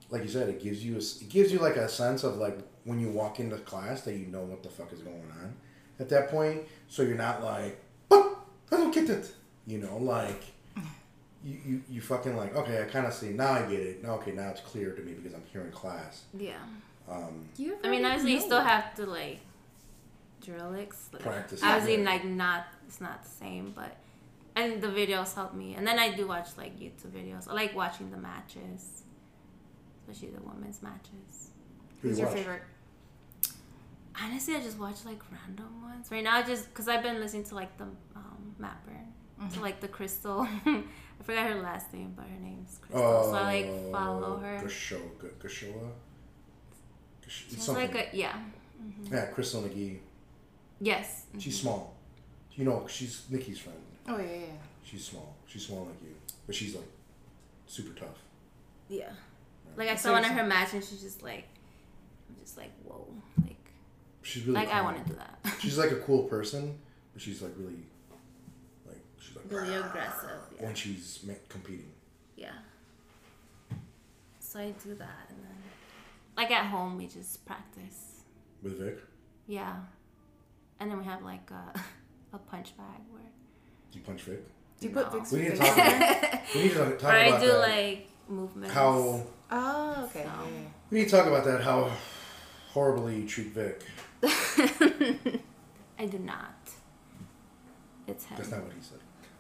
like 0.09 0.21
you 0.23 0.29
said, 0.29 0.49
it 0.49 0.61
gives 0.61 0.83
you 0.85 0.95
a, 0.95 0.97
s- 0.97 1.21
it 1.21 1.29
gives 1.29 1.51
you 1.51 1.59
like 1.59 1.75
a 1.75 1.89
sense 1.89 2.23
of 2.23 2.37
like 2.37 2.57
when 2.83 2.99
you 2.99 3.09
walk 3.09 3.39
into 3.39 3.57
class 3.57 4.01
that 4.01 4.13
you 4.15 4.27
know 4.27 4.41
what 4.43 4.61
the 4.63 4.69
fuck 4.69 4.91
is 4.93 4.99
going 4.99 5.29
on 5.41 5.55
at 5.99 6.09
that 6.09 6.29
point, 6.29 6.61
so 6.87 7.01
you're 7.03 7.15
not 7.17 7.43
like, 7.43 7.79
oh, 8.11 8.37
I 8.71 8.77
don't 8.77 8.93
get 8.93 9.09
it, 9.09 9.33
you 9.65 9.77
know, 9.79 9.97
like 9.97 10.43
you, 11.43 11.57
you, 11.65 11.81
you 11.89 12.01
fucking 12.01 12.35
like 12.35 12.55
okay 12.55 12.81
I 12.81 12.85
kind 12.85 13.05
of 13.05 13.13
see 13.13 13.29
now 13.29 13.51
I 13.51 13.61
get 13.63 13.79
it 13.79 14.03
now 14.03 14.15
okay 14.15 14.31
now 14.31 14.49
it's 14.49 14.61
clear 14.61 14.91
to 14.93 15.01
me 15.03 15.13
because 15.13 15.33
I'm 15.33 15.43
here 15.51 15.61
in 15.61 15.71
class 15.71 16.23
Yeah. 16.37 16.55
um, 17.09 17.47
You 17.57 17.77
I 17.83 17.89
mean, 17.89 18.01
already 18.01 18.05
obviously, 18.05 18.33
you 18.33 18.41
still 18.41 18.61
have 18.61 18.95
to 18.95 19.05
like 19.05 19.39
drill 20.43 20.73
it 20.73 20.91
like, 21.13 21.21
Practice 21.21 21.61
it, 21.61 21.65
Obviously, 21.65 22.01
yeah. 22.03 22.09
like 22.09 22.25
not 22.25 22.65
it's 22.87 22.99
not 23.01 23.23
the 23.23 23.29
same, 23.29 23.73
but 23.75 23.95
and 24.55 24.81
the 24.81 24.87
videos 24.87 25.35
help 25.35 25.53
me. 25.53 25.75
And 25.75 25.85
then 25.85 25.99
I 25.99 26.15
do 26.15 26.27
watch 26.27 26.49
like 26.57 26.79
YouTube 26.79 27.09
videos. 27.11 27.47
I 27.49 27.53
like 27.53 27.75
watching 27.75 28.09
the 28.11 28.17
matches, 28.17 29.03
especially 30.07 30.35
the 30.35 30.41
women's 30.41 30.81
matches. 30.81 31.49
who 32.01 32.09
Who's 32.09 32.17
you 32.17 32.23
your 32.23 32.27
watch? 32.31 32.37
favorite? 32.37 32.61
Honestly, 34.21 34.55
I 34.55 34.61
just 34.61 34.79
watch 34.79 35.03
like 35.05 35.19
random 35.31 35.83
ones 35.83 36.09
right 36.09 36.23
now. 36.23 36.41
Just 36.41 36.69
because 36.69 36.87
I've 36.87 37.03
been 37.03 37.19
listening 37.19 37.43
to 37.45 37.55
like 37.55 37.77
the 37.77 37.83
um, 38.15 38.55
Matt 38.57 38.77
Byrne, 38.85 39.13
to 39.49 39.55
mm-hmm. 39.55 39.61
like 39.61 39.81
the 39.81 39.87
Crystal. 39.89 40.47
I 40.65 41.23
forgot 41.23 41.47
her 41.49 41.61
last 41.61 41.93
name, 41.93 42.13
but 42.15 42.25
her 42.25 42.39
name's 42.41 42.77
Crystal. 42.81 43.23
so 43.23 43.33
I 43.35 43.41
like 43.43 43.65
oh, 43.67 43.91
follow 43.91 44.37
her. 44.37 44.61
Gasho, 44.63 44.99
G- 45.21 45.27
Gashoa 45.41 45.89
Gash- 47.21 47.45
She's 47.49 47.63
something. 47.63 47.91
like 47.93 48.13
a 48.13 48.15
yeah, 48.15 48.33
mm-hmm. 48.81 49.13
yeah 49.13 49.25
Crystal 49.27 49.61
McGee 49.61 49.97
yes. 50.79 51.23
she's 51.37 51.55
mm-hmm. 51.57 51.61
small 51.67 51.95
you 52.53 52.65
know 52.65 52.85
she's 52.87 53.23
Nikki's 53.29 53.59
friend 53.59 53.77
Oh 54.07 54.17
yeah, 54.17 54.23
yeah. 54.23 54.37
yeah. 54.37 54.45
she's 54.83 55.05
small 55.05 55.35
she's 55.47 55.65
small 55.65 55.85
like 55.85 56.01
you 56.03 56.13
but 56.45 56.53
she's 56.55 56.75
like 56.75 56.87
super 57.65 57.97
tough 57.97 58.19
Yeah. 58.89 59.09
Like 59.77 59.89
I 59.89 59.95
saw 59.95 60.11
one 60.13 60.23
of 60.25 60.31
her 60.31 60.43
match 60.43 60.73
and 60.73 60.83
she's 60.83 61.01
just 61.01 61.21
like, 61.23 61.47
I'm 62.29 62.35
just 62.41 62.57
like, 62.57 62.71
whoa, 62.83 63.07
like, 63.43 63.57
she's 64.21 64.43
really 64.45 64.59
like 64.59 64.69
I 64.73 64.81
want 64.81 65.03
to 65.05 65.11
do 65.11 65.17
that. 65.17 65.55
she's 65.59 65.77
like 65.77 65.91
a 65.91 65.97
cool 65.97 66.23
person 66.23 66.77
but 67.13 67.21
she's 67.21 67.41
like 67.41 67.53
really 67.57 67.83
like 68.87 69.01
she's 69.19 69.35
like 69.35 69.45
really 69.49 69.75
aggressive. 69.75 70.29
Yeah. 70.57 70.65
when 70.65 70.75
she's 70.75 71.23
competing 71.49 71.91
Yeah. 72.35 72.51
So 74.39 74.59
I 74.59 74.71
do 74.83 74.95
that 74.95 75.25
and 75.29 75.37
then, 75.39 75.55
like 76.37 76.51
at 76.51 76.65
home 76.67 76.97
we 76.97 77.07
just 77.07 77.45
practice. 77.45 78.21
with 78.63 78.79
Vic 78.79 78.99
Yeah. 79.47 79.75
And 80.79 80.91
then 80.91 80.97
we 80.99 81.05
have 81.05 81.23
like 81.23 81.49
a, 81.51 81.79
a 82.33 82.37
punch 82.37 82.75
bag 82.77 83.01
where. 83.11 83.23
do 83.91 83.99
you 83.99 84.05
punch 84.05 84.21
Vic 84.23 84.43
Do 84.79 84.87
you 84.87 84.93
put 84.93 85.11
No. 85.11 85.19
Vic's 85.19 85.31
we 85.31 85.41
need 85.41 85.51
to 85.51 85.57
talk 85.57 85.73
about 85.77 86.21
there? 86.21 86.41
we 86.55 86.61
need 86.63 86.69
to 86.73 86.97
talk 86.97 87.03
Or 87.03 87.07
I 87.15 87.39
do 87.39 87.47
that. 87.47 87.59
like 87.59 88.09
movements. 88.27 88.73
how 88.73 89.23
Oh, 89.51 90.03
okay. 90.05 90.23
So. 90.23 90.29
yeah, 90.29 90.43
yeah. 90.49 90.67
We 90.89 90.99
need 90.99 91.05
to 91.05 91.11
talk 91.11 91.27
about 91.27 91.43
that. 91.45 91.61
How 91.61 91.91
horribly 92.71 93.21
you 93.21 93.27
treat 93.27 93.47
Vic. 93.47 93.81
I 95.99 96.05
do 96.05 96.19
not. 96.19 96.53
It's 98.07 98.25
him. 98.25 98.37
That's 98.37 98.51
not 98.51 98.63
what 98.63 98.73
he 98.73 98.81
said. 98.81 98.99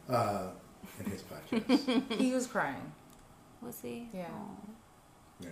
Uh, 0.09 0.47
in 1.03 1.11
his 1.11 1.23
podcast. 1.23 2.01
He 2.19 2.31
was 2.31 2.47
crying. 2.47 2.91
Was 3.61 3.79
he? 3.81 4.07
Yeah. 4.13 4.27
Oh. 4.31 4.57
yeah. 5.41 5.49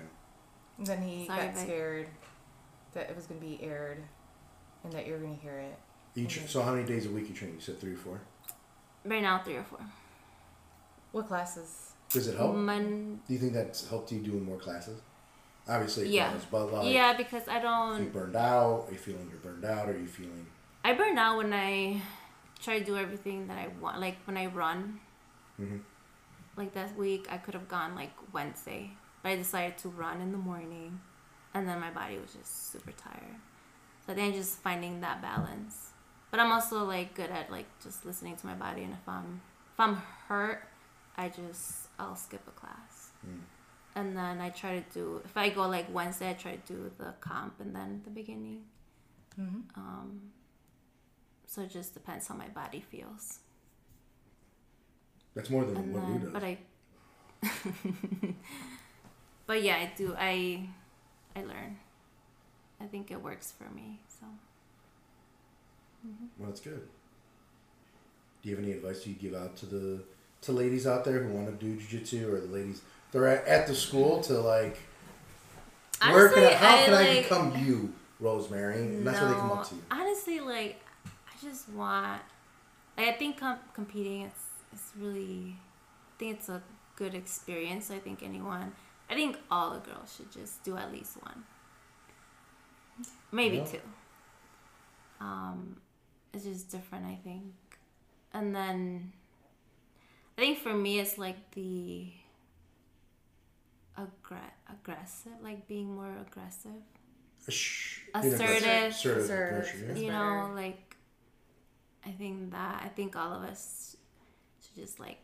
And 0.78 0.88
then 0.88 1.02
he 1.02 1.26
Sorry, 1.28 1.46
got 1.46 1.54
Vic. 1.56 1.64
scared 1.64 2.08
that 2.94 3.10
it 3.10 3.16
was 3.16 3.26
going 3.26 3.40
to 3.42 3.46
be 3.46 3.62
aired. 3.64 4.04
and 4.84 4.94
that 4.94 5.08
you're 5.08 5.18
gonna 5.20 5.34
hear 5.36 5.58
it. 5.60 5.78
You 6.16 6.28
tr- 6.28 6.46
so 6.48 6.62
how 6.62 6.74
many 6.74 6.86
days 6.86 7.06
a 7.08 7.10
week 7.10 7.28
you 7.30 7.34
train? 7.34 7.54
You 7.56 7.60
said 7.62 7.80
three 7.80 7.94
or 7.94 7.98
four. 7.98 8.22
Right 9.06 9.22
now, 9.22 9.40
three 9.44 9.56
or 9.56 9.64
four. 9.64 9.80
What 11.12 11.28
classes? 11.28 11.93
Does 12.14 12.28
it 12.28 12.38
help? 12.38 12.56
Mon- 12.56 13.20
Do 13.28 13.34
you 13.34 13.40
think 13.40 13.54
that's 13.54 13.90
helped 13.90 14.12
you 14.12 14.20
doing 14.20 14.46
more 14.46 14.58
classes? 14.58 15.00
Obviously, 15.68 16.06
it 16.06 16.12
Yeah. 16.12 16.34
but 16.52 16.72
like, 16.72 16.94
yeah, 16.94 17.14
because 17.18 17.48
I 17.48 17.60
don't. 17.60 18.04
You 18.04 18.10
burned 18.10 18.36
out. 18.36 18.86
Are 18.88 18.92
you 18.92 18.98
feeling 18.98 19.28
you're 19.32 19.40
burned 19.40 19.66
out? 19.66 19.90
Are 19.90 19.98
you 19.98 20.06
feeling? 20.08 20.46
I 20.84 20.94
burn 20.94 21.18
out 21.18 21.38
when 21.38 21.54
I 21.54 22.02
try 22.62 22.80
to 22.80 22.86
do 22.86 22.98
everything 22.98 23.48
that 23.48 23.58
I 23.58 23.68
want. 23.82 24.00
Like 24.00 24.18
when 24.26 24.38
I 24.38 24.46
run. 24.48 25.00
Mhm. 25.60 25.82
Like 26.56 26.74
that 26.74 26.96
week, 26.96 27.28
I 27.32 27.38
could 27.38 27.56
have 27.56 27.68
gone 27.68 27.96
like 27.96 28.12
Wednesday, 28.32 28.92
but 29.24 29.30
I 29.30 29.36
decided 29.38 29.78
to 29.80 29.90
run 29.90 30.22
in 30.22 30.32
the 30.32 30.38
morning, 30.38 31.00
and 31.54 31.68
then 31.68 31.80
my 31.80 31.90
body 31.90 32.20
was 32.20 32.34
just 32.34 32.72
super 32.72 32.92
tired. 32.92 33.38
So 34.06 34.12
I 34.12 34.16
think 34.16 34.36
just 34.36 34.60
finding 34.60 35.02
that 35.02 35.22
balance. 35.22 35.94
But 36.30 36.40
I'm 36.42 36.52
also 36.52 36.84
like 36.84 37.16
good 37.16 37.32
at 37.32 37.50
like 37.50 37.66
just 37.82 38.06
listening 38.06 38.36
to 38.36 38.46
my 38.46 38.54
body, 38.54 38.84
and 38.84 38.94
if 38.94 39.08
I'm 39.08 39.42
if 39.74 39.80
I'm 39.80 39.96
hurt, 40.28 40.68
I 41.18 41.30
just 41.30 41.88
I'll 42.00 42.16
skip 42.16 42.42
a 42.48 42.52
class. 42.52 43.10
Hmm. 43.22 43.40
And 43.96 44.18
then 44.18 44.42
I 44.42 44.50
try 44.50 44.80
to 44.80 44.94
do 44.94 45.22
if 45.24 45.38
I 45.38 45.50
go 45.50 45.68
like 45.68 45.94
Wednesday, 45.94 46.30
I 46.32 46.34
try 46.34 46.56
to 46.56 46.74
do 46.74 46.92
the 46.98 47.14
comp 47.20 47.60
and 47.60 47.76
then 47.76 48.02
the 48.04 48.10
beginning. 48.10 48.64
Mm-hmm. 49.40 49.80
Um, 49.80 50.22
so 51.46 51.62
it 51.62 51.70
just 51.70 51.94
depends 51.94 52.28
how 52.28 52.36
my 52.36 52.48
body 52.48 52.82
feels. 52.82 53.40
That's 55.36 55.50
more 55.50 55.66
than 55.66 55.78
And 55.78 55.94
what 55.94 56.04
Lou 56.08 56.14
then, 56.14 56.22
does. 56.22 56.34
but 56.34 56.44
I, 56.44 56.58
but 59.48 59.62
yeah, 59.64 59.78
I 59.78 59.92
do. 59.96 60.16
I, 60.18 60.68
I 61.36 61.42
learn. 61.42 61.78
I 62.82 62.86
think 62.86 63.12
it 63.12 63.22
works 63.22 63.52
for 63.52 63.70
me. 63.74 64.00
So 64.20 64.26
mm-hmm. 66.08 66.26
Well, 66.38 66.50
that's 66.50 66.60
good. 66.62 66.82
Do 68.42 68.50
you 68.50 68.56
have 68.56 68.64
any 68.64 68.74
advice 68.74 69.06
you 69.08 69.14
give 69.14 69.34
out 69.34 69.56
to 69.58 69.66
the 69.66 70.04
to 70.44 70.52
ladies 70.52 70.86
out 70.88 71.06
there 71.06 71.22
who 71.24 71.34
want 71.34 71.48
to 71.48 71.66
do 71.66 71.76
jujitsu 71.76 72.32
or 72.32 72.40
the 72.40 72.48
ladies 72.48 72.82
they're 73.12 73.28
at, 73.28 73.46
at 73.48 73.68
the 73.68 73.76
school 73.76 74.22
to 74.22 74.34
like 74.40 74.78
where 76.12 76.30
can 76.30 76.44
I, 76.44 76.54
how 76.54 76.76
I, 76.78 76.84
can 76.84 76.94
I 76.94 77.22
become 77.22 77.66
you, 77.66 77.94
Rosemary? 78.20 78.80
And 78.80 79.08
that's 79.08 79.20
where 79.22 79.30
they 79.30 79.36
come 79.36 79.52
up 79.52 79.70
to 79.70 79.76
you. 79.76 79.82
Honestly, 79.92 80.40
like 80.40 80.82
I 81.06 81.46
just 81.46 81.70
want. 81.70 82.22
Like, 82.98 83.08
I 83.08 83.12
think 83.14 83.40
com- 83.40 83.60
competing 83.74 84.22
it's 84.24 84.44
it's 84.72 84.92
really. 85.00 85.56
I 85.56 86.20
think 86.20 86.38
it's 86.38 86.50
a 86.50 86.62
good 86.96 87.16
experience. 87.16 87.90
I 87.90 88.00
think 88.00 88.22
anyone. 88.24 88.74
I 89.10 89.16
think 89.16 89.38
all 89.50 89.72
the 89.72 89.80
girls 89.80 90.14
should 90.16 90.32
just 90.32 90.64
do 90.64 90.78
at 90.78 90.92
least 90.92 91.18
one. 91.24 91.44
Maybe 93.32 93.58
Yeah. 93.58 93.66
two. 93.66 93.82
Um, 95.20 95.78
it's 96.34 96.44
just 96.44 96.70
different. 96.70 97.06
I 97.06 97.18
think, 97.24 97.44
and 98.34 98.54
then. 98.56 99.14
I 100.38 100.42
think 100.42 100.60
for 100.60 100.74
me, 100.74 101.00
it's 101.00 101.18
like 101.18 101.52
the. 101.52 102.08
Aggra- 103.98 104.58
aggressive, 104.70 105.34
like 105.44 105.68
being 105.68 105.94
more 105.96 106.10
aggressive. 106.20 106.82
Shh. 107.48 108.00
Assertive. 108.14 108.64
Assertive. 108.64 109.24
Assertive. 109.24 109.30
aggression, 109.30 109.80
yeah. 109.86 109.92
It's 109.92 110.02
you 110.02 110.08
better. 110.08 110.48
know 110.48 110.54
like 110.56 110.96
i 112.06 112.10
think 112.12 112.52
that 112.52 112.82
i 112.86 112.88
think 112.88 113.16
all 113.18 113.34
of 113.34 113.44
us 113.44 113.98
should 114.62 114.82
just 114.84 115.00
like 115.00 115.20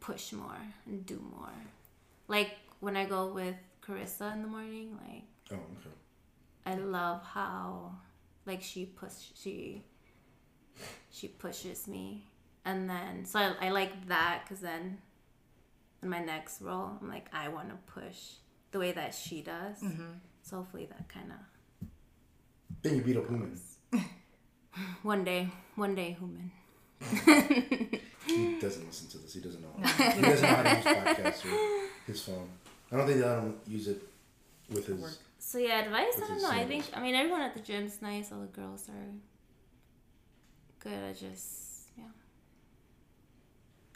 push 0.00 0.32
more 0.32 0.58
and 0.86 1.06
do 1.06 1.20
more 1.36 1.52
like 2.28 2.50
when 2.80 2.96
i 2.96 3.04
go 3.04 3.28
with 3.32 3.54
carissa 3.80 4.32
in 4.34 4.42
the 4.42 4.48
morning 4.48 4.98
like 5.08 5.22
Oh, 5.52 5.54
okay. 5.54 5.94
i 6.66 6.74
love 6.74 7.22
how 7.22 7.92
like 8.44 8.60
she 8.62 8.84
push 8.86 9.12
she 9.34 9.82
she 11.10 11.28
pushes 11.28 11.86
me 11.86 12.24
and 12.66 12.90
then 12.90 13.24
so 13.24 13.38
i, 13.38 13.66
I 13.66 13.70
like 13.70 14.08
that 14.08 14.42
because 14.44 14.60
then 14.60 14.98
in 16.02 16.10
my 16.10 16.22
next 16.22 16.60
role 16.60 16.98
i'm 17.00 17.08
like 17.08 17.28
i 17.32 17.48
want 17.48 17.70
to 17.70 17.76
push 17.90 18.18
the 18.72 18.78
way 18.78 18.92
that 18.92 19.14
she 19.14 19.40
does 19.40 19.80
mm-hmm. 19.82 20.12
so 20.42 20.56
hopefully 20.56 20.86
that 20.86 21.08
kind 21.08 21.32
of 21.32 21.88
Then 22.82 22.96
you 22.96 23.02
beat 23.02 23.16
up 23.16 23.30
women. 23.30 23.58
one 25.02 25.24
day 25.24 25.48
one 25.76 25.94
day 25.94 26.16
human 26.18 26.50
He 28.26 28.58
doesn't 28.58 28.86
listen 28.86 29.08
to 29.08 29.18
this. 29.18 29.34
He 29.34 29.40
doesn't 29.40 29.62
know. 29.62 29.70
he 29.86 30.20
doesn't 30.20 30.42
know 30.42 30.56
how 30.56 30.62
to 30.62 30.76
use 30.76 30.84
podcasts 30.84 31.44
or 31.44 31.88
his 32.06 32.20
phone. 32.22 32.48
I 32.90 32.96
don't 32.96 33.06
think 33.06 33.20
they 33.20 33.26
let 33.26 33.38
him 33.38 33.56
use 33.66 33.88
it 33.88 34.02
with 34.68 34.86
his. 34.86 35.18
So 35.38 35.58
yeah, 35.58 35.84
advice. 35.84 36.14
I 36.16 36.20
don't 36.20 36.34
his 36.34 36.42
know. 36.42 36.50
I 36.50 36.64
think 36.64 36.84
I 36.94 37.00
mean 37.00 37.14
everyone 37.14 37.42
at 37.42 37.54
the 37.54 37.60
gym's 37.60 38.02
nice. 38.02 38.32
All 38.32 38.40
the 38.40 38.46
girls 38.46 38.88
are 38.88 39.12
good. 40.80 41.04
I 41.04 41.12
just 41.12 41.22
yeah. 41.22 41.75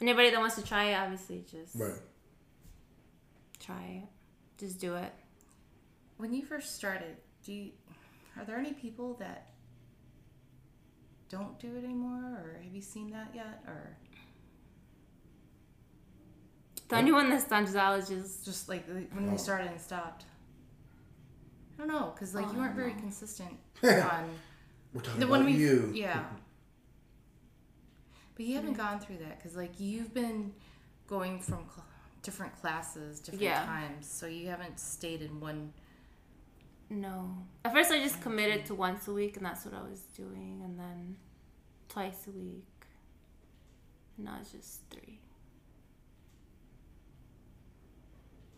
Anybody 0.01 0.31
that 0.31 0.39
wants 0.39 0.55
to 0.55 0.63
try 0.63 0.85
it, 0.85 0.95
obviously, 0.95 1.45
just 1.49 1.75
Right. 1.75 1.99
try 3.59 4.01
it. 4.03 4.09
Just 4.57 4.79
do 4.79 4.95
it. 4.95 5.13
When 6.17 6.33
you 6.33 6.43
first 6.43 6.75
started, 6.75 7.17
do 7.43 7.53
you, 7.53 7.71
are 8.37 8.43
there 8.45 8.57
any 8.57 8.73
people 8.73 9.13
that 9.15 9.51
don't 11.29 11.57
do 11.59 11.75
it 11.77 11.83
anymore, 11.83 12.41
or 12.43 12.61
have 12.63 12.73
you 12.73 12.81
seen 12.81 13.11
that 13.11 13.33
yet, 13.33 13.63
or 13.67 13.97
The 16.89 16.97
only 16.97 17.13
one 17.13 17.29
that 17.29 17.41
stands 17.41 17.73
out 17.73 17.99
is 17.99 18.09
just 18.09 18.43
just 18.43 18.67
like 18.67 18.85
when 18.87 19.07
Oh. 19.29 19.31
you 19.31 19.37
started 19.37 19.71
and 19.71 19.79
stopped? 19.79 20.25
I 21.75 21.77
don't 21.77 21.87
know, 21.87 22.13
cause 22.19 22.35
like 22.35 22.47
Oh, 22.47 22.51
you 22.51 22.57
weren't 22.57 22.75
very 22.75 22.93
consistent 22.95 23.53
on 23.83 24.37
We're 24.93 25.01
talking 25.01 25.19
the 25.21 25.25
about 25.25 25.29
when 25.29 25.45
we 25.45 25.53
you. 25.53 25.89
yeah. 25.95 26.25
But 28.41 28.47
you 28.47 28.55
haven't 28.55 28.73
gone 28.73 28.99
through 28.99 29.17
that 29.17 29.37
because 29.37 29.55
like 29.55 29.79
you've 29.79 30.15
been 30.15 30.51
going 31.05 31.39
from 31.41 31.59
cl- 31.71 31.85
different 32.23 32.59
classes, 32.59 33.19
different 33.19 33.43
Yeah. 33.43 33.63
times, 33.63 34.09
so 34.09 34.25
you 34.25 34.47
haven't 34.47 34.79
stayed 34.79 35.21
in 35.21 35.39
one. 35.39 35.73
no. 36.89 37.37
At 37.63 37.71
first, 37.71 37.91
I 37.91 37.99
just 37.99 38.19
committed 38.19 38.65
to 38.65 38.73
once 38.73 39.07
a 39.07 39.13
week, 39.13 39.37
and 39.37 39.45
that's 39.45 39.63
what 39.63 39.75
I 39.75 39.83
was 39.83 40.01
doing, 40.17 40.59
and 40.63 40.79
then 40.79 41.17
twice 41.87 42.25
a 42.27 42.31
week. 42.31 42.65
And 44.17 44.25
now 44.25 44.37
it's 44.41 44.51
just 44.53 44.81
three. 44.89 45.19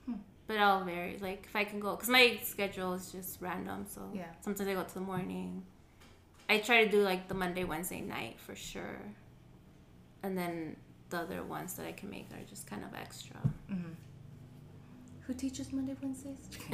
Hmm. 0.05 0.13
But 0.47 0.53
it 0.55 0.61
all 0.61 0.85
varies. 0.85 1.21
Like 1.21 1.43
if 1.45 1.55
I 1.57 1.65
can 1.65 1.81
go, 1.81 1.93
cause 1.97 2.07
my 2.09 2.39
schedule 2.41 2.93
is 2.93 3.11
just 3.11 3.41
random. 3.41 3.85
So 3.89 4.09
Yeah. 4.13 4.31
sometimes 4.39 4.69
I 4.69 4.75
go 4.75 4.83
to 4.85 4.93
the 4.93 5.01
morning. 5.01 5.65
I 6.49 6.59
try 6.59 6.85
to 6.85 6.89
do 6.89 7.01
like 7.03 7.27
the 7.27 7.33
Monday, 7.33 7.65
Wednesday 7.65 7.99
night 7.99 8.39
for 8.39 8.55
sure, 8.55 8.99
and 10.23 10.37
then 10.37 10.75
the 11.09 11.17
other 11.19 11.43
ones 11.43 11.73
that 11.75 11.85
I 11.85 11.91
can 11.91 12.09
make 12.09 12.27
are 12.33 12.43
just 12.49 12.65
kind 12.67 12.83
of 12.83 12.93
extra. 12.99 13.35
Mm-hmm. 13.71 13.91
Who 15.27 15.33
teaches 15.33 15.71
Monday, 15.71 15.95
Wednesdays? 16.01 16.49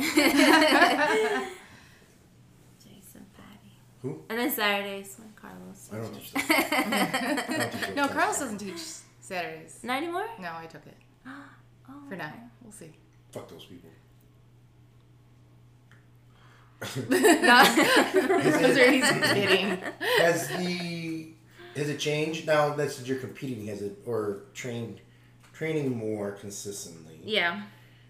Jason, 2.84 3.26
Patty, 3.36 3.74
Who? 4.02 4.24
and 4.30 4.40
then 4.40 4.50
Saturdays 4.52 5.16
when 5.20 5.32
Carlos. 5.36 5.90
I 5.92 5.98
don't 5.98 6.14
teaches. 6.14 6.32
teach 6.32 6.48
that. 6.48 7.46
I 7.50 7.58
don't 7.58 7.72
teach 7.72 7.82
those 7.82 7.96
no. 7.96 8.08
Carlos 8.08 8.40
doesn't 8.40 8.58
teach 8.58 8.82
Saturdays. 9.20 9.80
Not 9.84 9.98
anymore. 10.02 10.28
No, 10.40 10.52
I 10.56 10.66
took 10.66 10.86
it 10.88 10.98
Oh, 11.28 11.94
for 12.08 12.16
now. 12.16 12.34
We'll 12.62 12.72
see. 12.72 12.92
Fuck 13.32 13.50
those 13.50 13.66
people. 13.66 13.90
He's 16.96 16.98
kidding. 19.34 19.78
Has 20.20 20.48
the 20.48 21.34
has 21.76 21.90
it 21.90 22.00
changed 22.00 22.46
now 22.48 22.74
that 22.76 23.00
you're 23.06 23.20
competing? 23.20 23.68
Has 23.68 23.82
it 23.82 23.98
or 24.06 24.44
trained 24.54 25.00
training 25.54 25.96
more 25.98 26.32
consistently 26.32 27.20
Yeah, 27.24 27.64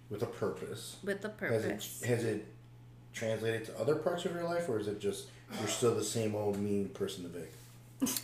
with 0.10 0.22
a 0.24 0.28
purpose? 0.28 0.98
with 1.04 1.22
the 1.22 1.30
Has 1.30 1.38
purpose. 1.64 2.02
it 2.04 2.08
has 2.08 2.24
it 2.24 2.46
translated 3.14 3.66
to 3.66 3.80
other 3.80 3.96
parts 3.96 4.26
of 4.26 4.34
your 4.34 4.44
life, 4.44 4.70
or 4.70 4.80
is 4.80 4.88
it 4.88 5.00
just 5.00 5.28
you're 5.60 5.68
still 5.68 5.96
the 5.96 6.04
same 6.04 6.36
old 6.36 6.58
mean 6.60 6.90
person 6.90 7.24
to 7.24 7.30
Vic? 7.30 7.52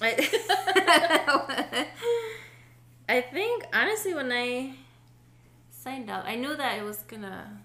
I, 0.02 1.88
I 3.10 3.22
think 3.22 3.66
honestly 3.74 4.14
when 4.14 4.32
I 4.32 4.74
signed 5.72 6.10
up, 6.10 6.24
I 6.26 6.36
knew 6.36 6.56
that 6.56 6.78
it 6.80 6.84
was 6.84 7.00
gonna 7.00 7.60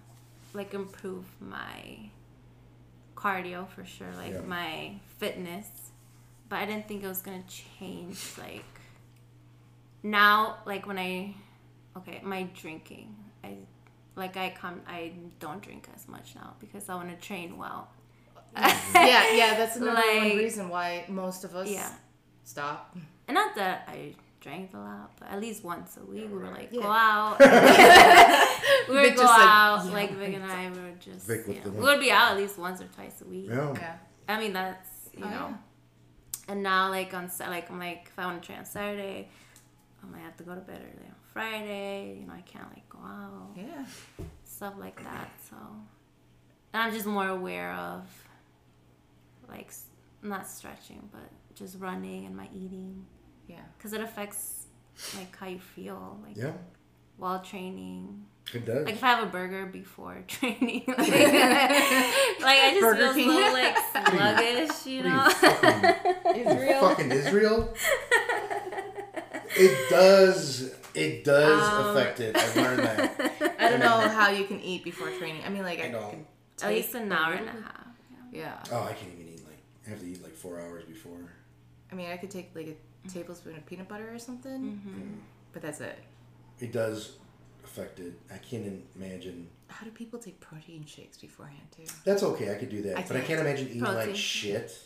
like 0.53 0.73
improve 0.73 1.25
my 1.39 2.09
cardio 3.15 3.67
for 3.69 3.85
sure, 3.85 4.11
like 4.17 4.33
Yeah. 4.33 4.41
my 4.41 4.95
fitness. 5.19 5.67
But 6.51 6.59
I 6.59 6.65
didn't 6.65 6.85
think 6.89 7.01
it 7.01 7.07
was 7.07 7.21
gonna 7.21 7.43
change 7.47 8.19
like 8.37 8.65
now 10.03 10.57
like 10.65 10.85
when 10.85 10.97
I 10.99 11.33
okay, 11.97 12.19
my 12.23 12.43
drinking. 12.53 13.15
I 13.41 13.55
like 14.17 14.35
I 14.35 14.49
come 14.49 14.81
I 14.85 15.13
don't 15.39 15.61
drink 15.61 15.87
as 15.95 16.09
much 16.09 16.35
now 16.35 16.55
because 16.59 16.89
I 16.89 16.95
wanna 16.95 17.15
train 17.15 17.57
well. 17.57 17.87
yeah, 18.57 19.33
yeah, 19.33 19.55
that's 19.57 19.77
another 19.77 19.95
one 19.95 20.23
Like- 20.29 20.37
reason 20.37 20.67
why 20.67 21.05
most 21.07 21.45
of 21.45 21.55
us 21.55 21.69
Yeah. 21.69 21.89
stop. 22.43 22.97
And 23.29 23.35
not 23.35 23.55
that 23.55 23.85
I 23.87 24.13
drank 24.41 24.73
a 24.73 24.77
lot, 24.77 25.11
but 25.17 25.29
at 25.29 25.39
least 25.39 25.63
once 25.63 25.95
a 25.95 26.03
week 26.05 26.27
we 26.29 26.37
were 26.37 26.49
like 26.49 26.69
go 26.73 26.81
out. 26.83 27.39
we 28.89 28.95
would 28.95 29.03
Vic 29.03 29.15
go 29.15 29.21
just 29.21 29.39
like, 29.39 29.47
out, 29.47 29.85
yeah, 29.85 29.91
like 29.93 30.11
Vic 30.17 30.33
and 30.35 30.43
I 30.43 30.69
we 30.69 30.79
were 30.81 30.97
just 30.99 31.25
Vic 31.27 31.47
with 31.47 31.55
yeah. 31.55 31.69
we 31.69 31.79
would 31.79 32.01
be 32.01 32.11
out 32.11 32.31
at 32.33 32.37
least 32.37 32.57
once 32.57 32.81
or 32.81 32.87
twice 32.87 33.21
a 33.21 33.25
week. 33.25 33.45
Yeah. 33.47 33.73
Yeah. 33.73 33.95
I 34.27 34.37
mean 34.37 34.51
that's 34.51 34.89
you 35.17 35.23
Oh, 35.23 35.29
know. 35.29 35.57
Yeah. 36.51 36.53
And 36.53 36.63
now, 36.63 36.89
like 36.89 37.13
on 37.13 37.29
like 37.39 37.69
I'm 37.71 37.79
like 37.79 38.07
if 38.07 38.19
I 38.19 38.25
want 38.25 38.41
to 38.41 38.45
train 38.45 38.59
on 38.59 38.65
Saturday, 38.65 39.29
I 40.03 40.07
might 40.07 40.21
have 40.21 40.37
to 40.37 40.43
go 40.43 40.55
to 40.55 40.61
bed 40.61 40.81
early 40.81 41.07
on 41.07 41.15
Friday. 41.33 42.17
You 42.19 42.27
know, 42.27 42.33
I 42.33 42.41
can't 42.41 42.69
like 42.69 42.87
go 42.89 42.99
out 42.99 43.49
Yeah. 43.55 43.85
stuff 44.43 44.73
like 44.77 45.01
that. 45.03 45.29
So, 45.49 45.55
and 46.73 46.83
I'm 46.83 46.93
just 46.93 47.05
more 47.05 47.27
aware 47.27 47.73
of 47.73 48.03
like 49.47 49.71
not 50.21 50.47
stretching, 50.47 51.09
but 51.11 51.29
just 51.55 51.79
running 51.79 52.25
and 52.25 52.35
my 52.35 52.47
eating 52.53 53.05
Yeah. 53.47 53.61
because 53.77 53.93
it 53.93 54.01
affects 54.01 54.67
like 55.17 55.35
how 55.35 55.47
you 55.47 55.59
feel 55.59 56.19
like 56.23 56.37
Yeah, 56.37 56.53
while 57.17 57.39
training. 57.41 58.25
It 58.53 58.65
does. 58.65 58.85
Like 58.85 58.95
if 58.95 59.03
I 59.03 59.07
have 59.07 59.23
a 59.27 59.31
burger 59.31 59.65
before 59.67 60.23
training, 60.27 60.83
like, 60.87 60.97
like 60.97 61.09
I 61.09 62.69
just 62.71 62.81
Burger 62.81 63.13
feel 63.13 63.31
King. 63.31 63.47
so 63.47 63.53
like 63.53 63.77
sluggish, 63.91 64.85
you 64.87 65.03
What 65.03 65.43
are 65.43 66.35
you, 66.37 66.43
know. 66.43 66.51
Israel. 66.51 66.81
fucking 66.89 67.11
Israel. 67.11 67.73
It 69.53 69.89
does. 69.89 70.73
It 70.93 71.23
does 71.23 71.61
Um, 71.61 71.95
affect 71.97 72.19
it. 72.21 72.35
I've 72.37 72.55
learned 72.55 72.79
that. 72.79 73.55
I 73.59 73.69
don't 73.69 73.79
know 73.79 74.07
how 74.09 74.29
you 74.29 74.45
can 74.45 74.59
eat 74.61 74.83
before 74.83 75.09
training. 75.11 75.41
I 75.45 75.49
mean, 75.49 75.63
like 75.63 75.79
I, 75.79 75.85
I 75.85 75.87
know. 75.89 76.09
can 76.09 76.25
At 76.63 76.69
least 76.73 76.95
an 76.95 77.11
hour 77.11 77.33
and 77.33 77.47
a 77.47 77.51
half. 77.51 77.85
Yeah. 78.31 78.57
Oh, 78.71 78.83
I 78.83 78.93
can't 78.93 79.11
even 79.13 79.27
eat 79.33 79.43
like. 79.45 79.59
I 79.85 79.89
have 79.91 79.99
to 79.99 80.05
eat 80.05 80.23
like 80.23 80.33
four 80.35 80.59
hours 80.59 80.85
before. 80.85 81.17
I 81.91 81.95
mean, 81.95 82.09
I 82.09 82.17
could 82.17 82.31
take 82.31 82.51
like 82.55 82.77
a 83.05 83.09
tablespoon 83.09 83.55
of 83.57 83.65
peanut 83.65 83.87
butter 83.89 84.09
or 84.13 84.19
something, 84.19 84.61
Mm-hmm. 84.61 85.13
but 85.53 85.61
that's 85.61 85.81
it. 85.81 85.99
It 86.59 86.71
does 86.71 87.17
affect 87.71 87.99
it. 87.99 88.13
I 88.33 88.37
can't 88.37 88.83
imagine. 88.95 89.47
How 89.67 89.85
do 89.85 89.91
people 89.91 90.19
take 90.19 90.39
protein 90.39 90.85
shakes 90.85 91.17
beforehand 91.17 91.67
too? 91.75 91.83
That's 92.03 92.23
okay. 92.23 92.51
I 92.51 92.55
could 92.55 92.69
do 92.69 92.81
that, 92.83 92.97
I 92.97 93.01
but 93.03 93.15
I 93.17 93.21
can't. 93.21 93.39
imagine 93.39 93.67
eating 93.67 93.81
Protein. 93.81 94.07
like 94.07 94.15
shit. 94.15 94.77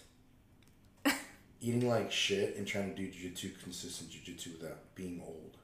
eating 1.61 1.87
like 1.87 2.11
shit 2.11 2.55
and 2.57 2.67
trying 2.67 2.93
to 2.93 2.95
do 2.95 3.07
jujitsu, 3.07 3.51
consistent 3.61 4.11
jujitsu 4.11 4.59
without 4.59 4.77
being 4.95 5.21
old. 5.25 5.57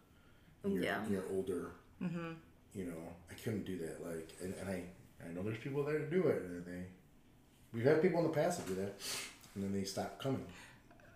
You're, 0.65 0.83
Yeah. 0.83 0.99
You're 1.09 1.25
older. 1.31 1.71
Mm-hmm. 2.01 2.31
You 2.73 2.85
know, 2.85 2.97
I 3.29 3.33
couldn't 3.35 3.65
do 3.65 3.77
that. 3.79 4.03
Like, 4.05 4.29
and, 4.41 4.53
and 4.61 4.69
I, 4.69 4.83
I 5.27 5.31
know 5.33 5.43
there's 5.43 5.57
people 5.59 5.83
there 5.83 5.99
to 5.99 6.09
do 6.09 6.27
it, 6.27 6.41
and 6.43 6.65
they, 6.65 6.83
we've 7.73 7.83
had 7.85 8.01
people 8.01 8.19
in 8.19 8.27
the 8.27 8.33
past 8.33 8.59
that 8.59 8.67
do 8.67 8.81
that, 8.81 8.95
and 9.55 9.63
then 9.63 9.73
they 9.73 9.83
stop 9.83 10.19
coming. 10.19 10.45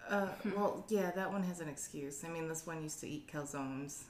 Uh, 0.09 0.27
well, 0.55 0.85
yeah, 0.89 1.09
that 1.11 1.31
one 1.31 1.41
has 1.43 1.61
an 1.61 1.67
excuse. 1.69 2.23
I 2.23 2.27
mean, 2.27 2.47
this 2.47 2.67
one 2.67 2.83
used 2.83 2.99
to 2.99 3.07
eat 3.09 3.27
calzones. 3.31 4.03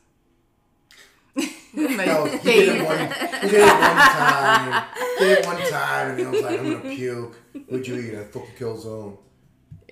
No, 2.05 2.25
he 2.25 2.37
did 2.37 2.69
it 2.69 2.85
one. 2.85 2.97
He 3.41 3.47
did 3.49 3.61
it 3.61 3.73
one 3.73 3.97
time. 3.97 4.85
Did 5.19 5.39
it 5.39 5.45
one 5.45 5.69
time, 5.69 6.09
and 6.11 6.19
he 6.19 6.25
was 6.25 6.41
like, 6.41 6.59
"I'm 6.59 6.71
gonna 6.81 6.95
puke." 6.95 7.35
Would 7.69 7.87
you 7.87 7.95
eat? 7.97 8.15
I 8.15 8.23
fucking 8.23 8.55
kill 8.57 8.77
zone. 8.77 9.17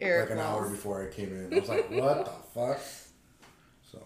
Air 0.01 0.21
Like 0.21 0.31
an 0.31 0.39
hour 0.39 0.69
before 0.69 1.07
I 1.07 1.13
came 1.13 1.29
in, 1.29 1.53
I 1.53 1.59
was 1.59 1.69
like, 1.69 1.89
"What 1.91 2.25
the 2.25 2.31
fuck?" 2.53 2.79
So 3.91 3.99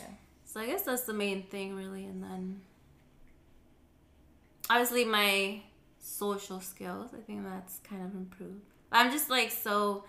Yeah. 0.00 0.06
So 0.44 0.60
I 0.60 0.66
guess 0.66 0.82
that's 0.82 1.02
the 1.02 1.12
main 1.14 1.42
thing, 1.44 1.74
really, 1.74 2.04
and 2.04 2.22
then 2.22 2.60
obviously 4.70 5.04
my 5.04 5.60
social 6.00 6.60
skills. 6.60 7.10
I 7.16 7.20
think 7.22 7.44
that's 7.44 7.78
kind 7.88 8.02
of 8.02 8.14
improved. 8.14 8.62
I'm 8.92 9.10
just 9.10 9.30
like 9.30 9.50
so. 9.50 10.04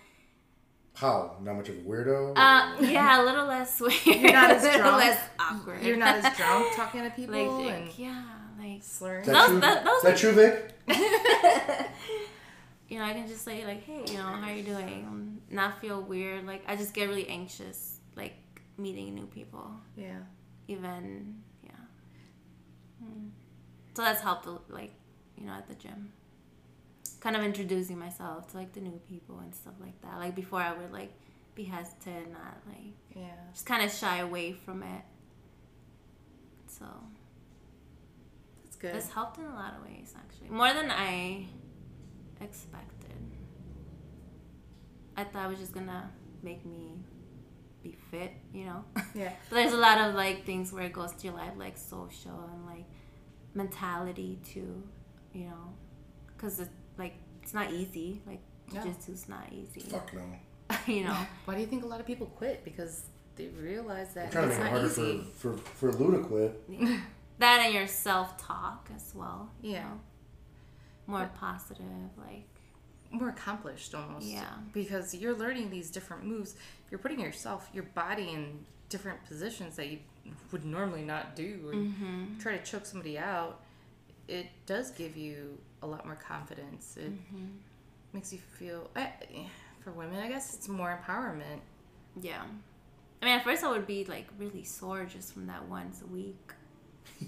How? 0.96 1.38
Not 1.41 1.56
much 1.58 1.70
of 1.70 1.76
a 1.78 1.82
weirdo. 1.82 2.32
Uh, 2.36 2.76
yeah, 2.82 3.22
a 3.22 3.24
little 3.24 3.46
less 3.46 3.80
weird. 4.06 4.06
You're 4.06 4.32
not 4.32 4.52
as 4.52 4.62
drunk. 4.64 4.64
a 4.64 4.78
little 4.78 4.91
drunk? 4.91 5.04
less 5.06 5.20
awkward. 5.39 5.84
You're 5.84 5.98
not 5.98 6.16
as 6.16 6.38
drunk 6.38 6.68
talking 6.76 7.04
to 7.04 7.10
people 7.12 7.64
like, 7.64 7.74
and 7.76 8.00
yeah, 8.00 8.24
like 8.60 8.82
slurring. 8.84 9.22
Is 9.22 9.28
that 9.28 9.34
those- 9.34 9.50
true? 9.50 9.60
that- 9.62 9.84
those 9.86 9.98
Is 9.98 10.04
that 10.04 10.18
true, 10.18 10.32
Vic? 10.32 10.72
you 12.89 13.00
know, 13.00 13.06
I 13.06 13.14
can 13.14 13.28
just 13.28 13.43
say 13.43 13.66
like, 13.66 13.84
hey, 13.84 14.04
you 14.08 14.18
know, 14.18 14.24
how 14.24 14.50
are 14.50 14.54
you 14.56 14.64
doing? 14.64 15.06
Um, 15.08 15.41
Not 15.50 15.82
feel 15.82 16.02
weird. 16.02 16.46
Like 16.46 16.64
I 16.68 16.76
just 16.76 16.93
get 16.93 17.10
really 17.10 17.28
anxious, 17.28 18.00
like 18.16 18.34
meeting 18.78 19.16
new 19.16 19.26
people. 19.26 19.72
Yeah. 19.98 20.20
Even 20.68 21.41
yeah. 21.64 21.72
Mm. 23.04 23.30
So 23.96 24.02
that's 24.02 24.22
helped, 24.22 24.48
like 24.70 24.91
you 25.38 25.46
know, 25.46 25.54
at 25.54 25.68
the 25.68 25.76
gym. 25.76 26.12
Kind 27.26 27.36
of 27.38 27.41
introducing 27.43 27.97
myself 27.97 28.51
to 28.51 28.57
like 28.57 28.71
the 28.73 28.82
new 28.82 29.01
people 29.09 29.39
and 29.39 29.51
stuff 29.55 29.73
like 29.82 29.99
that. 30.03 30.19
Like 30.19 30.36
before, 30.36 30.59
I 30.59 30.73
would 30.73 30.91
like 30.93 31.11
be 31.55 31.63
hesitant, 31.63 32.32
not 32.32 32.57
like 32.67 32.93
Yeah. 33.15 33.32
just 33.51 33.65
kind 33.65 33.84
of 33.84 33.91
shy 33.91 34.17
away 34.19 34.51
from 34.53 34.84
it. 34.84 35.01
So 36.67 36.86
That's 38.63 38.76
good. 38.76 38.93
this 38.93 39.09
helped 39.09 39.39
in 39.39 39.45
a 39.45 39.55
lot 39.55 39.73
of 39.76 39.84
ways, 39.89 40.13
actually, 40.15 40.49
more 40.49 40.71
than 40.71 40.91
I 40.91 41.47
expected. 42.39 43.09
I 45.17 45.23
thought 45.23 45.47
it 45.47 45.49
was 45.49 45.59
just 45.59 45.71
gonna 45.73 46.11
make 46.43 46.63
me 46.63 46.91
be 47.82 47.97
fit, 48.11 48.34
you 48.53 48.65
know. 48.65 48.84
Yeah. 49.15 49.34
but 49.49 49.55
there's 49.55 49.73
a 49.73 49.78
lot 49.78 49.97
of 49.97 50.13
like 50.13 50.45
things 50.45 50.71
where 50.71 50.84
it 50.84 50.93
goes 50.93 51.11
to 51.13 51.23
your 51.28 51.34
life, 51.36 51.53
like 51.57 51.76
social 51.76 52.47
and 52.53 52.67
like 52.67 52.86
mentality 53.55 54.38
too, 54.43 54.84
you 55.34 55.45
know, 55.45 55.73
because 56.28 56.59
it's 56.59 56.69
like 56.98 57.14
it's 57.41 57.54
not 57.54 57.72
easy. 57.72 58.22
Like 58.26 58.39
No. 58.74 58.82
jujitsu's 58.82 59.28
not 59.30 59.52
easy, 59.52 59.82
Fuck 59.82 60.14
no. 60.14 60.22
you 60.93 61.04
know. 61.04 61.18
Why 61.46 61.56
do 61.56 61.62
you 61.62 61.68
think 61.68 61.84
a 61.84 61.88
lot 61.88 62.00
of 62.00 62.06
people 62.08 62.28
quit? 62.28 62.64
Because 62.66 63.04
they 63.36 63.48
realize 63.48 64.14
that 64.14 64.32
Trying 64.32 64.50
it's 64.50 64.58
not 64.60 64.70
harder 64.70 64.88
easy. 64.88 65.24
for 65.36 65.58
for 65.58 65.58
for 65.58 65.91
Lou 65.91 66.12
to 66.18 66.24
quit. 66.28 66.62
That 67.38 67.60
and 67.66 67.74
your 67.74 67.86
self 67.88 68.38
talk 68.38 68.89
as 68.96 69.12
well. 69.14 69.50
you 69.62 69.74
Yeah. 69.74 69.84
know? 69.84 70.00
More 71.08 71.30
positive, 71.38 71.84
like 72.18 72.48
more 73.12 73.28
accomplished 73.30 73.93
almost. 73.93 74.26
Yeah. 74.26 74.48
Because 74.74 75.14
you're 75.14 75.36
learning 75.36 75.70
these 75.70 75.91
different 75.91 76.24
moves. 76.26 76.56
You're 76.89 76.98
putting 77.00 77.20
yourself, 77.20 77.70
your 77.74 77.84
body 77.84 78.30
in 78.30 78.66
different 78.89 79.24
positions 79.26 79.76
that 79.76 79.88
you 79.88 80.00
would 80.54 80.64
normally 80.66 81.04
not 81.04 81.36
do 81.36 81.60
or 81.68 81.74
Mm-hmm. 81.74 82.39
try 82.39 82.58
to 82.58 82.64
choke 82.64 82.86
somebody 82.86 83.18
out. 83.20 83.60
It 84.28 84.47
does 84.65 84.91
give 84.91 85.15
you 85.17 85.57
a 85.82 85.88
lot 85.88 86.05
more 86.05 86.15
confidence. 86.15 86.97
It 86.97 87.11
Mm-hmm. 87.11 87.45
makes 88.13 88.34
you 88.34 88.39
feel, 88.59 88.89
I, 88.95 89.11
for 89.84 89.91
women, 89.91 90.19
I 90.19 90.28
guess 90.28 90.53
it's 90.55 90.67
more 90.67 90.99
empowerment. 91.03 91.59
yeah. 92.21 92.41
I 93.21 93.26
mean, 93.26 93.36
at 93.39 93.43
first 93.43 93.63
I 93.63 93.71
would 93.71 93.88
be 93.88 94.03
like 94.05 94.28
really 94.38 94.63
sore 94.63 95.05
just 95.05 95.34
from 95.34 95.47
that 95.47 95.67
once 95.67 96.01
a 96.03 96.05
week, 96.07 96.38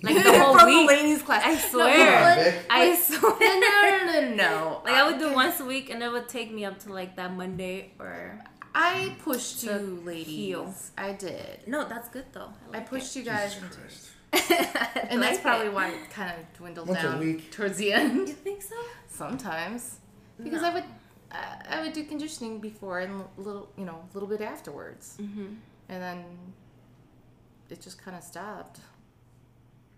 like 0.04 0.22
the 0.24 0.38
whole 0.38 0.54
From 0.58 0.68
week. 0.68 0.88
the 0.90 0.96
ladies 0.96 1.22
class. 1.24 1.42
I 1.46 1.54
No, 1.54 1.60
swear. 1.72 2.36
but- 2.36 2.44
Vic. 2.44 2.66
I 2.70 2.90
no, 2.90 2.96
swear. 2.96 3.60
no, 3.60 4.06
no, 4.06 4.30
no, 4.30 4.36
no. 4.36 4.82
Like 4.84 4.94
I 4.94 5.10
would 5.10 5.18
do 5.20 5.34
once 5.34 5.60
a 5.60 5.66
week, 5.66 5.90
and 5.90 6.04
it 6.04 6.12
would 6.12 6.28
take 6.30 6.52
me 6.54 6.66
up 6.66 6.78
to 6.82 6.94
like 6.94 7.16
that 7.16 7.34
Monday 7.36 7.94
or 8.00 8.40
I 8.76 9.16
pushed 9.24 9.64
you, 9.64 10.02
ladies. 10.06 10.28
heal. 10.28 10.74
I 10.98 11.14
did. 11.14 11.62
no. 11.68 11.88
That's 11.88 12.10
good 12.10 12.26
though. 12.32 12.50
I 12.72 12.78
like 12.78 12.90
pushed 12.90 13.16
you 13.16 13.24
guys 13.24 13.54
Jesus 13.56 13.64
into 13.70 13.78
Christ. 13.82 14.10
It. 14.34 14.68
And 15.10 15.22
that's 15.22 15.36
Like 15.36 15.42
probably 15.44 15.68
it. 15.68 15.74
why 15.74 15.90
it 15.90 16.10
kind 16.10 16.32
of 16.32 16.58
dwindled 16.58 16.88
Once 16.90 17.00
a 17.00 17.04
down 17.04 17.20
week. 17.20 17.52
towards 17.52 17.78
the 17.78 17.94
end. 17.94 18.28
You 18.28 18.34
think 18.34 18.62
so? 18.62 18.76
Sometimes, 19.08 20.00
because 20.44 20.64
I 20.64 20.74
would, 20.74 20.84
I 21.32 21.66
I 21.70 21.82
would 21.82 21.94
do 21.94 22.04
conditioning 22.04 22.60
before 22.60 23.00
and 23.00 23.22
a 23.38 23.42
little, 23.42 23.70
you 23.78 23.86
know, 23.86 24.04
a 24.10 24.14
little 24.14 24.28
bit 24.30 24.42
afterwards, 24.42 25.18
Mm-hmm. 25.22 25.48
and 25.90 26.04
then 26.04 26.26
it 27.70 27.80
just 27.82 28.04
kind 28.04 28.18
of 28.18 28.24
stopped. 28.24 28.80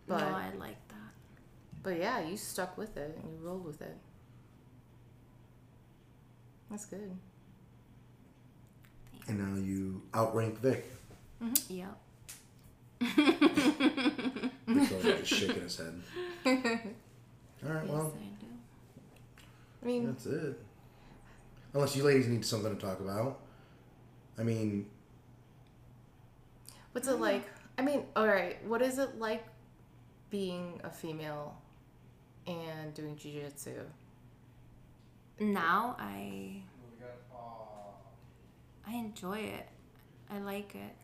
But 0.08 0.20
no, 0.20 0.36
I 0.36 0.50
like 0.60 0.88
that. 0.90 1.12
but 1.84 1.98
yeah, 1.98 2.20
you 2.22 2.36
stuck 2.38 2.78
with 2.78 2.98
it 2.98 3.18
and 3.22 3.32
you 3.32 3.38
rolled 3.48 3.66
with 3.66 3.82
it. 3.82 3.98
That's 6.70 6.86
good. 6.86 7.12
And 9.28 9.40
now 9.40 9.60
you 9.62 10.02
outrank 10.16 10.60
Vic. 10.60 10.86
Yep. 11.70 11.98
Vic's 13.00 14.92
over 14.92 15.02
there 15.02 15.18
just 15.20 15.34
shaking 15.34 15.62
his 15.62 15.78
head. 15.78 16.02
All 17.66 17.74
right, 17.74 17.88
well, 17.88 18.14
I. 18.16 18.30
I 19.82 19.86
mean, 19.86 20.08
that's 20.08 20.26
it. 20.26 20.60
Unless 21.74 21.96
you 21.96 22.04
ladies 22.04 22.28
need 22.28 22.46
something 22.46 22.76
to 22.76 22.82
talk 22.86 23.00
about. 23.00 23.40
I 24.38 24.44
mean, 24.44 24.86
what's 26.94 27.08
it 27.08 27.20
like? 27.20 27.46
I 27.78 27.82
mean, 27.82 28.04
all 28.16 28.28
right, 28.28 28.58
what 28.66 28.82
is 28.82 29.00
it 29.00 29.20
like 29.20 29.46
being 30.30 30.82
a 30.84 30.90
female 30.90 31.56
and 32.48 32.94
doing 32.94 33.16
jujitsu? 33.16 33.76
Now 35.40 35.96
I 36.00 36.62
uh, 37.32 37.92
I 38.88 38.96
enjoy 38.96 39.40
it. 39.40 39.68
I 40.30 40.40
like 40.40 40.76
it. 40.76 40.96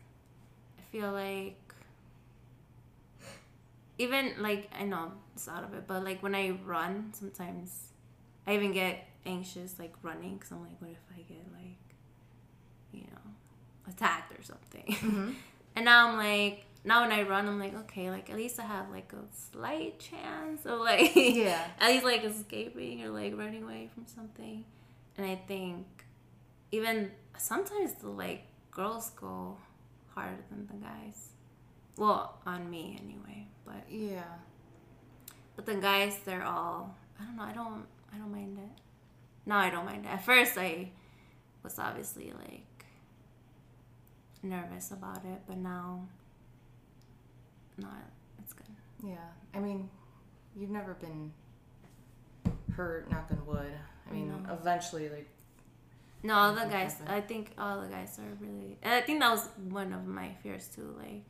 I 0.78 0.82
feel 0.90 1.12
like 1.12 1.65
even 3.98 4.34
like 4.40 4.70
I 4.78 4.84
know 4.84 5.12
it's 5.34 5.48
out 5.48 5.64
of 5.64 5.74
it, 5.74 5.84
but 5.86 6.04
like 6.04 6.22
when 6.22 6.34
I 6.34 6.50
run, 6.64 7.12
sometimes 7.14 7.88
I 8.46 8.54
even 8.54 8.72
get 8.72 9.06
anxious 9.24 9.78
like 9.78 9.94
running 10.02 10.34
because 10.36 10.50
I'm 10.52 10.62
like, 10.62 10.80
what 10.80 10.90
if 10.90 10.98
I 11.12 11.22
get 11.22 11.44
like 11.52 11.78
you 12.92 13.02
know 13.02 13.30
attacked 13.88 14.38
or 14.38 14.42
something? 14.42 14.84
Mm-hmm. 14.88 15.30
and 15.76 15.84
now 15.84 16.08
I'm 16.08 16.16
like. 16.16 16.62
Now 16.84 17.00
when 17.02 17.10
I 17.10 17.22
run, 17.22 17.48
I'm 17.48 17.58
like, 17.58 17.74
okay, 17.74 18.10
like 18.10 18.30
at 18.30 18.36
least 18.36 18.60
I 18.60 18.62
have 18.62 18.90
like 18.90 19.12
a 19.12 19.24
slight 19.50 19.98
chance 19.98 20.64
of 20.66 20.78
like 20.78 21.16
Yeah. 21.16 21.66
at 21.80 21.88
least 21.88 22.04
like 22.04 22.22
escaping 22.22 23.02
or 23.02 23.08
like 23.08 23.36
running 23.36 23.64
away 23.64 23.90
from 23.92 24.06
something. 24.06 24.64
And 25.18 25.26
I 25.26 25.34
think 25.34 25.84
even 26.70 27.10
sometimes 27.38 27.94
the 27.94 28.08
like 28.08 28.44
girls 28.70 29.10
go 29.10 29.56
harder 30.14 30.36
than 30.48 30.68
the 30.68 30.74
guys. 30.74 31.30
Well, 31.96 32.38
on 32.46 32.68
me 32.70 32.98
anyway, 33.02 33.46
but 33.64 33.90
Yeah. 33.90 34.24
but 35.56 35.64
the 35.66 35.76
guys 35.76 36.18
they're 36.24 36.44
all 36.44 36.94
I 37.20 37.24
don't 37.24 37.36
know, 37.36 37.42
I 37.42 37.52
don't 37.52 37.86
I 38.12 38.18
don't 38.18 38.30
mind 38.32 38.58
it. 38.58 38.80
No, 39.46 39.56
I 39.56 39.70
don't 39.70 39.84
mind 39.86 40.04
it. 40.04 40.08
At 40.08 40.24
first 40.24 40.56
I 40.58 40.90
was 41.62 41.78
obviously 41.78 42.32
like 42.32 42.84
nervous 44.42 44.90
about 44.90 45.24
it, 45.24 45.40
but 45.46 45.56
now 45.56 46.06
no, 47.78 47.88
it's 48.38 48.52
good. 48.52 48.66
Yeah. 49.04 49.16
I 49.54 49.58
mean, 49.60 49.90
you've 50.56 50.70
never 50.70 50.94
been 50.94 51.32
hurt, 52.74 53.10
knock 53.10 53.26
on 53.30 53.44
wood. 53.46 53.72
I 54.08 54.12
mean, 54.12 54.28
No. 54.44 54.52
eventually, 54.54 55.08
like, 55.10 55.28
No, 56.22 56.34
all 56.34 56.52
the 56.54 56.60
guys. 56.66 56.92
happened. 56.94 57.08
I 57.10 57.20
think 57.20 57.52
all 57.58 57.80
the 57.82 57.88
guys 57.88 58.18
are 58.18 58.34
really. 58.40 58.78
I 58.82 59.00
think 59.02 59.20
that 59.20 59.30
was 59.30 59.46
one 59.68 59.92
of 59.92 60.06
my 60.06 60.32
fears 60.42 60.68
too. 60.68 60.94
Like, 60.98 61.24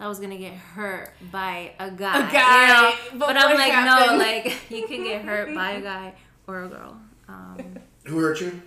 I 0.00 0.08
was 0.08 0.18
gonna 0.18 0.38
get 0.38 0.54
hurt 0.54 1.12
by 1.30 1.72
a 1.78 1.90
guy. 1.90 2.16
A 2.22 2.26
you 2.26 2.32
guy, 2.32 2.68
know? 2.68 2.92
but 3.18 3.18
But, 3.26 3.36
I'm 3.36 3.54
like, 3.56 3.70
happened? 3.72 4.18
no, 4.18 4.24
like 4.24 4.70
you 4.70 4.86
can 4.88 5.04
get 5.04 5.22
hurt 5.22 5.54
by 5.54 5.72
a 5.72 5.80
guy 5.82 6.14
or 6.46 6.64
a 6.64 6.68
girl. 6.68 6.96
Um, 7.28 7.76
Who 8.06 8.18
hurt 8.18 8.40
you? 8.40 8.60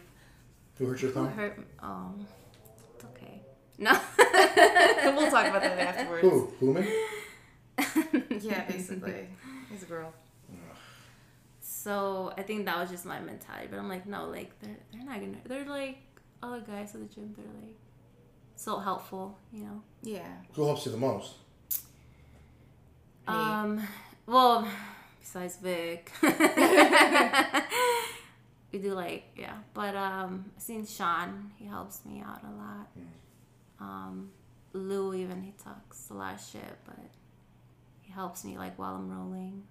Who 0.77 0.85
hurt 0.85 1.01
your 1.01 1.11
who 1.11 1.15
thumb? 1.25 1.33
hurt? 1.33 1.59
Um, 1.79 2.25
it's 2.95 3.03
okay. 3.05 3.41
No. 3.79 3.91
we'll 5.17 5.29
talk 5.31 5.47
about 5.47 5.61
that 5.63 5.79
afterwards. 5.79 6.21
Who? 6.21 6.51
Who 6.59 6.73
me? 6.75 6.87
Yeah, 8.41 8.65
basically. 8.65 9.27
He's 9.71 9.83
a 9.83 9.85
girl. 9.85 10.13
So 11.61 12.33
I 12.37 12.41
think 12.43 12.65
that 12.65 12.77
was 12.77 12.89
just 12.89 13.05
my 13.05 13.19
mentality. 13.19 13.67
But 13.69 13.79
I'm 13.79 13.89
like, 13.89 14.05
no, 14.05 14.27
like 14.29 14.51
they're 14.59 14.77
they're 14.91 15.03
not 15.03 15.19
gonna. 15.19 15.37
They're 15.45 15.65
like 15.65 15.97
all 16.41 16.51
the 16.51 16.59
guys 16.65 16.93
at 16.95 17.01
the 17.07 17.13
gym. 17.13 17.33
They're 17.37 17.45
like 17.61 17.75
so 18.63 18.79
helpful, 18.79 19.37
you 19.51 19.63
know. 19.65 19.81
Yeah. 20.01 20.27
Who 20.53 20.65
helps 20.65 20.85
you 20.85 20.91
the 20.93 20.97
most? 20.97 21.33
Um, 23.27 23.85
well, 24.25 24.65
besides 25.19 25.57
Vic, 25.57 26.11
we 28.71 28.79
do 28.79 28.93
like 28.93 29.25
yeah, 29.35 29.55
but 29.73 29.95
um, 29.95 30.51
I've 30.57 30.89
Sean. 30.89 31.51
He 31.57 31.65
helps 31.65 32.05
me 32.05 32.23
out 32.25 32.41
a 32.43 32.51
lot. 32.51 32.87
Um, 33.79 34.31
Lou 34.73 35.13
even 35.13 35.41
he 35.41 35.53
talks 35.63 36.09
a 36.09 36.13
lot 36.13 36.35
of 36.35 36.41
shit, 36.41 36.61
but 36.85 36.99
he 38.01 38.11
helps 38.11 38.45
me 38.45 38.57
like 38.57 38.79
while 38.79 38.95
I'm 38.95 39.09
rolling. 39.09 39.63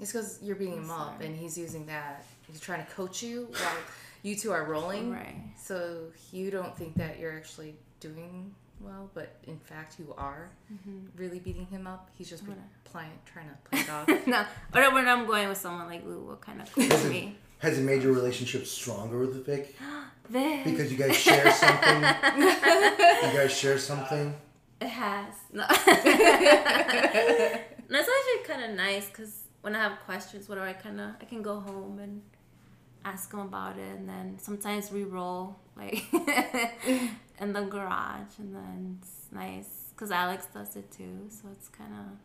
It's 0.00 0.12
because 0.12 0.38
you're 0.42 0.56
beating 0.56 0.78
him 0.78 0.90
up 0.90 1.20
and 1.20 1.36
he's 1.36 1.58
using 1.58 1.86
that. 1.86 2.24
He's 2.48 2.60
trying 2.60 2.84
to 2.84 2.92
coach 2.92 3.22
you 3.22 3.48
while 3.50 3.76
you 4.22 4.36
two 4.36 4.52
are 4.52 4.64
rolling. 4.64 5.12
Right. 5.12 5.36
So 5.56 6.06
you 6.30 6.50
don't 6.50 6.76
think 6.76 6.96
that 6.96 7.18
you're 7.18 7.36
actually 7.36 7.74
doing 8.00 8.54
well, 8.80 9.10
but 9.14 9.36
in 9.46 9.58
fact 9.58 9.98
you 9.98 10.14
are 10.18 10.50
mm-hmm. 10.72 11.06
really 11.16 11.38
beating 11.38 11.66
him 11.66 11.86
up. 11.86 12.10
He's 12.16 12.28
just 12.28 12.44
been 12.44 12.56
playing, 12.84 13.10
trying 13.24 13.48
to 13.48 13.56
play 13.70 13.80
it 13.80 13.90
off. 13.90 14.08
no, 14.26 14.44
but 14.72 14.92
when 14.92 15.08
I'm 15.08 15.26
going 15.26 15.48
with 15.48 15.58
someone 15.58 15.86
like 15.86 16.04
Lou, 16.04 16.20
will 16.20 16.36
kind 16.36 16.60
of 16.60 16.72
coach 16.72 17.04
me. 17.04 17.36
Has 17.58 17.78
it 17.78 17.82
made 17.82 18.02
your 18.02 18.12
relationship 18.12 18.66
stronger 18.66 19.18
with 19.18 19.46
Vic? 19.46 19.76
Vic, 20.28 20.64
Because 20.64 20.90
you 20.90 20.98
guys 20.98 21.16
share 21.16 21.52
something. 21.52 21.96
you 22.42 23.38
guys 23.38 23.52
share 23.52 23.78
something. 23.78 24.34
It 24.80 24.88
has. 24.88 25.34
No. 25.52 25.62
no, 25.68 25.68
it's 28.00 28.08
actually 28.08 28.44
kind 28.46 28.64
of 28.64 28.76
nice 28.76 29.06
because 29.06 29.42
when 29.60 29.76
I 29.76 29.78
have 29.78 30.00
questions, 30.00 30.48
whatever, 30.48 30.66
I 30.66 30.72
kind 30.72 31.00
of 31.00 31.10
I 31.20 31.24
can 31.24 31.42
go 31.42 31.60
home 31.60 32.00
and 32.00 32.22
ask 33.04 33.30
them 33.30 33.40
about 33.40 33.78
it, 33.78 33.96
and 33.98 34.08
then 34.08 34.36
sometimes 34.38 34.90
we 34.90 35.04
roll 35.04 35.56
like 35.76 36.02
in 37.40 37.52
the 37.52 37.62
garage, 37.62 38.38
and 38.38 38.54
then 38.54 38.98
it's 39.00 39.26
nice 39.32 39.90
because 39.94 40.10
Alex 40.10 40.46
does 40.52 40.76
it 40.76 40.90
too, 40.90 41.26
so 41.28 41.48
it's 41.52 41.68
kind 41.68 41.92
of 41.92 42.16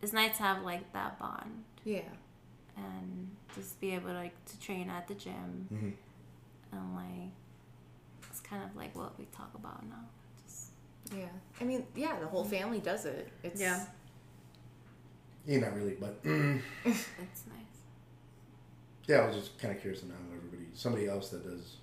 it's 0.00 0.12
nice 0.12 0.36
to 0.38 0.42
have 0.42 0.62
like 0.62 0.92
that 0.92 1.18
bond 1.18 1.64
yeah. 1.84 2.00
and 2.76 3.30
just 3.54 3.80
be 3.80 3.94
able 3.94 4.08
to, 4.08 4.14
like 4.14 4.34
to 4.46 4.58
train 4.60 4.90
at 4.90 5.06
the 5.08 5.14
gym, 5.14 5.68
Mhm. 5.72 5.92
and 6.72 6.94
like 6.94 7.30
it's 8.30 8.40
kind 8.40 8.62
of 8.62 8.74
like 8.76 8.94
what 8.96 9.18
we 9.18 9.26
talk 9.26 9.50
about 9.54 9.84
now. 9.86 10.04
Just 10.44 10.70
Yeah. 11.14 11.26
I 11.60 11.64
mean, 11.64 11.86
yeah, 11.94 12.18
the 12.18 12.26
whole 12.26 12.44
family 12.44 12.80
does 12.80 13.04
it. 13.04 13.28
It's 13.42 13.60
Yeah. 13.60 13.84
Yeah, 15.44 15.58
not 15.58 15.74
really, 15.74 15.96
but 15.98 16.22
mm, 16.24 16.60
it's 16.84 17.44
nice. 17.48 17.61
Yeah, 19.06 19.16
I 19.18 19.26
was 19.26 19.36
just 19.36 19.58
kind 19.58 19.74
of 19.74 19.80
curious 19.80 20.00
to 20.02 20.08
know 20.08 20.14
how 20.14 20.36
everybody, 20.36 20.62
somebody 20.74 21.08
else 21.08 21.30
that 21.30 21.44
does, 21.44 21.76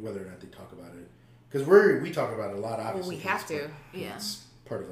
whether 0.00 0.22
or 0.22 0.28
not 0.28 0.40
they 0.40 0.48
talk 0.48 0.72
about 0.72 0.92
it. 0.96 1.08
Because 1.48 1.66
we're 1.66 2.00
we 2.00 2.10
talk 2.10 2.32
about 2.34 2.50
it 2.50 2.56
a 2.56 2.60
lot. 2.60 2.80
Obviously, 2.80 3.16
we 3.16 3.22
have 3.22 3.40
it's 3.42 3.50
part- 3.50 3.70
to. 3.92 3.98
Yeah. 3.98 4.14
It's 4.16 4.44
part 4.64 4.82
of 4.82 4.88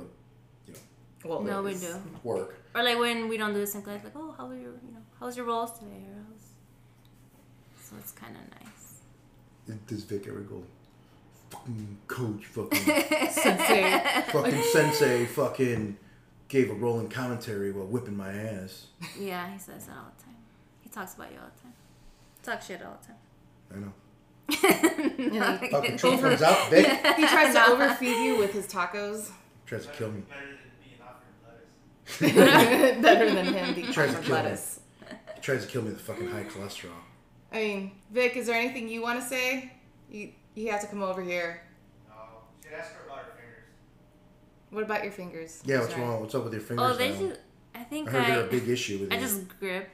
you 0.66 0.72
know. 0.74 0.78
Well, 1.24 1.40
No, 1.42 1.62
we 1.62 1.74
do. 1.74 1.94
work. 2.22 2.56
Or 2.74 2.82
like 2.82 2.98
when 2.98 3.28
we 3.28 3.36
don't 3.36 3.52
do 3.54 3.60
the 3.60 3.66
same 3.66 3.82
class, 3.82 4.02
like, 4.04 4.12
oh, 4.16 4.34
how 4.36 4.46
was 4.46 4.58
your, 4.58 4.70
you 4.72 4.92
know, 4.92 5.00
how 5.18 5.26
was 5.26 5.36
your 5.36 5.46
rolls 5.46 5.72
today? 5.78 6.04
Or 6.08 6.16
oh, 6.20 6.24
how's... 6.32 7.88
So 7.90 7.96
it's 7.98 8.12
kind 8.12 8.36
of 8.36 8.60
nice. 8.60 9.80
Does 9.86 10.04
Vic 10.04 10.26
ever 10.28 10.40
go, 10.40 10.62
fucking 11.50 11.98
coach, 12.08 12.44
fucking 12.46 12.78
Sensei. 13.30 14.22
fucking 14.30 14.62
sensei, 14.72 15.24
fucking 15.26 15.96
gave 16.48 16.70
a 16.70 16.74
rolling 16.74 17.08
commentary 17.08 17.72
while 17.72 17.86
whipping 17.86 18.16
my 18.16 18.30
ass. 18.32 18.86
Yeah, 19.18 19.50
he 19.50 19.58
says 19.58 19.86
that 19.86 19.92
all 19.96 20.04
the 20.04 20.10
time. 20.10 20.12
He 20.12 20.13
talks 20.94 21.14
about 21.14 21.32
you 21.32 21.38
all 21.38 21.50
the 21.54 21.62
time. 21.62 21.72
Talk 22.42 22.62
shit 22.62 22.82
all 22.82 22.98
the 23.00 23.06
time. 23.06 23.16
I 23.74 23.78
know. 23.80 23.92
Yeah, 25.34 25.56
the 25.56 25.96
truth 25.98 26.20
comes 26.20 26.42
out. 26.42 26.70
Vic 26.70 26.86
he 27.16 27.26
tries 27.26 27.54
to 27.54 27.66
overfeed 27.70 28.16
you 28.24 28.38
with 28.38 28.52
his 28.52 28.66
tacos. 28.66 29.30
tries 29.66 29.86
to 29.86 29.92
kill 29.92 30.10
me. 30.12 30.22
Better 30.28 30.46
than 30.46 30.70
being 30.82 31.00
offered 31.02 32.36
lettuce. 32.92 33.02
Better 33.02 33.30
than 33.34 33.46
him 33.54 33.74
being 33.74 33.86
Tries 33.92 34.10
to 34.10 34.16
offered 34.18 34.26
kill 34.26 34.36
me. 34.36 34.42
lettuce. 34.42 34.80
He 35.34 35.40
tries 35.40 35.64
to 35.64 35.70
kill 35.70 35.82
me 35.82 35.88
with 35.88 35.98
the 35.98 36.04
fucking 36.04 36.28
high 36.28 36.44
cholesterol. 36.44 36.90
I 37.52 37.56
mean, 37.56 37.92
Vic, 38.10 38.36
is 38.36 38.46
there 38.46 38.56
anything 38.56 38.88
you 38.88 39.02
want 39.02 39.20
to 39.20 39.26
say? 39.26 39.72
You 40.10 40.30
you 40.54 40.70
have 40.70 40.80
to 40.82 40.86
come 40.86 41.02
over 41.02 41.22
here. 41.22 41.62
No. 42.08 42.14
Should 42.62 42.72
ask 42.78 42.92
her 42.92 43.06
about 43.06 43.18
her 43.24 43.32
fingers. 43.32 43.64
What 44.70 44.84
about 44.84 45.02
your 45.04 45.12
fingers? 45.12 45.62
Yeah, 45.64 45.80
what's 45.80 45.90
Sorry. 45.92 46.02
wrong? 46.02 46.20
What's 46.20 46.34
up 46.34 46.44
with 46.44 46.52
your 46.52 46.62
fingers? 46.62 46.90
Oh, 46.92 46.96
they 46.96 47.10
now? 47.12 47.28
just, 47.28 47.40
I 47.74 47.80
I 47.80 47.84
think 47.84 48.08
heard 48.10 48.22
I, 48.24 48.30
they're 48.30 48.44
a 48.46 48.50
big 48.50 48.68
issue 48.68 48.98
with 48.98 49.12
I 49.12 49.16
you. 49.16 49.20
just 49.22 49.58
grip 49.58 49.88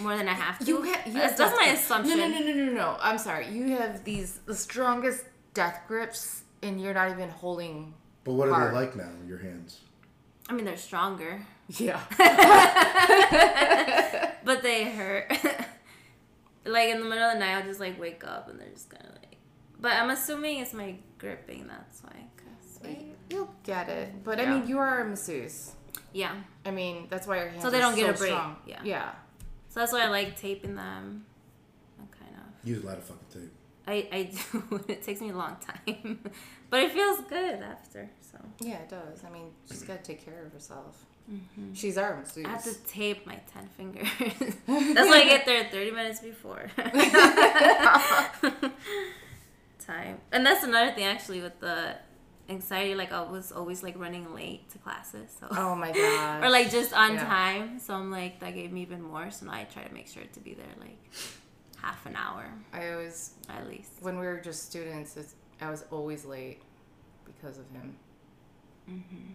more 0.00 0.16
than 0.16 0.28
I 0.28 0.34
have 0.34 0.58
to. 0.58 0.64
You 0.64 0.82
ha- 0.82 1.02
you 1.06 1.12
that's, 1.12 1.38
have 1.38 1.38
that's 1.38 1.56
my 1.56 1.72
assumption. 1.72 2.18
No, 2.18 2.28
no, 2.28 2.38
no, 2.38 2.46
no, 2.46 2.64
no, 2.66 2.72
no. 2.72 2.96
I'm 3.00 3.18
sorry. 3.18 3.48
You 3.48 3.76
have 3.76 4.04
these 4.04 4.40
the 4.46 4.54
strongest 4.54 5.24
death 5.54 5.82
grips, 5.86 6.42
and 6.62 6.80
you're 6.80 6.94
not 6.94 7.10
even 7.10 7.28
holding. 7.28 7.94
But 8.24 8.34
what 8.34 8.48
are 8.48 8.68
they 8.68 8.74
like 8.74 8.96
now? 8.96 9.10
Your 9.26 9.38
hands. 9.38 9.80
I 10.48 10.54
mean, 10.54 10.64
they're 10.64 10.76
stronger, 10.76 11.46
Yeah. 11.68 12.00
but 14.44 14.62
they 14.62 14.84
hurt. 14.84 15.30
like 16.64 16.90
in 16.90 16.98
the 16.98 17.04
middle 17.04 17.24
of 17.24 17.34
the 17.34 17.38
night, 17.38 17.56
I'll 17.56 17.62
just 17.62 17.80
like 17.80 17.98
wake 17.98 18.24
up 18.24 18.48
and 18.48 18.60
they're 18.60 18.68
just 18.68 18.90
kind 18.90 19.04
of 19.04 19.12
like. 19.12 19.36
But 19.80 19.92
I'm 19.92 20.10
assuming 20.10 20.58
it's 20.58 20.72
my 20.72 20.96
gripping. 21.18 21.68
That's 21.68 22.02
why. 22.02 22.24
Cause, 22.36 22.80
right? 22.84 23.06
You'll 23.30 23.54
get 23.62 23.88
it, 23.88 24.24
but 24.24 24.40
I 24.40 24.46
mean, 24.46 24.68
you 24.68 24.78
are 24.78 25.00
a 25.00 25.08
masseuse. 25.08 25.72
Yeah. 26.12 26.34
I 26.66 26.70
mean, 26.70 27.06
that's 27.08 27.26
why 27.26 27.38
your 27.38 27.48
hands. 27.48 27.62
So 27.62 27.70
they 27.70 27.78
don't 27.78 27.96
get 27.96 28.06
so 28.06 28.10
a 28.10 28.18
break. 28.18 28.30
Strong. 28.30 28.56
Yeah. 28.66 28.80
Yeah. 28.84 29.12
So 29.72 29.80
that's 29.80 29.90
why 29.92 30.02
I 30.02 30.08
like 30.08 30.38
taping 30.38 30.74
them. 30.74 31.24
I 31.98 32.04
kind 32.14 32.36
of. 32.36 32.68
Use 32.68 32.82
a 32.82 32.86
lot 32.86 32.98
of 32.98 33.04
fucking 33.04 33.26
tape. 33.32 33.52
I, 33.86 34.06
I 34.12 34.22
do. 34.52 34.84
it 34.86 35.02
takes 35.02 35.22
me 35.22 35.30
a 35.30 35.36
long 35.36 35.56
time, 35.56 36.18
but 36.70 36.80
it 36.80 36.92
feels 36.92 37.20
good 37.22 37.62
after. 37.62 38.10
So 38.20 38.38
Yeah, 38.60 38.80
it 38.80 38.90
does. 38.90 39.24
I 39.26 39.30
mean, 39.30 39.46
she's 39.66 39.82
got 39.82 40.04
to 40.04 40.12
take 40.12 40.22
care 40.22 40.44
of 40.44 40.52
herself. 40.52 41.06
Mm-hmm. 41.32 41.72
She's 41.72 41.96
our 41.96 42.16
masseuse. 42.16 42.44
I 42.44 42.50
have 42.50 42.64
to 42.64 42.74
tape 42.84 43.26
my 43.26 43.40
ten 43.50 43.66
fingers. 43.68 44.06
That's 44.66 45.08
why 45.08 45.22
I 45.22 45.24
get 45.24 45.46
there 45.46 45.64
thirty 45.70 45.90
minutes 45.90 46.20
before 46.20 46.68
time. 49.86 50.18
And 50.30 50.44
that's 50.44 50.64
another 50.64 50.92
thing 50.92 51.04
actually 51.04 51.40
with 51.40 51.58
the 51.60 51.96
anxiety. 52.48 52.94
Like 52.94 53.12
I 53.12 53.22
was 53.22 53.52
always 53.52 53.82
like 53.82 53.98
running 53.98 54.34
late 54.34 54.68
to 54.70 54.78
classes. 54.78 55.30
So 55.38 55.46
Oh 55.50 55.74
my 55.74 55.92
god. 55.92 56.44
or 56.44 56.50
like 56.50 56.70
just 56.70 56.92
on 56.92 57.14
Yeah. 57.14 57.24
time. 57.24 57.78
So 57.78 57.94
I'm 57.94 58.10
like 58.10 58.40
that 58.40 58.54
gave 58.54 58.72
me 58.72 58.82
even 58.82 59.02
more. 59.02 59.30
So 59.30 59.46
now 59.46 59.52
I 59.52 59.64
try 59.64 59.82
to 59.84 59.92
make 59.94 60.08
sure 60.08 60.22
to 60.32 60.40
be 60.40 60.54
there 60.54 60.66
like 60.80 60.98
half 61.80 62.06
an 62.06 62.14
hour 62.16 62.44
I 62.72 62.92
always, 62.92 63.32
at 63.48 63.66
least. 63.68 63.90
when 64.00 64.18
we 64.18 64.24
were 64.26 64.38
just 64.40 64.66
students, 64.70 65.16
it's, 65.16 65.34
I 65.60 65.68
was 65.70 65.84
always 65.90 66.24
late 66.24 66.60
because 67.26 67.58
of 67.58 67.68
him. 67.70 67.96
Mm-hmm. 68.90 69.32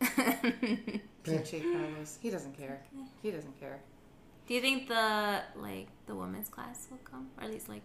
PJ 1.24 1.62
Carlos. 1.72 2.18
He 2.22 2.30
doesn't 2.30 2.56
care. 2.56 2.82
He 3.22 3.30
doesn't 3.30 3.58
care. 3.60 3.80
Do 4.46 4.54
you 4.54 4.60
think 4.60 4.88
the 4.88 5.40
like 5.56 5.88
the 6.06 6.14
women's 6.14 6.48
class 6.48 6.86
will 6.90 6.98
come, 6.98 7.28
or 7.38 7.44
at 7.44 7.50
least 7.50 7.68
like 7.68 7.82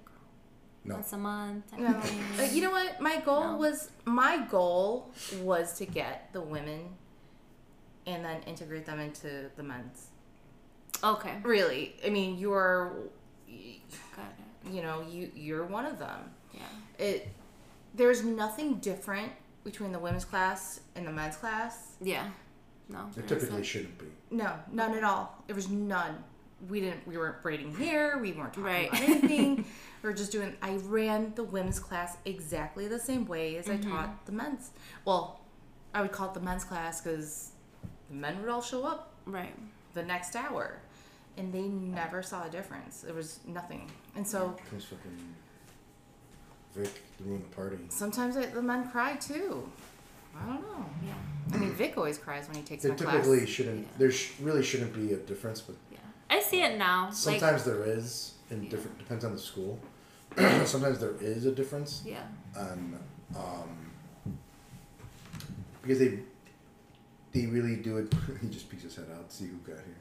No. 0.83 0.95
once 0.95 1.13
a 1.13 1.17
month? 1.17 1.69
type 1.71 1.79
No. 1.79 1.95
of 1.97 2.03
thing? 2.03 2.55
You 2.55 2.61
know 2.63 2.71
what? 2.71 2.99
My 3.01 3.19
goal 3.21 3.43
No. 3.51 3.57
was 3.57 3.89
my 4.05 4.37
goal 4.49 5.11
was 5.41 5.73
to 5.77 5.85
get 5.85 6.31
the 6.33 6.41
women 6.41 6.89
and 8.07 8.25
then 8.25 8.41
integrate 8.43 8.85
them 8.85 8.99
into 8.99 9.51
the 9.55 9.63
men's. 9.63 10.07
Okay. 11.03 11.37
really. 11.43 11.95
I 12.05 12.09
mean, 12.09 12.37
you're, 12.37 12.93
you 13.47 14.81
know, 14.81 15.03
you 15.09 15.31
you're 15.35 15.65
one 15.65 15.85
of 15.85 15.99
them. 15.99 16.19
Yeah. 16.53 16.61
It 16.97 17.29
there's 17.95 18.23
nothing 18.23 18.75
different 18.75 19.31
between 19.63 19.91
the 19.91 19.99
women's 19.99 20.25
class 20.25 20.79
and 20.95 21.05
the 21.07 21.11
men's 21.11 21.35
class. 21.37 21.93
Yeah. 22.01 22.27
No. 22.89 23.09
There 23.15 23.23
there 23.25 23.37
typically 23.39 23.63
shouldn't 23.63 23.97
be. 23.97 24.05
No, 24.31 24.53
none 24.71 24.95
at 24.97 25.03
all. 25.03 25.43
There 25.47 25.55
was 25.55 25.69
none. 25.69 26.23
We 26.69 26.79
didn't. 26.81 27.07
We 27.07 27.17
weren't 27.17 27.41
braiding 27.41 27.73
hair. 27.75 28.17
We 28.19 28.33
weren't 28.33 28.53
talking 28.53 28.63
Right. 28.63 28.89
about 28.89 29.01
anything. 29.01 29.65
we 30.01 30.09
were 30.09 30.15
just 30.15 30.31
doing. 30.31 30.55
I 30.61 30.75
ran 30.85 31.33
the 31.35 31.43
women's 31.43 31.79
class 31.79 32.17
exactly 32.25 32.87
the 32.87 32.99
same 32.99 33.25
way 33.25 33.57
as 33.57 33.69
I 33.69 33.77
mm-hmm. 33.77 33.91
taught 33.91 34.25
the 34.25 34.31
men's. 34.31 34.71
Well, 35.05 35.39
I 35.93 36.01
would 36.01 36.11
call 36.11 36.27
it 36.29 36.33
the 36.33 36.39
men's 36.39 36.63
class 36.63 37.01
because 37.01 37.51
the 38.09 38.15
men 38.15 38.39
would 38.41 38.49
all 38.49 38.61
show 38.61 38.83
up 38.85 39.13
Right. 39.25 39.53
the 39.93 40.03
next 40.03 40.35
hour, 40.35 40.79
and 41.37 41.53
they 41.53 41.63
never 41.63 42.23
saw 42.23 42.45
a 42.47 42.49
difference. 42.49 43.01
There 43.01 43.13
was 43.13 43.39
nothing. 43.45 43.91
And 44.15 44.27
so 44.27 44.55
Comes 44.69 44.85
fucking 44.85 45.35
Vic 46.75 47.01
to 47.17 47.23
the 47.23 47.37
party. 47.55 47.77
sometimes 47.89 48.37
I, 48.37 48.45
the 48.47 48.61
men 48.61 48.89
cry 48.89 49.15
too. 49.17 49.69
I 50.35 50.45
don't 50.47 50.61
know. 50.61 50.85
Yeah. 51.05 51.13
I 51.53 51.57
mean, 51.57 51.71
Vic 51.73 51.97
always 51.97 52.17
cries 52.17 52.47
when 52.47 52.55
he 52.55 52.63
takes 52.63 52.83
There 52.83 52.93
my 52.93 52.97
typically 52.97 53.39
class. 53.39 53.49
shouldn't. 53.49 53.99
There 53.99 54.09
sh- 54.11 54.31
really 54.41 54.63
shouldn't 54.63 54.93
be 54.93 55.11
a 55.13 55.17
difference, 55.17 55.59
but 55.61 55.75
Yeah. 55.91 55.97
I 56.29 56.39
see 56.41 56.63
it 56.63 56.77
now. 56.77 57.05
Like, 57.07 57.13
sometimes 57.13 57.65
there 57.65 57.83
is. 57.83 58.33
In 58.49 58.67
different 58.67 58.97
depends 58.97 59.23
on 59.23 59.31
the 59.33 59.39
school. 59.39 59.79
sometimes 60.65 60.99
there 60.99 61.13
is 61.19 61.45
a 61.45 61.51
difference 61.51 62.03
yeah. 62.05 62.23
on 62.57 62.97
um, 63.35 63.91
because 65.81 65.99
they 65.99 66.19
they 67.33 67.45
really 67.47 67.77
do 67.77 67.97
it. 67.97 68.13
he 68.41 68.47
just 68.49 68.69
peeks 68.69 68.83
his 68.83 68.95
head 68.95 69.07
out, 69.17 69.29
to 69.29 69.35
see 69.35 69.45
who 69.47 69.57
got 69.57 69.77
here. 69.85 69.95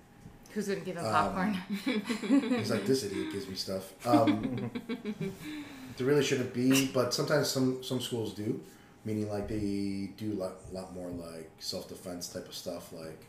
Who's 0.52 0.66
gonna 0.68 0.80
give 0.80 0.96
him 0.96 1.04
Um, 1.06 1.12
popcorn? 1.12 1.54
He's 2.58 2.70
like, 2.70 2.84
this 2.86 3.04
idiot 3.04 3.32
gives 3.32 3.46
me 3.48 3.54
stuff. 3.54 3.92
Um, 4.06 4.70
there 5.96 6.06
really 6.06 6.24
shouldn't 6.24 6.52
be, 6.52 6.88
but 6.88 7.14
sometimes 7.14 7.48
some 7.48 7.82
some 7.82 8.00
schools 8.00 8.34
do, 8.34 8.60
meaning 9.04 9.28
like 9.30 9.46
they 9.48 10.10
do 10.16 10.32
a 10.32 10.38
lot, 10.42 10.52
lot 10.72 10.94
more 10.94 11.08
like 11.08 11.50
self 11.60 11.88
defense 11.88 12.28
type 12.28 12.48
of 12.48 12.54
stuff, 12.54 12.92
like 12.92 13.24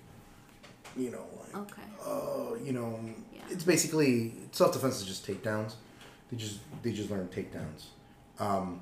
you 0.98 1.10
know, 1.12 1.24
like 1.40 1.56
Okay. 1.64 1.82
oh, 2.06 2.58
you 2.64 2.74
know, 2.74 3.00
Yeah. 3.34 3.42
it's 3.50 3.64
basically 3.64 4.34
self 4.52 4.74
defense 4.74 5.00
is 5.02 5.06
just 5.08 5.26
takedowns. 5.28 5.74
They 6.32 6.38
just 6.38 6.60
they 6.82 6.94
just 6.94 7.10
learn 7.10 7.28
takedowns. 7.28 7.86
Um, 8.40 8.82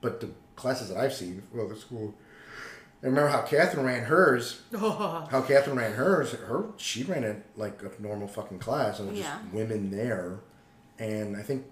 but 0.00 0.20
the 0.20 0.30
classes 0.56 0.88
that 0.88 0.98
I've 0.98 1.14
seen, 1.14 1.42
well, 1.54 1.68
the 1.68 1.76
school. 1.76 2.14
I 3.02 3.06
remember 3.06 3.28
how 3.28 3.42
Catherine 3.42 3.84
ran 3.86 4.04
hers. 4.04 4.62
How 4.72 5.44
Catherine 5.46 5.76
ran 5.76 5.92
hers. 5.92 6.32
Her 6.32 6.64
she 6.78 7.04
ran 7.04 7.24
it 7.24 7.44
like 7.54 7.80
a 7.82 8.02
normal 8.02 8.26
fucking 8.26 8.58
class, 8.58 8.98
and 8.98 9.08
it 9.08 9.12
was 9.12 9.20
Yeah. 9.20 9.38
just 9.42 9.54
women 9.54 9.90
there, 9.90 10.40
and 10.98 11.36
I 11.36 11.42
think 11.42 11.66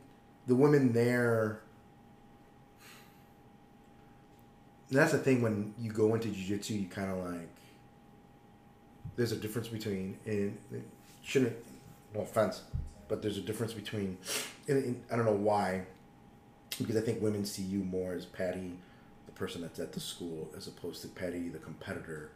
the 0.47 0.55
women 0.55 0.93
there. 0.93 1.61
That's 4.91 5.13
the 5.13 5.19
thing 5.19 5.41
when 5.43 5.75
you 5.79 5.91
go 5.91 6.15
into 6.15 6.29
jujitsu, 6.29 6.81
you 6.83 6.89
kind 6.89 7.11
of 7.11 7.19
like. 7.33 7.49
There's 9.17 9.33
a 9.33 9.37
difference 9.37 9.69
between 9.69 10.19
and 10.27 10.57
it 10.73 10.83
shouldn't. 11.23 11.57
No 12.15 12.21
offense, 12.21 12.63
but 13.09 13.23
there's 13.23 13.39
a 13.39 13.43
difference 13.43 13.73
between. 13.73 14.19
And, 14.69 14.85
and 14.85 15.03
I 15.11 15.17
don't 15.17 15.25
know 15.25 15.33
why, 15.33 15.83
because 16.79 16.97
I 16.97 17.01
think 17.01 17.23
women 17.23 17.45
see 17.45 17.63
you 17.63 17.81
more 17.81 18.15
as 18.15 18.25
Patty, 18.25 18.79
the 19.27 19.33
person 19.33 19.63
that's 19.63 19.79
at 19.79 19.93
the 19.93 20.01
school, 20.01 20.51
as 20.57 20.67
opposed 20.67 21.03
to 21.03 21.09
Patty, 21.09 21.49
the 21.49 21.59
competitor, 21.59 22.33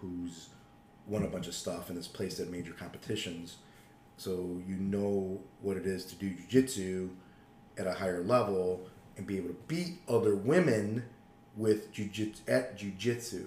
who's 0.00 0.48
won 1.06 1.24
a 1.24 1.28
bunch 1.28 1.48
of 1.48 1.54
stuff 1.54 1.88
and 1.88 1.98
is 1.98 2.08
placed 2.08 2.40
at 2.40 2.48
major 2.48 2.72
competitions. 2.72 3.56
So 4.16 4.60
you 4.66 4.76
know 4.76 5.40
what 5.60 5.76
it 5.76 5.86
is 5.86 6.04
to 6.06 6.14
do 6.14 6.30
jujitsu 6.30 7.10
at 7.78 7.86
a 7.86 7.92
higher 7.92 8.22
level 8.22 8.86
and 9.16 9.26
be 9.26 9.36
able 9.36 9.48
to 9.48 9.56
beat 9.66 10.00
other 10.08 10.36
women 10.36 11.04
with 11.56 11.92
jujitsu 11.92 12.40
at 12.48 12.78
jujitsu, 12.78 13.46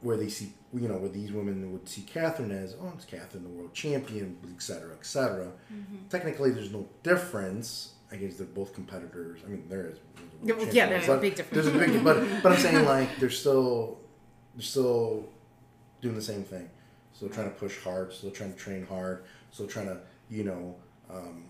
where 0.00 0.16
they 0.16 0.28
see 0.28 0.52
you 0.78 0.88
know 0.88 0.98
where 0.98 1.08
these 1.08 1.32
women 1.32 1.72
would 1.72 1.88
see 1.88 2.02
Catherine 2.02 2.50
as 2.50 2.76
oh 2.80 2.92
it's 2.94 3.04
Catherine 3.04 3.42
the 3.42 3.48
world 3.48 3.72
champion, 3.72 4.36
et 4.54 4.62
cetera, 4.62 4.92
et 4.94 5.06
cetera. 5.06 5.48
Technically, 6.10 6.50
there's 6.50 6.72
no 6.72 6.86
difference. 7.02 7.92
I 8.12 8.16
guess 8.16 8.36
they're 8.36 8.46
both 8.46 8.72
competitors. 8.72 9.40
I 9.44 9.48
mean, 9.48 9.64
there 9.68 9.88
is. 9.88 9.98
Yeah, 10.44 10.54
yeah, 10.70 10.86
there's 10.88 11.08
a 11.08 11.16
big 11.16 11.34
difference. 11.34 11.64
There's 11.64 11.74
a 11.74 11.78
big, 11.78 12.04
but 12.04 12.42
but 12.42 12.52
I'm 12.52 12.58
saying 12.58 12.84
like 12.84 13.16
they're 13.18 13.30
still 13.30 13.98
they're 14.54 14.62
still 14.62 15.28
doing 16.00 16.14
the 16.14 16.22
same 16.22 16.44
thing. 16.44 16.68
Still 17.14 17.30
trying 17.30 17.50
to 17.50 17.56
push 17.56 17.82
hard. 17.82 18.12
Still 18.12 18.30
trying 18.30 18.52
to 18.52 18.58
train 18.58 18.86
hard. 18.86 19.24
Still 19.50 19.66
trying 19.66 19.86
to 19.86 19.98
you 20.30 20.44
know 20.44 20.76
um, 21.10 21.44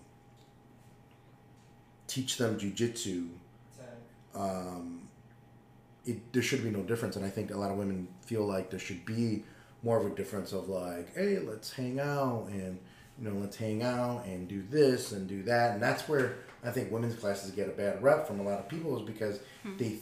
teach 2.07 2.37
them 2.37 2.57
jujitsu. 2.57 3.29
Um, 4.33 5.09
it 6.07 6.33
there 6.33 6.41
should 6.41 6.63
be 6.63 6.71
no 6.71 6.81
difference, 6.81 7.15
and 7.15 7.25
I 7.25 7.29
think 7.29 7.51
a 7.51 7.57
lot 7.57 7.71
of 7.71 7.77
women 7.77 8.07
feel 8.21 8.45
like 8.45 8.69
there 8.69 8.79
should 8.79 9.05
be 9.05 9.43
more 9.83 9.99
of 9.99 10.11
a 10.11 10.15
difference 10.15 10.53
of 10.53 10.69
like, 10.69 11.13
hey, 11.15 11.39
let's 11.39 11.71
hang 11.71 11.99
out 11.99 12.47
and 12.49 12.79
you 13.19 13.29
know 13.29 13.35
let's 13.39 13.57
hang 13.57 13.83
out 13.83 14.25
and 14.25 14.47
do 14.47 14.63
this 14.69 15.11
and 15.11 15.27
do 15.27 15.43
that, 15.43 15.73
and 15.73 15.83
that's 15.83 16.07
where 16.07 16.37
I 16.63 16.71
think 16.71 16.91
women's 16.91 17.15
classes 17.15 17.51
get 17.51 17.67
a 17.67 17.71
bad 17.71 18.01
rep 18.01 18.25
from 18.25 18.39
a 18.39 18.43
lot 18.43 18.59
of 18.59 18.69
people 18.69 18.97
is 18.97 19.03
because 19.03 19.39
hmm. 19.63 19.77
they 19.77 19.99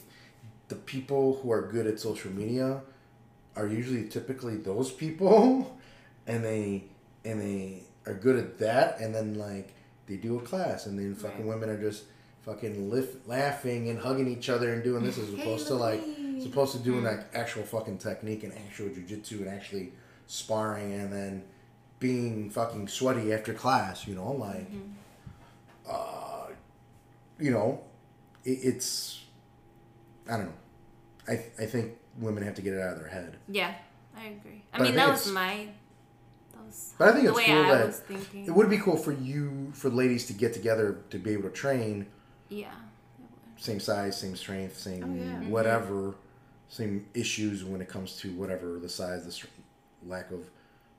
the 0.68 0.76
people 0.76 1.38
who 1.42 1.52
are 1.52 1.62
good 1.62 1.86
at 1.86 2.00
social 2.00 2.30
media 2.30 2.80
are 3.56 3.66
usually 3.66 4.08
typically 4.08 4.56
those 4.56 4.90
people 4.90 5.78
and 6.26 6.44
they 6.44 6.84
and 7.24 7.40
they 7.40 7.82
are 8.06 8.14
good 8.14 8.36
at 8.36 8.58
that 8.58 9.00
and 9.00 9.14
then 9.14 9.34
like 9.34 9.74
they 10.06 10.16
do 10.16 10.38
a 10.38 10.42
class 10.42 10.86
and 10.86 10.98
then 10.98 11.14
fucking 11.14 11.46
women 11.46 11.68
are 11.68 11.80
just 11.80 12.04
fucking 12.46 12.88
lift, 12.88 13.26
laughing 13.28 13.88
and 13.90 13.98
hugging 13.98 14.28
each 14.28 14.48
other 14.48 14.72
and 14.72 14.82
doing 14.84 15.02
this 15.04 15.18
as 15.18 15.34
opposed 15.34 15.66
to 15.66 15.74
like 15.74 16.00
at 16.00 16.18
me. 16.18 16.38
as 16.38 16.46
opposed 16.46 16.72
to 16.72 16.78
doing 16.78 17.02
like 17.04 17.20
actual 17.34 17.64
fucking 17.64 17.98
technique 17.98 18.44
and 18.44 18.52
actual 18.54 18.86
jujitsu 18.88 19.40
and 19.40 19.48
actually 19.48 19.92
sparring 20.28 20.94
and 20.94 21.12
then 21.12 21.42
being 21.98 22.48
fucking 22.48 22.86
sweaty 22.86 23.32
after 23.32 23.52
class 23.52 24.06
you 24.06 24.14
know 24.14 24.30
like 24.32 24.68
uh 25.88 26.46
you 27.40 27.50
know 27.50 27.80
it, 28.44 28.50
it's 28.62 29.24
i 30.30 30.36
don't 30.36 30.46
know 30.46 30.52
I, 31.28 31.32
I 31.60 31.66
think 31.66 31.94
women 32.18 32.44
have 32.44 32.54
to 32.54 32.62
get 32.62 32.74
it 32.74 32.80
out 32.80 32.92
of 32.94 33.00
their 33.00 33.08
head 33.08 33.36
Yeah. 33.48 33.74
I 34.16 34.28
agree. 34.28 34.62
I 34.72 34.78
But 34.78 34.84
mean, 34.84 34.92
think 34.94 34.96
that 34.96 35.10
was 35.10 35.30
my. 35.30 35.68
But 36.98 37.08
I 37.08 37.12
think 37.12 37.28
it's 37.28 37.38
cool 37.38 37.64
that 37.64 38.02
it 38.48 38.50
would 38.50 38.70
be 38.70 38.78
cool 38.78 38.96
for 38.96 39.12
you 39.12 39.70
for 39.74 39.90
ladies 39.90 40.26
to 40.28 40.32
get 40.32 40.54
together 40.54 41.00
to 41.10 41.18
be 41.18 41.32
able 41.32 41.44
to 41.44 41.50
train 41.50 42.06
Yeah. 42.48 42.70
same 43.56 43.80
size 43.80 44.18
same 44.20 44.36
strength 44.36 44.78
same 44.78 45.02
Oh, 45.04 45.24
yeah. 45.42 45.48
whatever 45.48 46.14
same 46.68 47.06
issues 47.14 47.64
when 47.64 47.80
it 47.80 47.88
comes 47.88 48.16
to 48.16 48.32
whatever 48.34 48.78
the 48.78 48.88
size 48.88 49.24
the 49.24 49.32
str- 49.32 49.46
lack 50.06 50.30
of 50.30 50.40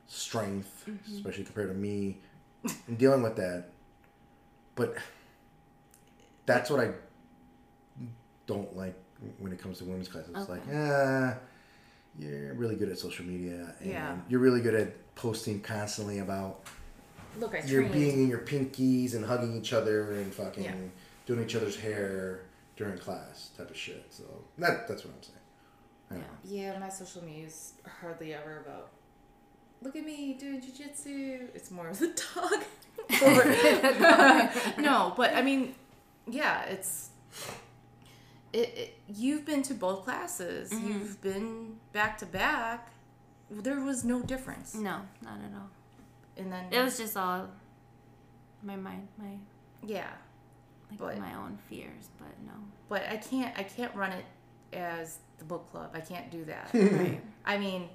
strength 0.07 0.85
Mm-hmm. 0.89 1.15
especially 1.15 1.43
compared 1.43 1.69
to 1.69 1.75
me 1.75 2.19
and 2.87 2.97
dealing 2.97 3.21
with 3.23 3.35
that 3.35 3.65
but 4.75 4.95
that's 6.45 6.69
what 6.69 6.79
i 6.79 6.91
don't 8.45 8.75
like 8.75 8.95
when 9.39 9.51
it 9.51 9.59
comes 9.59 9.77
to 9.79 9.83
women's 9.85 10.07
classes 10.07 10.31
it's 10.35 10.49
like 10.49 10.61
ah 10.73 11.35
you're 12.19 12.53
really 12.55 12.75
good 12.75 12.89
at 12.89 12.97
social 12.97 13.25
media 13.25 13.73
and 13.79 13.89
Yeah. 13.91 14.15
you're 14.29 14.39
really 14.39 14.61
good 14.61 14.73
at 14.75 15.15
posting 15.15 15.61
constantly 15.61 16.19
about 16.19 16.63
Look, 17.39 17.53
I 17.53 17.59
you're 17.67 17.81
trained. 17.81 17.93
being 17.93 18.23
in 18.23 18.29
your 18.29 18.39
pinkies 18.39 19.13
and 19.13 19.23
hugging 19.23 19.55
each 19.55 19.71
other 19.73 20.13
and 20.13 20.33
fucking 20.33 20.63
Yeah. 20.63 20.73
Doing 21.27 21.43
each 21.43 21.55
other's 21.55 21.79
hair 21.79 22.45
during 22.75 22.97
class 22.97 23.51
type 23.55 23.69
of 23.69 23.77
shit. 23.77 24.05
So 24.09 24.23
that 24.57 24.87
that's 24.87 25.05
what 25.05 25.13
I'm 25.13 25.21
saying. 25.21 25.37
I 26.09 26.15
Yeah. 26.15 26.71
Yeah, 26.73 26.79
my 26.79 26.89
social 26.89 27.23
media 27.23 27.45
is 27.45 27.73
hardly 28.01 28.33
ever 28.33 28.63
about. 28.65 28.89
Look 29.83 29.95
at 29.95 30.03
me 30.03 30.33
doing 30.33 30.59
jujitsu. 30.59 31.49
It's 31.53 31.69
more 31.69 31.89
of 31.89 31.99
the 31.99 32.07
dog. 32.07 32.63
no, 34.79 35.13
but 35.15 35.35
I 35.35 35.43
mean, 35.43 35.75
yeah, 36.27 36.63
it's. 36.63 37.09
It, 38.53 38.69
it 38.75 38.97
you've 39.07 39.45
been 39.45 39.61
to 39.63 39.73
both 39.73 40.03
classes. 40.05 40.71
Mm-hmm. 40.71 40.87
You've 40.87 41.21
been 41.21 41.75
back 41.93 42.17
to 42.19 42.25
back. 42.25 42.91
There 43.51 43.79
was 43.81 44.03
no 44.03 44.21
difference, 44.21 44.75
No, 44.75 45.01
not 45.21 45.37
at 45.39 45.53
all. 45.55 45.69
and 46.37 46.51
then 46.51 46.65
It 46.71 46.83
was 46.83 46.97
just 46.97 47.15
all 47.15 47.47
my 48.61 48.75
mind, 48.75 49.07
my 49.17 49.37
yeah. 49.85 50.09
Like 50.91 50.99
But- 50.99 51.19
my 51.19 51.33
own 51.35 51.57
fears, 51.69 52.09
but 52.17 52.29
no. 52.45 52.53
But 52.89 53.03
I 53.09 53.17
can't. 53.17 53.57
I 53.57 53.63
can't 53.63 53.93
run 53.95 54.11
it 54.11 54.25
as 54.73 55.19
the 55.37 55.45
book 55.45 55.69
club. 55.71 55.91
I 55.93 56.01
can't 56.01 56.29
do 56.31 56.45
that. 56.45 56.69
Right. 56.73 57.21
I 57.45 57.57
mean, 57.57 57.89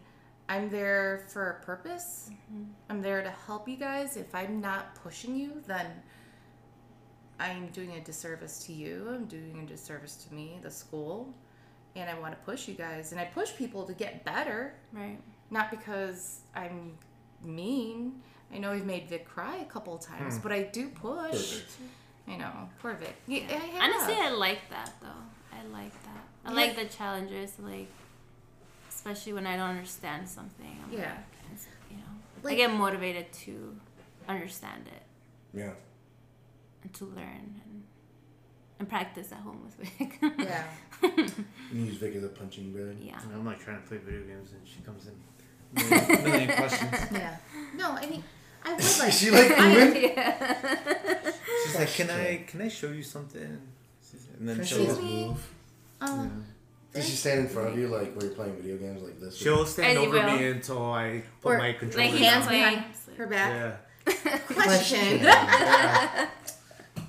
I'm 0.48 0.68
there 0.70 1.24
for 1.28 1.50
a 1.50 1.64
purpose. 1.64 2.30
Mm-hmm. 2.30 2.64
I'm 2.90 3.02
there 3.02 3.22
to 3.22 3.30
help 3.46 3.68
you 3.68 3.76
guys. 3.76 4.16
If 4.16 4.34
I'm 4.34 4.60
not 4.60 4.94
pushing 4.96 5.34
you, 5.36 5.62
then 5.66 5.86
I'm 7.40 7.66
doing 7.68 7.92
a 7.92 8.00
disservice 8.00 8.64
to 8.66 8.72
you. 8.72 9.08
I'm 9.14 9.26
doing 9.26 9.60
a 9.62 9.66
disservice 9.66 10.16
to 10.24 10.34
me, 10.34 10.58
the 10.62 10.70
school. 10.70 11.32
And 11.96 12.08
I 12.08 12.18
want 12.18 12.32
to 12.34 12.40
push 12.44 12.68
you 12.68 12.74
guys. 12.74 13.12
And 13.12 13.20
I 13.20 13.24
push 13.24 13.54
people 13.56 13.84
to 13.84 13.92
get 13.92 14.24
better, 14.24 14.74
Right. 14.92 15.18
not 15.50 15.70
because 15.70 16.40
I'm 16.54 16.96
mean. 17.44 18.22
I 18.54 18.58
know 18.58 18.70
I've 18.72 18.84
made 18.86 19.08
Vic 19.08 19.26
cry 19.26 19.56
a 19.56 19.64
couple 19.64 19.94
of 19.94 20.00
times, 20.02 20.36
hmm. 20.36 20.42
but 20.42 20.52
I 20.52 20.62
do 20.64 20.88
push. 20.90 21.60
I 22.28 22.36
know, 22.36 22.68
poor 22.80 22.94
Vic. 22.94 23.14
Yeah, 23.26 23.42
I. 23.50 23.84
Honestly, 23.84 24.14
I 24.14 24.30
like 24.30 24.68
that 24.70 24.92
though. 25.00 25.08
I 25.52 25.64
like 25.72 25.92
that. 26.04 26.24
I 26.44 26.50
Yeah. 26.50 26.54
like 26.56 26.76
the 26.76 26.84
challenges, 26.86 27.52
like 27.58 27.88
especially 28.88 29.32
when 29.32 29.46
I 29.46 29.56
don't 29.56 29.70
understand 29.70 30.28
something. 30.28 30.78
I'm 30.84 30.92
Yeah. 30.92 31.16
like, 31.50 31.60
you 31.90 31.96
know, 31.96 32.48
I 32.50 32.54
get 32.54 32.70
motivated 32.72 33.32
to 33.44 33.76
understand 34.28 34.86
it 34.86 35.02
Yeah. 35.56 35.72
and 36.82 36.92
to 36.94 37.04
learn 37.06 37.60
and 37.64 37.82
and 38.78 38.88
practice 38.88 39.30
at 39.30 39.38
home 39.38 39.60
with 39.64 39.74
Vic. 39.76 40.18
yeah. 40.38 40.64
You 41.72 41.84
use 41.84 41.96
Vic 41.98 42.16
as 42.16 42.24
a 42.24 42.28
punching 42.28 42.72
bag. 42.72 42.96
yeah. 43.00 43.20
And 43.22 43.32
I'm 43.34 43.44
like 43.44 43.60
trying 43.60 43.80
to 43.80 43.86
play 43.88 43.98
video 43.98 44.22
games, 44.26 44.50
and 44.52 44.66
she 44.66 44.80
comes 44.82 45.06
in 45.06 45.14
million, 45.90 46.24
million 46.24 46.48
questions. 46.56 46.92
Yeah. 47.12 47.36
No, 47.76 47.92
I 47.92 48.06
mean, 48.06 48.22
I 48.64 48.74
would 48.74 48.82
like. 48.98 49.08
Is 49.08 49.18
she 49.18 49.30
like 49.30 49.48
human? 49.56 49.94
yeah. 50.02 51.32
She's 51.64 51.74
like, 51.76 51.88
"Can 51.94 52.10
I 52.10 52.44
can 52.46 52.60
I 52.62 52.68
show 52.68 52.88
you 52.88 53.02
something?" 53.02 53.60
And 54.38 54.48
then 54.48 54.56
Can 54.56 54.64
she 54.64 54.74
she'll 54.74 54.86
just 54.86 55.02
move? 55.02 55.50
Um, 56.00 56.44
Does 56.92 57.04
she 57.08 57.12
stand 57.16 57.40
in 57.40 57.48
front 57.48 57.68
of 57.68 57.78
you 57.78 57.88
like 57.88 58.14
when 58.16 58.26
you're 58.26 58.34
playing 58.34 58.56
video 58.56 58.76
games 58.76 59.02
like 59.02 59.20
this? 59.20 59.36
she'll 59.36 59.64
stand 59.66 59.96
And 59.98 60.02
you 60.02 60.08
over 60.18 60.26
will. 60.26 60.36
me 60.36 60.46
until 60.48 60.82
I 60.92 61.22
put 61.40 61.54
Or, 61.54 61.58
my 61.58 61.72
controller 61.72 62.08
he's 62.08 62.18
hands 62.26 62.44
down. 62.46 62.48
playing. 62.48 62.74
behind 62.74 63.18
her 63.18 63.26
back. 63.26 63.78
Yeah, 64.24 64.38
Question. 64.48 65.26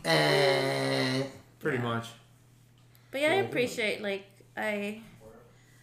Eh. 0.06 1.24
pretty 1.60 1.78
Yeah. 1.78 1.84
much. 1.84 2.08
But 3.12 3.22
yeah, 3.22 3.32
I 3.32 3.36
appreciate 3.36 4.02
like 4.02 4.26
I 4.58 5.02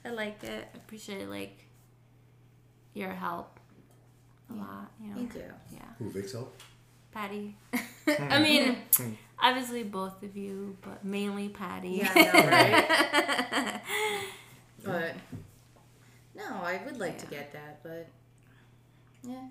I 0.05 0.11
like 0.11 0.43
it. 0.45 0.69
I 0.73 0.77
appreciate 0.77 1.29
like 1.29 1.65
your 2.95 3.11
help 3.11 3.60
a 4.51 4.55
lot. 4.55 4.91
You 5.01 5.11
know. 5.11 5.21
Me 5.21 5.27
too. 5.27 5.43
Yeah. 5.73 5.81
Who 5.99 6.11
Vic's 6.11 6.33
help? 6.33 6.55
Patty. 7.13 7.57
Hmm. 7.75 8.23
I 8.31 8.43
mean, 8.43 8.77
hmm. 8.97 9.13
obviously 9.39 9.83
both 9.83 10.23
of 10.23 10.37
you, 10.37 10.77
but 10.83 11.05
mainly 11.05 11.49
Patty. 11.49 12.03
Yeah, 12.03 12.13
I 12.15 12.23
know, 12.23 12.49
right? 12.49 13.81
but 14.85 15.15
no, 16.35 16.45
I 16.63 16.81
would 16.85 16.99
like 16.99 17.19
to 17.19 17.27
get 17.27 17.53
that, 17.53 17.83
but 17.83 18.09
yeah, 19.23 19.47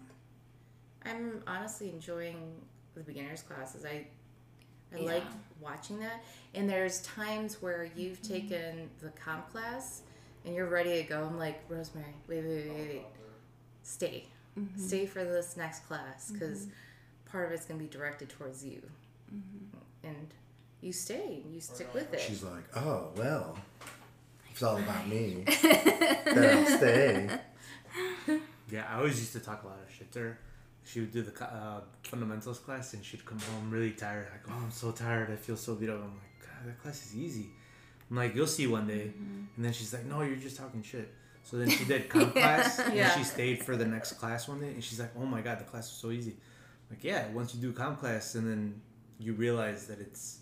I'm 1.05 1.43
honestly 1.47 1.89
enjoying 1.89 2.55
the 2.95 3.01
beginners 3.01 3.41
classes. 3.41 3.85
I 3.85 4.07
I 4.95 5.01
like 5.01 5.23
watching 5.59 5.99
that, 5.99 6.23
and 6.55 6.69
there's 6.69 7.01
times 7.01 7.61
where 7.61 7.89
you've 7.95 8.21
mm-hmm. 8.21 8.33
taken 8.33 8.89
the 9.01 9.09
comp 9.09 9.51
class 9.51 10.01
and 10.45 10.55
you're 10.55 10.67
ready 10.67 11.01
to 11.01 11.03
go. 11.03 11.23
I'm 11.23 11.37
like 11.37 11.63
Rosemary, 11.69 12.13
wait, 12.27 12.43
wait, 12.43 12.65
wait, 12.69 12.87
wait, 12.87 13.05
stay, 13.83 14.25
Mm-hmm. 14.59 14.81
stay 14.81 15.05
for 15.05 15.23
this 15.23 15.55
next 15.55 15.87
class 15.87 16.31
because 16.31 16.63
mm-hmm. 16.63 17.31
part 17.31 17.45
of 17.47 17.51
it's 17.51 17.65
gonna 17.65 17.79
be 17.79 17.87
directed 17.87 18.29
towards 18.29 18.65
you, 18.65 18.81
mm-hmm. 19.33 20.07
and 20.07 20.27
you 20.81 20.91
stay, 20.91 21.43
you 21.49 21.61
stick 21.61 21.93
with 21.93 22.13
it. 22.13 22.19
She's 22.19 22.43
like, 22.43 22.63
oh 22.75 23.09
well, 23.15 23.57
it's 24.51 24.63
all 24.63 24.77
about 24.77 25.07
me. 25.07 25.45
then 25.61 26.57
I'll 26.57 26.77
stay. 26.77 27.29
Yeah, 28.71 28.85
I 28.87 28.97
always 28.97 29.19
used 29.19 29.33
to 29.33 29.39
talk 29.39 29.63
a 29.63 29.67
lot 29.67 29.77
of 29.83 29.93
shit 29.93 30.11
to 30.11 30.19
her. 30.19 30.39
She 30.85 30.99
would 30.99 31.11
do 31.11 31.23
the 31.23 31.43
uh, 31.43 31.81
fundamentals 32.03 32.59
class, 32.59 32.93
and 32.93 33.03
she'd 33.03 33.25
come 33.25 33.39
home 33.39 33.71
really 33.71 33.91
tired. 33.91 34.27
Like, 34.31 34.55
oh, 34.55 34.61
I'm 34.63 34.71
so 34.71 34.91
tired. 34.91 35.31
I 35.31 35.35
feel 35.35 35.57
so 35.57 35.75
beat 35.75 35.89
up. 35.89 35.95
I'm 35.95 36.03
like, 36.03 36.39
God, 36.41 36.67
that 36.67 36.81
class 36.81 37.05
is 37.05 37.15
easy. 37.15 37.47
I'm 38.09 38.17
like, 38.17 38.35
you'll 38.35 38.47
see 38.47 38.67
one 38.67 38.87
day. 38.87 39.11
And 39.55 39.65
then 39.65 39.73
she's 39.73 39.93
like, 39.93 40.05
no, 40.05 40.21
you're 40.21 40.35
just 40.35 40.57
talking 40.57 40.81
shit. 40.81 41.13
So 41.43 41.57
then 41.57 41.69
she 41.69 41.83
did 41.85 42.09
comp 42.09 42.33
class, 42.41 42.79
and 42.79 42.95
Yeah. 42.95 43.17
she 43.17 43.23
stayed 43.23 43.63
for 43.63 43.75
the 43.75 43.85
next 43.85 44.13
class 44.13 44.47
one 44.47 44.59
day, 44.59 44.69
and 44.69 44.83
she's 44.83 44.99
like, 44.99 45.11
oh 45.17 45.25
my 45.25 45.41
god, 45.41 45.59
the 45.59 45.63
class 45.63 45.89
was 45.89 45.97
so 45.97 46.11
easy. 46.11 46.35
Like, 46.89 47.03
yeah, 47.03 47.27
once 47.29 47.53
you 47.55 47.61
do 47.61 47.71
comp 47.73 47.99
class, 47.99 48.35
and 48.35 48.47
then 48.47 48.81
you 49.19 49.33
realize 49.33 49.87
that 49.87 49.99
it's 49.99 50.39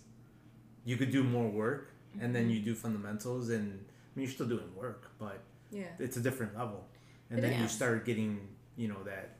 you 0.86 0.98
could 0.98 1.12
do 1.12 1.24
more 1.24 1.48
work, 1.48 1.92
and 2.22 2.34
then 2.36 2.44
mm-hmm. 2.44 2.52
you 2.52 2.60
do 2.60 2.76
fundamentals, 2.76 3.50
and 3.50 3.72
I 3.72 4.20
mean, 4.20 4.26
you're 4.26 4.32
still 4.32 4.48
doing 4.48 4.70
work, 4.76 5.12
but 5.20 5.40
yeah. 5.72 5.84
it's 6.00 6.18
a 6.18 6.22
different 6.22 6.58
level 6.58 6.86
and 7.30 7.40
It 7.40 7.42
then 7.42 7.62
you 7.62 7.68
start 7.68 8.06
getting 8.06 8.48
you 8.76 8.88
know 8.88 9.04
that 9.06 9.36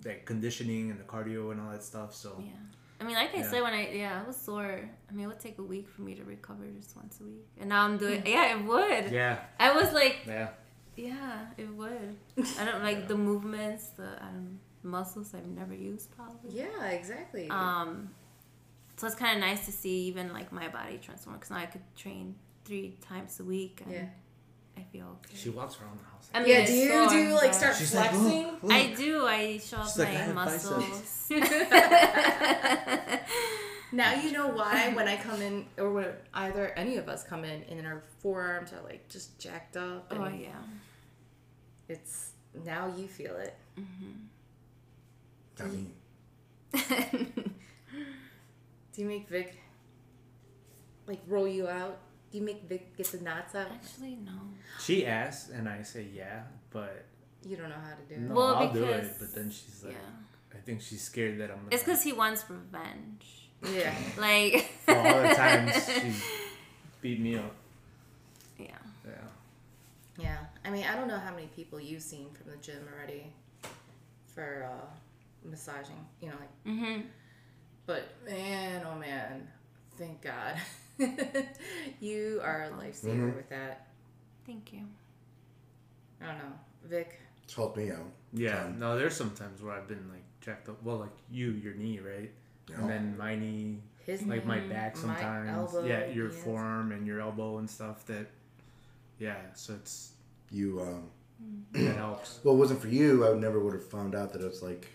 that 0.00 0.26
conditioning 0.26 0.90
and 0.90 1.00
the 1.00 1.04
cardio 1.04 1.52
and 1.52 1.60
all 1.60 1.70
that 1.70 1.82
stuff 1.82 2.14
so 2.14 2.36
Yeah. 2.38 2.52
I 2.98 3.04
mean, 3.04 3.14
like 3.14 3.34
I 3.34 3.40
Yeah. 3.40 3.50
said, 3.50 3.62
when 3.62 3.74
I 3.74 3.90
yeah, 3.90 4.22
I 4.22 4.26
was 4.26 4.38
sore. 4.38 4.88
I 5.08 5.12
mean, 5.12 5.24
it 5.26 5.28
would 5.28 5.38
take 5.38 5.58
a 5.58 5.62
week 5.62 5.86
for 5.86 6.00
me 6.00 6.14
to 6.14 6.24
recover 6.24 6.64
just 6.78 6.96
once 6.96 7.20
a 7.20 7.24
week, 7.24 7.46
and 7.60 7.68
now 7.68 7.84
I'm 7.84 7.98
doing. 7.98 8.20
Mm-hmm. 8.22 8.28
Yeah, 8.28 8.56
it 8.56 8.64
would. 8.64 9.12
yeah 9.12 9.40
I 9.60 9.72
was 9.76 9.92
like, 9.92 10.20
yeah 10.26 10.48
yeah, 10.96 11.46
it 11.56 11.68
would. 11.68 12.16
I 12.58 12.64
don't 12.64 12.82
like 12.82 13.08
the 13.08 13.16
movements, 13.16 13.88
the 13.88 14.22
um, 14.22 14.60
muscles 14.82 15.34
I've 15.34 15.46
never 15.46 15.74
used 15.74 16.14
probably. 16.16 16.58
Yeah, 16.58 16.86
exactly. 16.86 17.48
Um, 17.50 18.10
so 18.96 19.06
it's 19.06 19.16
kind 19.16 19.36
of 19.36 19.40
nice 19.40 19.66
to 19.66 19.72
see 19.72 20.06
even 20.06 20.32
like 20.32 20.52
my 20.52 20.68
body 20.68 20.98
transform 20.98 21.36
because 21.36 21.50
now 21.50 21.58
I 21.58 21.66
could 21.66 21.82
train 21.96 22.34
three 22.64 22.96
times 23.06 23.38
a 23.40 23.44
week 23.44 23.82
and 23.84 23.92
Yeah. 23.92 24.06
I 24.76 24.82
feel 24.92 25.18
okay. 25.24 25.36
she 25.36 25.50
walks 25.50 25.78
around 25.80 25.98
the 25.98 26.04
house 26.04 26.16
I 26.34 26.40
mean, 26.40 26.48
yeah, 26.48 26.66
do 26.66 26.72
you 26.72 26.88
sore, 26.88 27.08
do 27.08 27.16
you 27.16 27.34
like 27.34 27.54
start 27.54 27.76
She's 27.76 27.94
like, 27.94 28.10
flexing? 28.10 28.42
"Look, 28.44 28.62
look." 28.62 28.72
I 28.72 28.94
do. 28.94 29.26
I 29.26 29.58
show 29.58 29.78
off 29.78 29.98
like, 29.98 30.12
my 30.12 30.32
muscles. 30.32 31.26
now 33.92 34.14
you 34.20 34.32
know 34.32 34.48
why 34.48 34.92
when 34.94 35.08
I 35.08 35.16
come 35.16 35.40
in, 35.40 35.66
or 35.78 35.92
when 35.92 36.08
either 36.34 36.68
any 36.76 36.96
of 36.96 37.08
us 37.08 37.22
come 37.22 37.44
in, 37.44 37.62
and 37.70 37.86
our 37.86 38.02
forearms 38.18 38.72
are 38.72 38.82
like 38.82 39.08
just 39.08 39.38
jacked 39.38 39.76
up. 39.76 40.12
And 40.12 40.20
oh 40.22 40.28
yeah. 40.28 40.50
It's 41.88 42.30
now 42.64 42.92
you 42.96 43.06
feel 43.08 43.36
it. 43.36 43.56
Mm-hmm. 43.78 45.62
I 45.62 45.64
mean, 45.66 45.92
Do 48.92 49.02
you 49.02 49.06
make 49.06 49.28
Vic 49.28 49.56
like 51.06 51.20
roll 51.26 51.46
you 51.48 51.68
out? 51.68 51.98
Do 52.30 52.38
you 52.38 52.44
make 52.44 52.68
Vic 52.68 52.96
get 52.96 53.06
the 53.06 53.20
knots 53.22 53.54
out? 53.54 53.68
Actually, 53.72 54.16
no. 54.24 54.32
she 54.80 55.06
asks 55.06 55.50
and 55.50 55.68
i 55.68 55.82
say 55.82 56.06
yeah 56.12 56.42
but 56.70 57.04
You 57.44 57.56
don't 57.56 57.68
know 57.70 57.76
how 57.76 57.94
to 57.94 58.02
do 58.08 58.14
it. 58.14 58.20
no 58.28 58.34
Well, 58.34 58.54
i'll 58.56 58.72
do 58.72 58.84
it 58.84 59.06
but 59.18 59.34
then 59.34 59.50
she's 59.50 59.82
like 59.84 59.94
yeah. 59.94 60.56
i 60.58 60.60
think 60.60 60.80
she's 60.82 61.02
scared 61.02 61.38
that 61.38 61.50
i'm 61.50 61.56
gonna 61.58 61.68
It's 61.70 61.82
because 61.82 62.02
he 62.02 62.12
wants 62.12 62.44
revenge. 62.50 63.48
Yeah. 63.62 63.94
Like. 64.18 64.66
for 64.84 64.94
all 64.96 65.22
the 65.22 65.34
times 65.34 65.72
she's 66.02 66.22
beat 67.00 67.20
me 67.20 67.36
up 67.36 67.54
yeah. 68.58 68.66
yeah 69.06 69.12
Yeah. 70.18 70.38
I 70.64 70.70
mean, 70.70 70.84
I 70.84 70.94
don't 70.96 71.08
know 71.08 71.18
how 71.18 71.30
many 71.34 71.46
people 71.48 71.78
you've 71.80 72.02
seen 72.02 72.28
from 72.32 72.50
the 72.50 72.56
gym 72.58 72.86
already 72.94 73.32
for 74.34 74.68
uh, 74.70 74.86
massaging. 75.44 76.04
You 76.20 76.28
know, 76.30 76.34
like 76.40 76.64
Mm-hmm. 76.74 77.00
But 77.86 78.04
man, 78.28 78.82
oh 78.90 78.98
man, 78.98 79.46
thank 79.96 80.20
God. 80.22 80.56
you 82.00 82.40
are 82.42 82.64
a 82.64 82.70
lifesaver 82.70 83.30
Mhm. 83.32 83.36
with 83.36 83.48
that. 83.50 83.88
Thank 84.46 84.72
you. 84.72 84.80
I 86.20 86.26
don't 86.26 86.38
know. 86.38 86.52
Vic. 86.84 87.18
it's 87.44 87.54
helped 87.54 87.76
me 87.76 87.90
out. 87.90 88.06
yeah 88.32 88.64
Um, 88.64 88.78
no 88.78 88.96
there's 88.98 89.14
some 89.16 89.30
times 89.30 89.60
where 89.62 89.72
i've 89.74 89.88
been 89.88 90.08
like 90.12 90.22
jacked 90.40 90.68
up 90.68 90.80
well 90.84 90.98
like 90.98 91.16
you 91.30 91.50
your 91.50 91.74
knee 91.74 91.98
right 92.00 92.30
Yeah. 92.70 92.76
and 92.80 92.88
then 92.90 93.16
my 93.18 93.34
knee 93.34 93.82
His 94.04 94.22
like 94.22 94.44
my 94.46 94.60
knee, 94.60 94.68
back 94.68 94.94
my 94.96 95.00
sometimes 95.02 95.74
elbow, 95.74 95.84
yeah 95.86 96.06
your 96.06 96.30
yes. 96.30 96.42
forearm 96.44 96.92
and 96.92 97.06
your 97.06 97.20
elbow 97.20 97.58
and 97.58 97.68
stuff 97.68 98.04
that 98.06 98.26
yeah 99.18 99.36
so 99.54 99.74
it's 99.74 100.12
You, 100.50 100.80
um, 100.80 101.10
that 101.72 101.96
helps 101.96 102.38
well, 102.44 102.54
it 102.54 102.58
wasn't 102.58 102.80
for 102.80 102.88
you. 102.88 103.24
I 103.24 103.30
would 103.30 103.40
never 103.40 103.58
would 103.60 103.74
have 103.74 103.86
found 103.88 104.14
out 104.14 104.32
that 104.32 104.42
it's 104.42 104.62
like, 104.62 104.88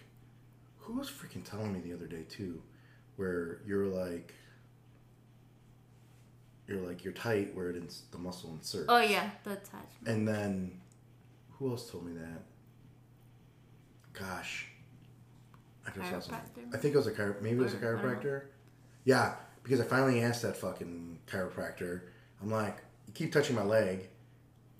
who 0.77 0.93
was 0.93 1.09
freaking 1.09 1.43
telling 1.43 1.71
me 1.73 1.79
the 1.79 1.93
other 1.93 2.07
day 2.07 2.23
too, 2.29 2.61
where 3.17 3.61
you're 3.65 3.85
like, 3.87 4.33
you're 6.67 6.79
like 6.79 7.03
you're 7.03 7.13
tight 7.13 7.53
where 7.55 7.69
it 7.69 7.75
ins- 7.75 8.03
the 8.11 8.17
muscle 8.17 8.51
inserts. 8.51 8.85
Oh 8.89 8.99
yeah, 9.01 9.29
the 9.43 9.51
attachment. 9.53 10.07
And 10.07 10.27
then, 10.27 10.79
who 11.51 11.69
else 11.69 11.89
told 11.91 12.05
me 12.05 12.13
that? 12.13 12.41
Gosh, 14.13 14.67
I 15.87 15.91
just 15.91 16.09
saw 16.09 16.19
something. 16.19 16.63
Chiropractor? 16.65 16.75
I 16.75 16.77
think 16.77 16.93
it 16.93 16.97
was 16.97 17.07
a 17.07 17.11
chiro- 17.11 17.41
maybe 17.41 17.59
it 17.59 17.63
was 17.63 17.73
a 17.73 17.77
don't 17.77 17.95
know. 17.95 18.01
chiropractor. 18.09 18.41
Yeah, 19.03 19.33
because 19.63 19.79
I 19.81 19.83
finally 19.83 20.21
asked 20.21 20.41
that 20.43 20.57
fucking 20.57 21.19
chiropractor. 21.27 22.01
I'm 22.41 22.49
like, 22.51 22.77
you 23.19 23.25
keep 23.25 23.33
touching 23.33 23.55
my 23.55 23.63
leg. 23.63 24.07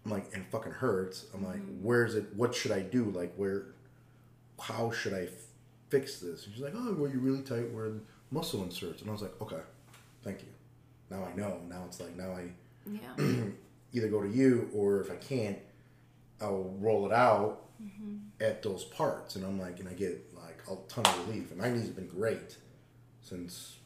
I'm 0.05 0.11
like, 0.11 0.25
and 0.34 0.43
it 0.43 0.51
fucking 0.51 0.71
hurts. 0.71 1.25
I'm 1.34 1.45
like, 1.45 1.57
Mm-hmm. 1.57 1.84
where's 1.84 2.15
it? 2.15 2.25
What 2.36 2.55
should 2.55 2.71
I 2.71 2.79
do? 2.82 3.05
Like, 3.11 3.34
where? 3.36 3.65
How 4.59 4.91
should 4.91 5.13
I 5.13 5.23
f- 5.23 5.29
fix 5.89 6.19
this? 6.19 6.45
And 6.45 6.53
she's 6.55 6.63
like, 6.63 6.73
oh, 6.75 6.93
well, 6.97 7.09
you're 7.11 7.19
really 7.21 7.41
tight 7.41 7.71
where 7.71 7.89
the 7.89 7.99
muscle 8.32 8.63
inserts. 8.63 9.01
And 9.01 9.09
I 9.09 9.13
was 9.13 9.21
like, 9.21 9.39
okay, 9.41 9.61
thank 10.23 10.39
you. 10.41 10.47
Now 11.09 11.23
I 11.25 11.36
know. 11.36 11.59
Now 11.67 11.84
it's 11.88 11.99
like 11.99 12.15
now 12.15 12.32
I 12.32 12.49
Yeah. 12.89 13.15
either 13.93 14.07
go 14.07 14.21
to 14.21 14.29
you 14.29 14.69
or 14.73 15.01
if 15.01 15.11
I 15.11 15.15
can't, 15.15 15.57
I'll 16.39 16.75
roll 16.79 17.05
it 17.05 17.11
out 17.11 17.61
at 18.39 18.61
those 18.63 18.84
parts. 18.86 19.36
And 19.36 19.45
I'm 19.45 19.59
like, 19.59 19.79
and 19.79 19.89
I 19.89 19.93
get 19.93 20.32
like 20.36 20.61
a 20.71 20.75
ton 20.88 21.05
of 21.05 21.27
relief. 21.27 21.51
And 21.51 21.59
my 21.59 21.69
knees 21.69 21.86
have 21.88 21.95
been 21.95 22.07
great 22.07 22.57
since 23.21 23.77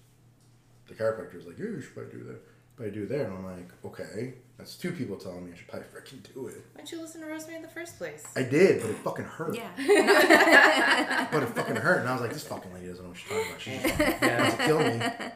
the 0.88 0.94
chiropractor 0.94 1.36
was 1.36 1.46
like, 1.48 1.58
yeah, 1.58 1.66
you 1.66 1.82
should 1.82 1.94
probably 1.94 2.12
do 2.20 2.24
that. 2.26 2.42
But 2.78 2.88
I 2.88 2.90
do 2.90 3.06
there, 3.06 3.26
and 3.26 3.34
I'm 3.34 3.46
like, 3.46 3.70
okay, 3.86 4.34
that's 4.58 4.76
two 4.76 4.92
people 4.92 5.16
telling 5.18 5.46
me 5.46 5.52
I 5.54 5.58
should 5.58 5.68
probably 5.68 5.88
freaking 5.90 6.22
do 6.34 6.48
it. 6.48 6.56
Why 6.74 6.78
don't 6.78 6.92
you 6.92 7.02
listen 7.02 7.22
to 7.22 7.28
Rosemary 7.28 7.58
in 7.58 7.62
the 7.62 7.68
first 7.70 7.98
place? 7.98 8.24
I 8.36 8.44
did, 8.44 8.82
but 8.82 8.90
it 8.92 8.98
fucking 8.98 9.26
hurt. 9.26 9.56
Yeah. 9.56 11.28
But 11.32 11.44
it 11.44 11.50
fucking 11.50 11.76
hurt, 11.78 12.00
and 12.02 12.10
I 12.10 12.14
was 12.14 12.22
like, 12.22 12.32
this 12.34 12.46
fucking 12.48 12.74
lady 12.74 12.88
doesn't 12.88 13.04
know 13.04 13.10
what 13.10 13.18
she's 13.18 13.30
talking 13.30 13.48
about. 13.50 13.62
She's 13.62 13.82
just 13.82 14.00
wants 14.00 14.22
Yeah, 14.22 14.50
to 14.50 14.66
kill 14.66 14.80
me. 14.80 15.32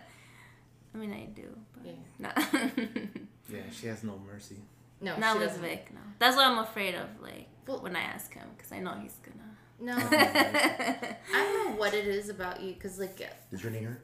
I 0.94 0.98
mean, 0.98 1.14
I 1.14 1.26
do, 1.36 1.48
but 1.74 1.86
Yeah. 1.86 1.94
no. 2.20 2.30
yeah, 3.58 3.64
she 3.72 3.88
has 3.88 4.04
no 4.04 4.20
mercy. 4.26 4.58
No, 5.02 5.18
Not 5.18 5.34
she 5.34 5.40
with 5.40 5.48
doesn't. 5.50 5.64
Vic, 5.64 5.90
no. 5.94 6.00
That's 6.20 6.36
what 6.36 6.46
I'm 6.46 6.60
afraid 6.60 6.96
of, 6.96 7.08
like, 7.22 7.48
Well- 7.68 7.82
when 7.82 7.96
I 7.96 8.02
ask 8.02 8.34
him, 8.34 8.48
because 8.58 8.72
I 8.72 8.80
know 8.80 8.94
he's 9.02 9.16
gonna. 9.24 9.46
No, 9.82 9.96
I 9.98 11.16
don't 11.32 11.70
know 11.72 11.76
what 11.80 11.94
it 11.94 12.06
is 12.06 12.28
about 12.30 12.62
you, 12.62 12.74
cause 12.76 13.00
like 13.00 13.18
Did 13.50 13.64
your 13.64 13.72
knee 13.72 13.80
hurt? 13.84 14.02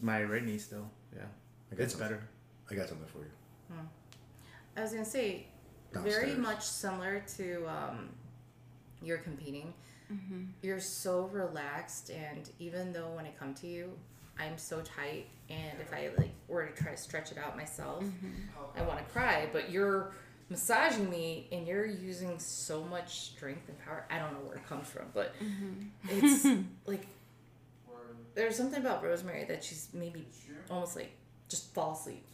My 0.00 0.24
right 0.24 0.44
knee 0.44 0.58
still. 0.58 0.90
Yeah, 1.14 1.22
I 1.70 1.74
got 1.76 1.84
it's 1.84 1.92
something. 1.92 2.08
better. 2.08 2.22
I 2.70 2.74
got 2.74 2.88
something 2.88 3.06
for 3.08 3.18
you. 3.18 3.30
Hmm. 3.72 3.86
I 4.76 4.82
was 4.82 4.92
gonna 4.92 5.04
say, 5.04 5.46
very 5.92 6.34
much 6.34 6.62
similar 6.62 7.24
to 7.36 7.66
um, 7.68 8.08
you're 9.02 9.18
competing. 9.18 9.74
Mm-hmm. 10.12 10.44
You're 10.62 10.80
so 10.80 11.30
relaxed, 11.32 12.10
and 12.10 12.48
even 12.58 12.92
though 12.92 13.10
when 13.10 13.26
I 13.26 13.30
come 13.38 13.54
to 13.54 13.66
you, 13.66 13.92
I'm 14.38 14.58
so 14.58 14.80
tight, 14.80 15.26
and 15.48 15.80
if 15.80 15.92
I 15.92 16.10
like 16.16 16.32
were 16.48 16.66
to 16.66 16.82
try 16.82 16.92
to 16.92 16.96
stretch 16.96 17.30
it 17.30 17.38
out 17.38 17.56
myself, 17.56 18.02
mm-hmm. 18.02 18.78
I 18.78 18.82
want 18.82 18.98
to 18.98 19.04
cry. 19.12 19.48
But 19.52 19.70
you're 19.70 20.12
massaging 20.48 21.08
me, 21.08 21.48
and 21.52 21.66
you're 21.66 21.86
using 21.86 22.38
so 22.38 22.82
much 22.82 23.20
strength 23.20 23.68
and 23.68 23.78
power. 23.84 24.04
I 24.10 24.18
don't 24.18 24.32
know 24.32 24.40
where 24.40 24.56
it 24.56 24.66
comes 24.66 24.88
from, 24.88 25.06
but 25.14 25.34
mm-hmm. 25.36 25.86
it's 26.08 26.44
like 26.86 27.06
there's 28.34 28.56
something 28.56 28.80
about 28.80 29.02
Rosemary 29.02 29.44
that 29.44 29.62
she's 29.62 29.88
maybe 29.92 30.26
almost 30.70 30.96
like 30.96 31.12
just 31.50 31.74
fall 31.74 31.92
asleep 31.92 32.24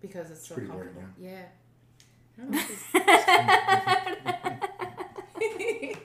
because 0.00 0.30
it's 0.30 0.46
so 0.46 0.54
pretty 0.54 0.70
boring, 0.70 0.90
comfortable. 0.94 1.14
yeah. 1.18 1.42
I 2.38 2.42
don't 2.42 2.50
know 2.50 2.58
if 2.58 2.70
it's- 2.70 2.92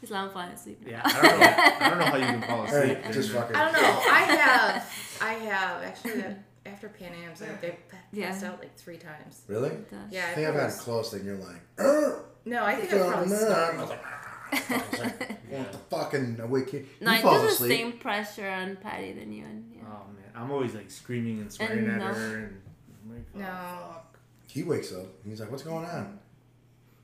He's 0.00 0.10
not 0.10 0.32
falling 0.34 0.50
asleep. 0.50 0.82
now. 0.84 0.90
Yeah, 0.90 1.00
I 1.02 1.12
don't 1.12 1.22
know. 1.40 1.86
I 1.86 1.88
don't 1.88 1.98
know 1.98 2.04
how 2.04 2.16
you 2.16 2.24
can 2.26 2.42
fall 2.42 2.64
asleep. 2.64 2.98
right, 3.04 3.12
just 3.12 3.30
fucking. 3.30 3.56
I 3.56 3.64
don't 3.64 3.72
know. 3.72 4.02
I 4.10 4.20
have, 4.20 5.18
I 5.22 5.32
have 5.34 5.82
actually 5.82 6.22
uh, 6.24 6.34
after 6.66 6.88
Pan 6.90 7.12
Am's, 7.24 7.40
like 7.40 7.60
they 7.62 7.78
Yeah. 8.12 8.28
passed 8.30 8.44
out 8.44 8.58
like 8.60 8.76
three 8.76 8.98
times. 8.98 9.42
Really? 9.48 9.70
Yeah, 10.10 10.26
I 10.26 10.30
I 10.32 10.34
think 10.34 10.48
I've 10.48 10.54
had 10.54 10.62
it 10.62 10.66
was- 10.66 10.80
close, 10.80 11.12
and 11.14 11.24
you're 11.24 11.36
like, 11.36 11.60
"Ugh." 11.78 12.16
No, 12.46 12.62
I 12.62 12.74
think 12.74 12.92
I 12.92 12.98
probably 13.08 13.30
no. 13.30 13.36
I 13.48 13.74
was 13.80 13.88
like, 13.88 14.02
"Ah." 14.04 14.48
I 14.52 14.58
was 14.90 15.00
like, 15.00 15.18
what 15.48 15.72
the 15.72 15.78
fucking 15.78 16.40
awake 16.40 16.66
kid? 16.68 16.86
No, 17.00 17.10
he 17.12 17.16
I 17.18 17.22
falls 17.22 17.40
do 17.40 17.46
the 17.46 17.52
asleep. 17.54 17.70
same 17.80 17.92
pressure 17.92 18.46
on 18.50 18.76
Patty 18.76 19.12
than 19.14 19.32
you 19.32 19.46
and 19.46 19.64
yeah. 19.74 19.80
Oh 19.86 20.04
man, 20.12 20.23
I'm 20.34 20.50
always 20.50 20.74
like 20.74 20.90
screaming 20.90 21.40
and 21.40 21.52
swearing 21.52 21.78
And 21.80 21.90
at 21.92 21.98
no. 21.98 22.04
her, 22.06 22.36
and 22.36 22.60
I'm 23.04 23.14
like, 23.14 23.24
oh, 23.34 23.38
No. 23.38 23.92
fuck. 23.92 24.18
He 24.48 24.62
wakes 24.62 24.92
up. 24.92 25.00
And 25.22 25.30
he's 25.32 25.40
like, 25.40 25.50
"What's 25.50 25.62
going 25.64 25.84
on?" 25.84 26.18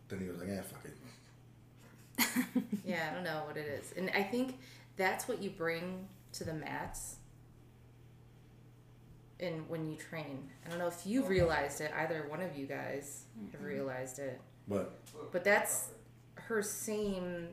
Then 0.09 0.20
he 0.20 0.28
was 0.28 0.39
like, 0.39 0.49
"Yeah, 0.49 0.62
fuck 0.62 0.85
it." 0.85 0.97
Yeah, 2.85 3.09
I 3.11 3.14
don't 3.14 3.24
know 3.24 3.43
what 3.47 3.57
it 3.57 3.66
is, 3.66 3.93
and 3.97 4.11
I 4.14 4.22
think 4.22 4.59
that's 4.97 5.26
what 5.28 5.41
you 5.43 5.51
bring 5.51 6.07
to 6.33 6.45
the 6.45 6.53
mats. 6.55 7.16
And 9.39 9.68
when 9.68 9.89
you 9.89 9.97
train, 9.97 10.49
I 10.66 10.68
don't 10.70 10.78
know 10.78 10.87
if 10.89 11.07
you've 11.07 11.28
realized 11.28 11.81
it. 11.81 11.93
Either 11.97 12.26
one 12.28 12.43
of 12.43 12.57
you 12.57 12.66
guys 12.66 13.24
have 13.53 13.62
realized 13.62 14.18
it. 14.18 14.41
But 14.68 14.99
but 15.33 15.43
that's 15.45 15.89
her 16.35 16.62
same 16.62 17.49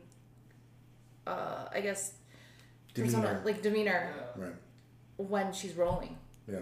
uh 1.27 1.65
i 1.73 1.81
guess 1.81 2.13
persona, 2.95 3.23
demeanor, 3.27 3.41
like 3.45 3.61
demeanor 3.61 4.13
right? 4.37 4.53
When 5.17 5.51
she's 5.51 5.73
rolling 5.73 6.15
Yeah. 6.47 6.59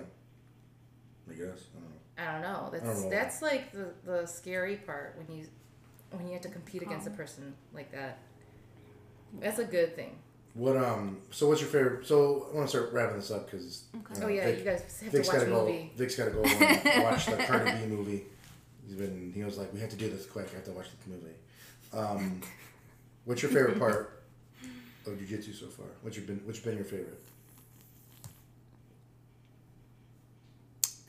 I 1.29 1.33
guess. 1.33 1.59
I 1.75 1.79
don't 1.79 1.89
know. 1.89 1.99
i 2.17 2.31
don't 2.31 2.41
know 2.41 2.69
that's 2.71 2.83
I 2.85 2.93
don't 2.93 3.01
know. 3.03 3.09
that's 3.09 3.41
like 3.41 3.71
the 3.71 3.87
the 4.05 4.25
scary 4.25 4.77
part 4.77 5.15
when 5.17 5.37
you 5.37 5.45
when 6.11 6.27
you 6.27 6.33
have 6.33 6.41
to 6.43 6.49
compete 6.49 6.81
against 6.81 7.07
a 7.07 7.11
person 7.11 7.53
like 7.73 7.91
that 7.91 8.19
that's 9.41 9.59
a 9.59 9.65
good 9.65 9.95
thing 9.95 10.15
What 10.53 10.77
um? 10.77 11.17
So 11.31 11.49
what's 11.49 11.59
your 11.59 11.69
favorite? 11.69 12.05
So 12.07 12.47
I 12.51 12.55
want 12.55 12.69
to 12.69 12.77
start 12.77 12.93
wrapping 12.93 13.17
this 13.17 13.31
up 13.31 13.49
because. 13.51 13.83
oh 14.23 14.27
yeah 14.29 14.47
you 14.47 14.63
guys 14.63 14.81
have 15.03 15.11
Vic's 15.11 15.27
to 15.27 15.33
watch 15.35 15.41
gotta 15.41 15.51
a 15.51 15.55
go. 15.55 15.65
movie 15.65 15.91
Vic's 15.97 16.15
gotta 16.15 16.31
go 16.31 16.43
and 16.43 17.03
watch 17.03 17.25
the 17.25 17.35
Cardi 17.35 17.71
B 17.71 17.85
movie. 17.87 18.23
He's 18.87 18.95
been. 18.95 19.33
He 19.35 19.43
was 19.43 19.57
like, 19.57 19.73
we 19.73 19.79
have 19.81 19.89
to 19.89 19.97
do 19.97 20.09
this 20.09 20.25
quick. 20.25 20.47
I 20.53 20.55
have 20.55 20.63
to 20.65 20.71
watch 20.71 20.85
the 21.05 21.09
movie. 21.11 21.35
Um, 21.91 22.39
what's 23.25 23.41
your 23.41 23.51
favorite 23.51 23.77
part 23.79 24.23
of 25.07 25.17
jiu-jitsu 25.17 25.51
so 25.53 25.65
far? 25.67 25.87
What's 26.01 26.15
your 26.15 26.25
been? 26.25 26.39
What's 26.45 26.59
been 26.59 26.75
your 26.75 26.85
favorite? 26.85 27.19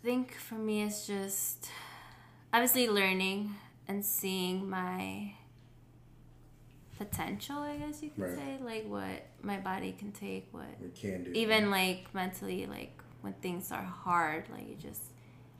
Think 0.07 0.34
for 0.34 0.54
me 0.54 0.82
it's 0.84 1.04
just 1.04 1.68
obviously 2.54 2.88
learning 2.88 3.52
and 3.88 4.04
seeing 4.04 4.70
my 4.70 5.32
potential, 6.96 7.59
I 7.59 7.76
guess 7.76 8.04
you 8.04 8.11
could 8.11 8.22
Right. 8.22 8.36
say, 8.36 8.59
like 8.62 8.86
what 8.86 9.26
my 9.42 9.59
body 9.59 9.90
can 9.98 10.12
take, 10.12 10.46
what 10.52 10.68
We 10.80 10.90
can 10.90 11.24
do. 11.24 11.32
even 11.32 11.72
like 11.72 12.14
mentally, 12.14 12.66
like 12.66 13.02
when 13.20 13.32
things 13.34 13.72
are 13.72 13.82
hard, 13.82 14.48
like 14.48 14.68
you 14.68 14.76
just 14.76 15.02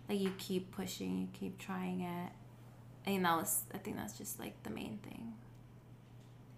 like 0.09 0.21
you 0.21 0.33
keep 0.39 0.71
pushing, 0.71 1.19
you 1.23 1.29
keep 1.33 1.59
trying 1.59 2.03
it. 2.03 2.31
I 3.03 3.05
think 3.05 3.25
that 3.25 3.37
was 3.37 3.65
I 3.75 3.79
think 3.79 3.97
that's 3.97 4.17
just 4.17 4.39
like 4.39 4.63
the 4.63 4.71
main 4.71 5.01
thing. 5.03 5.35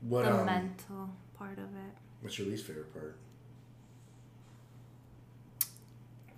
What 0.02 0.26
the 0.26 0.34
um? 0.34 0.44
mental 0.44 1.08
part 1.38 1.56
of 1.56 1.70
it. 1.86 1.94
What's 2.20 2.38
your 2.38 2.48
least 2.48 2.66
favorite 2.66 2.92
part? 2.92 3.16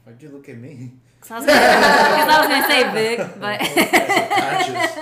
Why'd 0.04 0.22
you 0.22 0.28
look 0.28 0.48
at 0.48 0.56
me? 0.56 0.92
So 1.22 1.34
I 1.34 1.38
was 1.38 1.46
gonna, 1.46 1.60
'cause 1.60 2.28
I 2.28 2.38
was 2.40 2.48
gonna 2.48 2.66
say 2.68 2.92
Vic, 2.92 3.18
but 3.40 3.60
Conscious. 3.60 4.96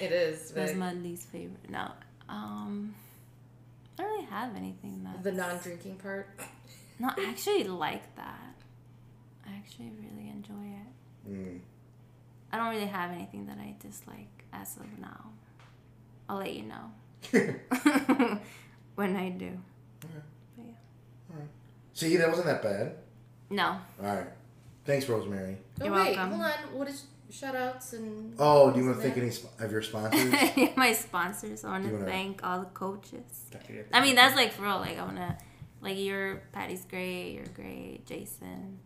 it 0.00 0.12
is 0.12 0.50
that's 0.52 0.74
my 0.74 0.92
least 0.94 1.28
favorite. 1.28 1.68
No, 1.68 1.90
um, 2.28 2.94
I 3.98 4.02
don't 4.02 4.12
really 4.12 4.24
have 4.26 4.54
anything 4.56 5.02
that 5.04 5.22
the 5.24 5.32
non-drinking 5.32 5.96
part 5.96 6.28
No, 6.98 7.08
I 7.16 7.26
actually 7.28 7.64
like 7.64 8.14
that. 8.16 8.54
I 9.46 9.50
actually 9.56 9.90
really 10.00 10.28
enjoy 10.28 10.54
it. 10.54 11.30
Mm. 11.30 11.60
I 12.52 12.56
don't 12.58 12.70
really 12.70 12.86
have 12.86 13.10
anything 13.10 13.46
that 13.46 13.58
I 13.58 13.74
dislike 13.80 14.44
as 14.52 14.76
of 14.76 14.98
now. 14.98 15.30
I'll 16.28 16.38
let 16.38 16.54
you 16.54 16.62
know 16.64 16.90
when 18.94 19.16
I 19.16 19.28
do. 19.30 19.58
But 20.00 20.10
yeah. 20.58 21.44
See, 21.92 22.16
that 22.16 22.28
wasn't 22.28 22.46
that 22.46 22.62
bad. 22.62 22.96
No, 23.50 23.78
All 24.02 24.14
right. 24.16 24.26
Thanks, 24.86 25.08
Rosemary. 25.08 25.58
oh 25.80 25.84
You're 25.84 25.94
wait 25.94 26.16
welcome. 26.16 26.30
hold 26.38 26.42
on 26.42 26.78
what 26.78 26.88
is 26.88 27.04
shout 27.30 27.56
outs 27.56 27.92
and 27.92 28.34
Oh, 28.38 28.70
do 28.70 28.78
you 28.80 28.86
want 28.86 28.98
to 28.98 29.02
thank 29.02 29.16
any 29.18 29.30
sp- 29.34 29.50
of 29.60 29.70
your 29.72 29.82
sponsors? 29.82 30.32
my 30.76 30.92
sponsors. 30.92 31.64
I 31.64 31.70
want 31.70 31.84
to 31.90 32.04
thank 32.04 32.44
all 32.46 32.60
the 32.60 32.66
coaches. 32.66 33.46
Got 33.52 33.64
to 33.66 33.72
get 33.72 33.88
I 33.92 34.00
mean, 34.00 34.14
that's 34.14 34.36
like 34.36 34.52
for 34.52 34.62
real. 34.62 34.78
Like 34.78 34.96
I 34.98 35.02
want 35.02 35.16
to, 35.16 35.36
like 35.82 35.98
your 35.98 36.42
Patty's 36.52 36.84
great. 36.84 37.32
You're 37.32 37.46
great, 37.46 38.06
Jason, 38.06 38.78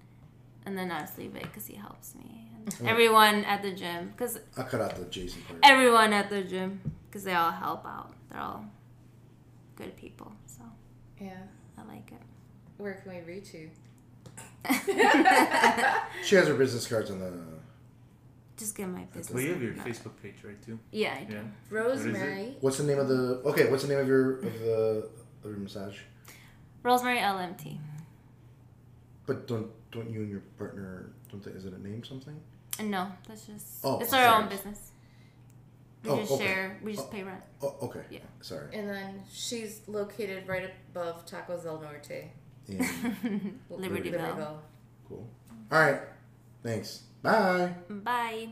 and 0.65 0.77
then 0.79 0.91
obviously 0.91 1.29
Vic 1.29 1.43
because 1.43 1.67
he 1.67 1.77
helps 1.77 2.15
me. 2.15 2.49
And 2.79 2.89
everyone 2.89 3.45
at 3.45 3.63
the 3.63 3.73
gym 3.73 4.09
because 4.17 4.39
I'll 4.57 4.65
cut 4.65 4.81
out 4.81 4.97
the 4.97 5.05
Jason 5.07 5.43
part. 5.43 5.61
everyone 5.63 6.13
at 6.15 6.31
the 6.31 6.43
gym 6.43 6.81
because 7.09 7.25
they 7.25 7.35
all 7.35 7.51
help 7.51 7.85
out. 7.87 8.13
They're 8.31 8.41
all 8.41 8.65
good 9.77 9.97
people, 9.97 10.33
so 10.47 10.63
yeah 11.21 11.39
I 11.79 11.83
like 11.85 12.11
it. 12.13 12.21
where 12.79 12.95
can 12.95 13.13
we 13.15 13.21
reach 13.33 13.53
you 13.55 13.71
She 16.23 16.35
has 16.37 16.47
her 16.49 16.55
business 16.55 16.87
cards 16.87 17.11
on 17.11 17.19
the. 17.21 17.33
Just 18.57 18.77
get 18.77 18.89
my 18.89 19.05
business. 19.05 19.31
Well, 19.31 19.43
you 19.43 19.53
have 19.53 19.63
your 19.63 19.73
No. 19.73 19.83
Facebook 19.83 20.13
page, 20.23 20.35
right? 20.45 20.61
Too. 20.63 20.79
Yeah, 20.91 21.17
I 21.19 21.25
do. 21.25 21.33
Yeah. 21.35 21.41
rosemary 21.71 22.57
What's 22.61 22.77
the 22.77 22.85
name 22.85 22.99
of 22.99 23.09
the? 23.09 23.41
Okay, 23.47 23.71
what's 23.71 23.85
the 23.85 23.89
name 23.89 23.99
of 24.01 24.07
your 24.07 24.39
of 24.41 24.61
the 24.61 25.09
of 25.45 25.51
your 25.51 25.57
massage? 25.57 25.97
Rosemary 26.83 27.19
LMT. 27.19 27.79
But 29.27 29.47
don't 29.47 29.71
don't 29.91 30.11
you 30.11 30.21
and 30.21 30.31
your 30.31 30.41
partner 30.59 31.11
don't 31.31 31.43
they, 31.43 31.53
is 31.53 31.65
it 31.65 31.73
a 31.73 31.83
name 31.83 32.05
something? 32.05 32.39
Uh, 32.79 32.83
no, 32.83 33.11
that's 33.27 33.47
just 33.47 33.67
Oh, 33.85 33.99
it's 34.01 34.13
our 34.13 34.43
own 34.43 34.49
business. 34.49 34.91
We 36.05 36.11
Oh, 36.11 36.17
just 36.19 36.33
okay. 36.33 36.45
share. 36.45 36.81
We 36.83 36.93
just 36.95 37.09
Oh. 37.09 37.11
pay 37.11 37.23
rent. 37.23 37.43
Oh, 37.63 37.77
okay. 37.83 38.03
Yeah. 38.11 38.21
Sorry. 38.43 38.75
and 38.75 38.89
then 38.89 39.23
she's 39.33 39.81
located 39.87 40.47
right 40.49 40.71
above 40.95 41.25
tacos 41.27 41.63
del 41.65 41.81
norte 41.81 42.31
Yeah, 42.67 42.79
Libertyville. 43.71 44.59
cool. 45.09 45.29
All 45.73 45.81
right. 45.81 46.01
Thanks. 46.63 47.03
Bye. 47.23 47.75
Bye. 47.89 48.49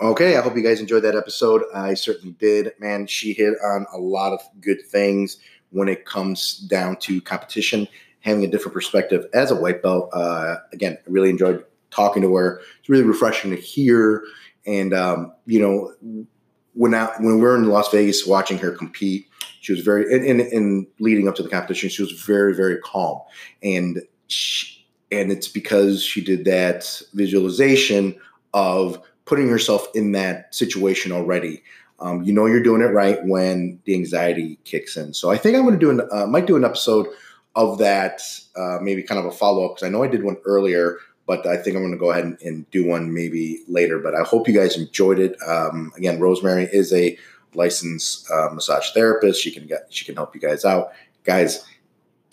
Okay, 0.00 0.36
I 0.36 0.40
hope 0.42 0.56
you 0.56 0.62
guys 0.62 0.80
enjoyed 0.80 1.02
that 1.04 1.14
episode. 1.16 1.62
I 1.74 1.94
certainly 1.94 2.34
did. 2.38 2.72
Man, 2.78 3.06
she 3.06 3.32
hit 3.32 3.54
on 3.64 3.86
a 3.92 3.98
lot 3.98 4.32
of 4.32 4.40
good 4.60 4.82
things 4.86 5.38
when 5.70 5.88
it 5.88 6.04
comes 6.04 6.58
down 6.58 6.96
to 6.96 7.20
competition, 7.20 7.88
having 8.20 8.44
a 8.44 8.48
different 8.48 8.74
perspective 8.74 9.26
as 9.32 9.50
a 9.50 9.54
white 9.56 9.82
belt. 9.82 10.10
Uh, 10.12 10.56
again, 10.72 10.98
I 11.06 11.10
really 11.10 11.30
enjoyed 11.30 11.64
talking 11.90 12.22
to 12.22 12.34
her. 12.36 12.60
It's 12.80 12.88
really 12.88 13.04
refreshing 13.04 13.50
to 13.52 13.56
hear. 13.56 14.24
And 14.66 14.92
um, 14.92 15.32
you 15.46 15.60
know, 15.60 16.26
when 16.74 16.94
I, 16.94 17.06
when 17.18 17.36
we 17.36 17.40
were 17.40 17.56
in 17.56 17.68
Las 17.68 17.90
Vegas 17.90 18.26
watching 18.26 18.58
her 18.58 18.72
compete, 18.72 19.28
she 19.64 19.72
was 19.72 19.80
very 19.80 20.04
in, 20.12 20.22
in, 20.22 20.40
in 20.40 20.86
leading 20.98 21.26
up 21.26 21.34
to 21.36 21.42
the 21.42 21.48
competition. 21.48 21.88
She 21.88 22.02
was 22.02 22.12
very 22.12 22.54
very 22.54 22.76
calm, 22.82 23.20
and 23.62 24.02
she, 24.26 24.86
and 25.10 25.32
it's 25.32 25.48
because 25.48 26.04
she 26.04 26.22
did 26.22 26.44
that 26.44 27.00
visualization 27.14 28.14
of 28.52 29.00
putting 29.24 29.48
herself 29.48 29.86
in 29.94 30.12
that 30.12 30.54
situation 30.54 31.12
already. 31.12 31.62
Um, 31.98 32.22
you 32.24 32.34
know 32.34 32.44
you're 32.44 32.62
doing 32.62 32.82
it 32.82 32.92
right 32.92 33.24
when 33.24 33.80
the 33.86 33.94
anxiety 33.94 34.58
kicks 34.64 34.98
in. 34.98 35.14
So 35.14 35.30
I 35.30 35.38
think 35.38 35.56
I'm 35.56 35.62
going 35.62 35.78
to 35.78 35.80
do 35.80 35.90
an 35.90 36.02
uh, 36.12 36.26
might 36.26 36.46
do 36.46 36.56
an 36.56 36.64
episode 36.64 37.06
of 37.54 37.78
that, 37.78 38.20
uh, 38.56 38.78
maybe 38.82 39.02
kind 39.02 39.18
of 39.18 39.24
a 39.24 39.30
follow 39.30 39.64
up 39.64 39.76
because 39.76 39.86
I 39.86 39.90
know 39.90 40.02
I 40.02 40.08
did 40.08 40.24
one 40.24 40.36
earlier, 40.44 40.98
but 41.26 41.46
I 41.46 41.56
think 41.56 41.74
I'm 41.74 41.82
going 41.82 41.92
to 41.92 41.98
go 41.98 42.10
ahead 42.10 42.24
and, 42.24 42.38
and, 42.42 42.70
do 42.70 42.84
one 42.84 43.14
maybe 43.14 43.62
later. 43.66 43.98
But 43.98 44.14
I 44.14 44.24
hope 44.24 44.46
you 44.46 44.52
guys 44.52 44.76
enjoyed 44.76 45.20
it. 45.20 45.40
Um, 45.46 45.90
again, 45.96 46.20
Rosemary 46.20 46.64
is 46.64 46.92
a 46.92 47.16
licensed 47.54 48.30
uh, 48.30 48.50
massage 48.52 48.90
therapist. 48.92 49.42
She 49.42 49.50
can 49.50 49.66
get 49.66 49.86
she 49.90 50.04
can 50.04 50.14
help 50.14 50.34
you 50.34 50.40
guys 50.40 50.64
out, 50.64 50.92
guys. 51.24 51.64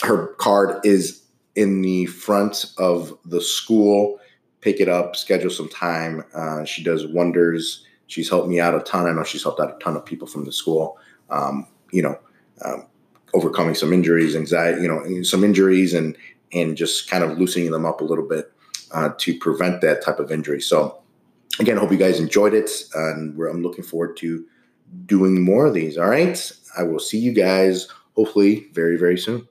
Her 0.04 0.28
card 0.36 0.84
is 0.86 1.22
in 1.56 1.82
the 1.82 2.06
front 2.08 2.74
of 2.78 3.18
the 3.26 3.42
school. 3.42 4.20
Pick 4.62 4.80
it 4.80 4.88
up, 4.88 5.16
schedule 5.16 5.50
some 5.50 5.70
time. 5.70 6.24
Uh, 6.34 6.64
she 6.66 6.84
does 6.84 7.08
wonders. 7.08 7.86
She's 8.08 8.30
helped 8.30 8.48
me 8.48 8.60
out 8.60 8.76
a 8.76 8.82
ton. 8.82 9.08
I 9.08 9.12
know 9.12 9.24
she's 9.24 9.44
helped 9.44 9.60
out 9.60 9.76
a 9.76 9.80
ton 9.84 9.96
of 9.96 10.06
people 10.06 10.28
from 10.28 10.46
the 10.46 10.52
school. 10.52 10.98
Um, 11.30 11.66
you 11.92 12.02
know, 12.02 12.20
um, 12.64 12.88
overcoming 13.34 13.76
some 13.76 13.94
injuries, 13.94 14.36
anxiety, 14.36 14.82
you 14.82 14.88
know, 14.88 15.24
some 15.24 15.44
injuries, 15.44 15.94
and 15.94 16.16
and 16.54 16.76
just 16.76 17.10
kind 17.10 17.24
of 17.24 17.38
loosening 17.38 17.72
them 17.72 17.86
up 17.86 18.02
a 18.02 18.04
little 18.04 18.28
bit 18.28 18.52
uh, 18.92 19.10
to 19.18 19.38
prevent 19.40 19.82
that 19.82 20.04
type 20.04 20.20
of 20.20 20.32
injury. 20.32 20.62
So, 20.62 21.02
again, 21.60 21.78
hope 21.78 21.92
you 21.92 21.98
guys 21.98 22.20
enjoyed 22.20 22.54
it, 22.54 22.70
and 22.94 23.40
I'm 23.42 23.62
looking 23.62 23.84
forward 23.84 24.18
to 24.18 24.46
doing 25.06 25.42
more 25.42 25.68
of 25.68 25.74
these. 25.74 25.98
All 25.98 26.10
right, 26.10 26.52
I 26.78 26.84
will 26.84 27.00
see 27.00 27.18
you 27.18 27.34
guys 27.34 27.88
hopefully 28.16 28.68
very 28.74 28.98
very 28.98 29.18
soon. 29.18 29.48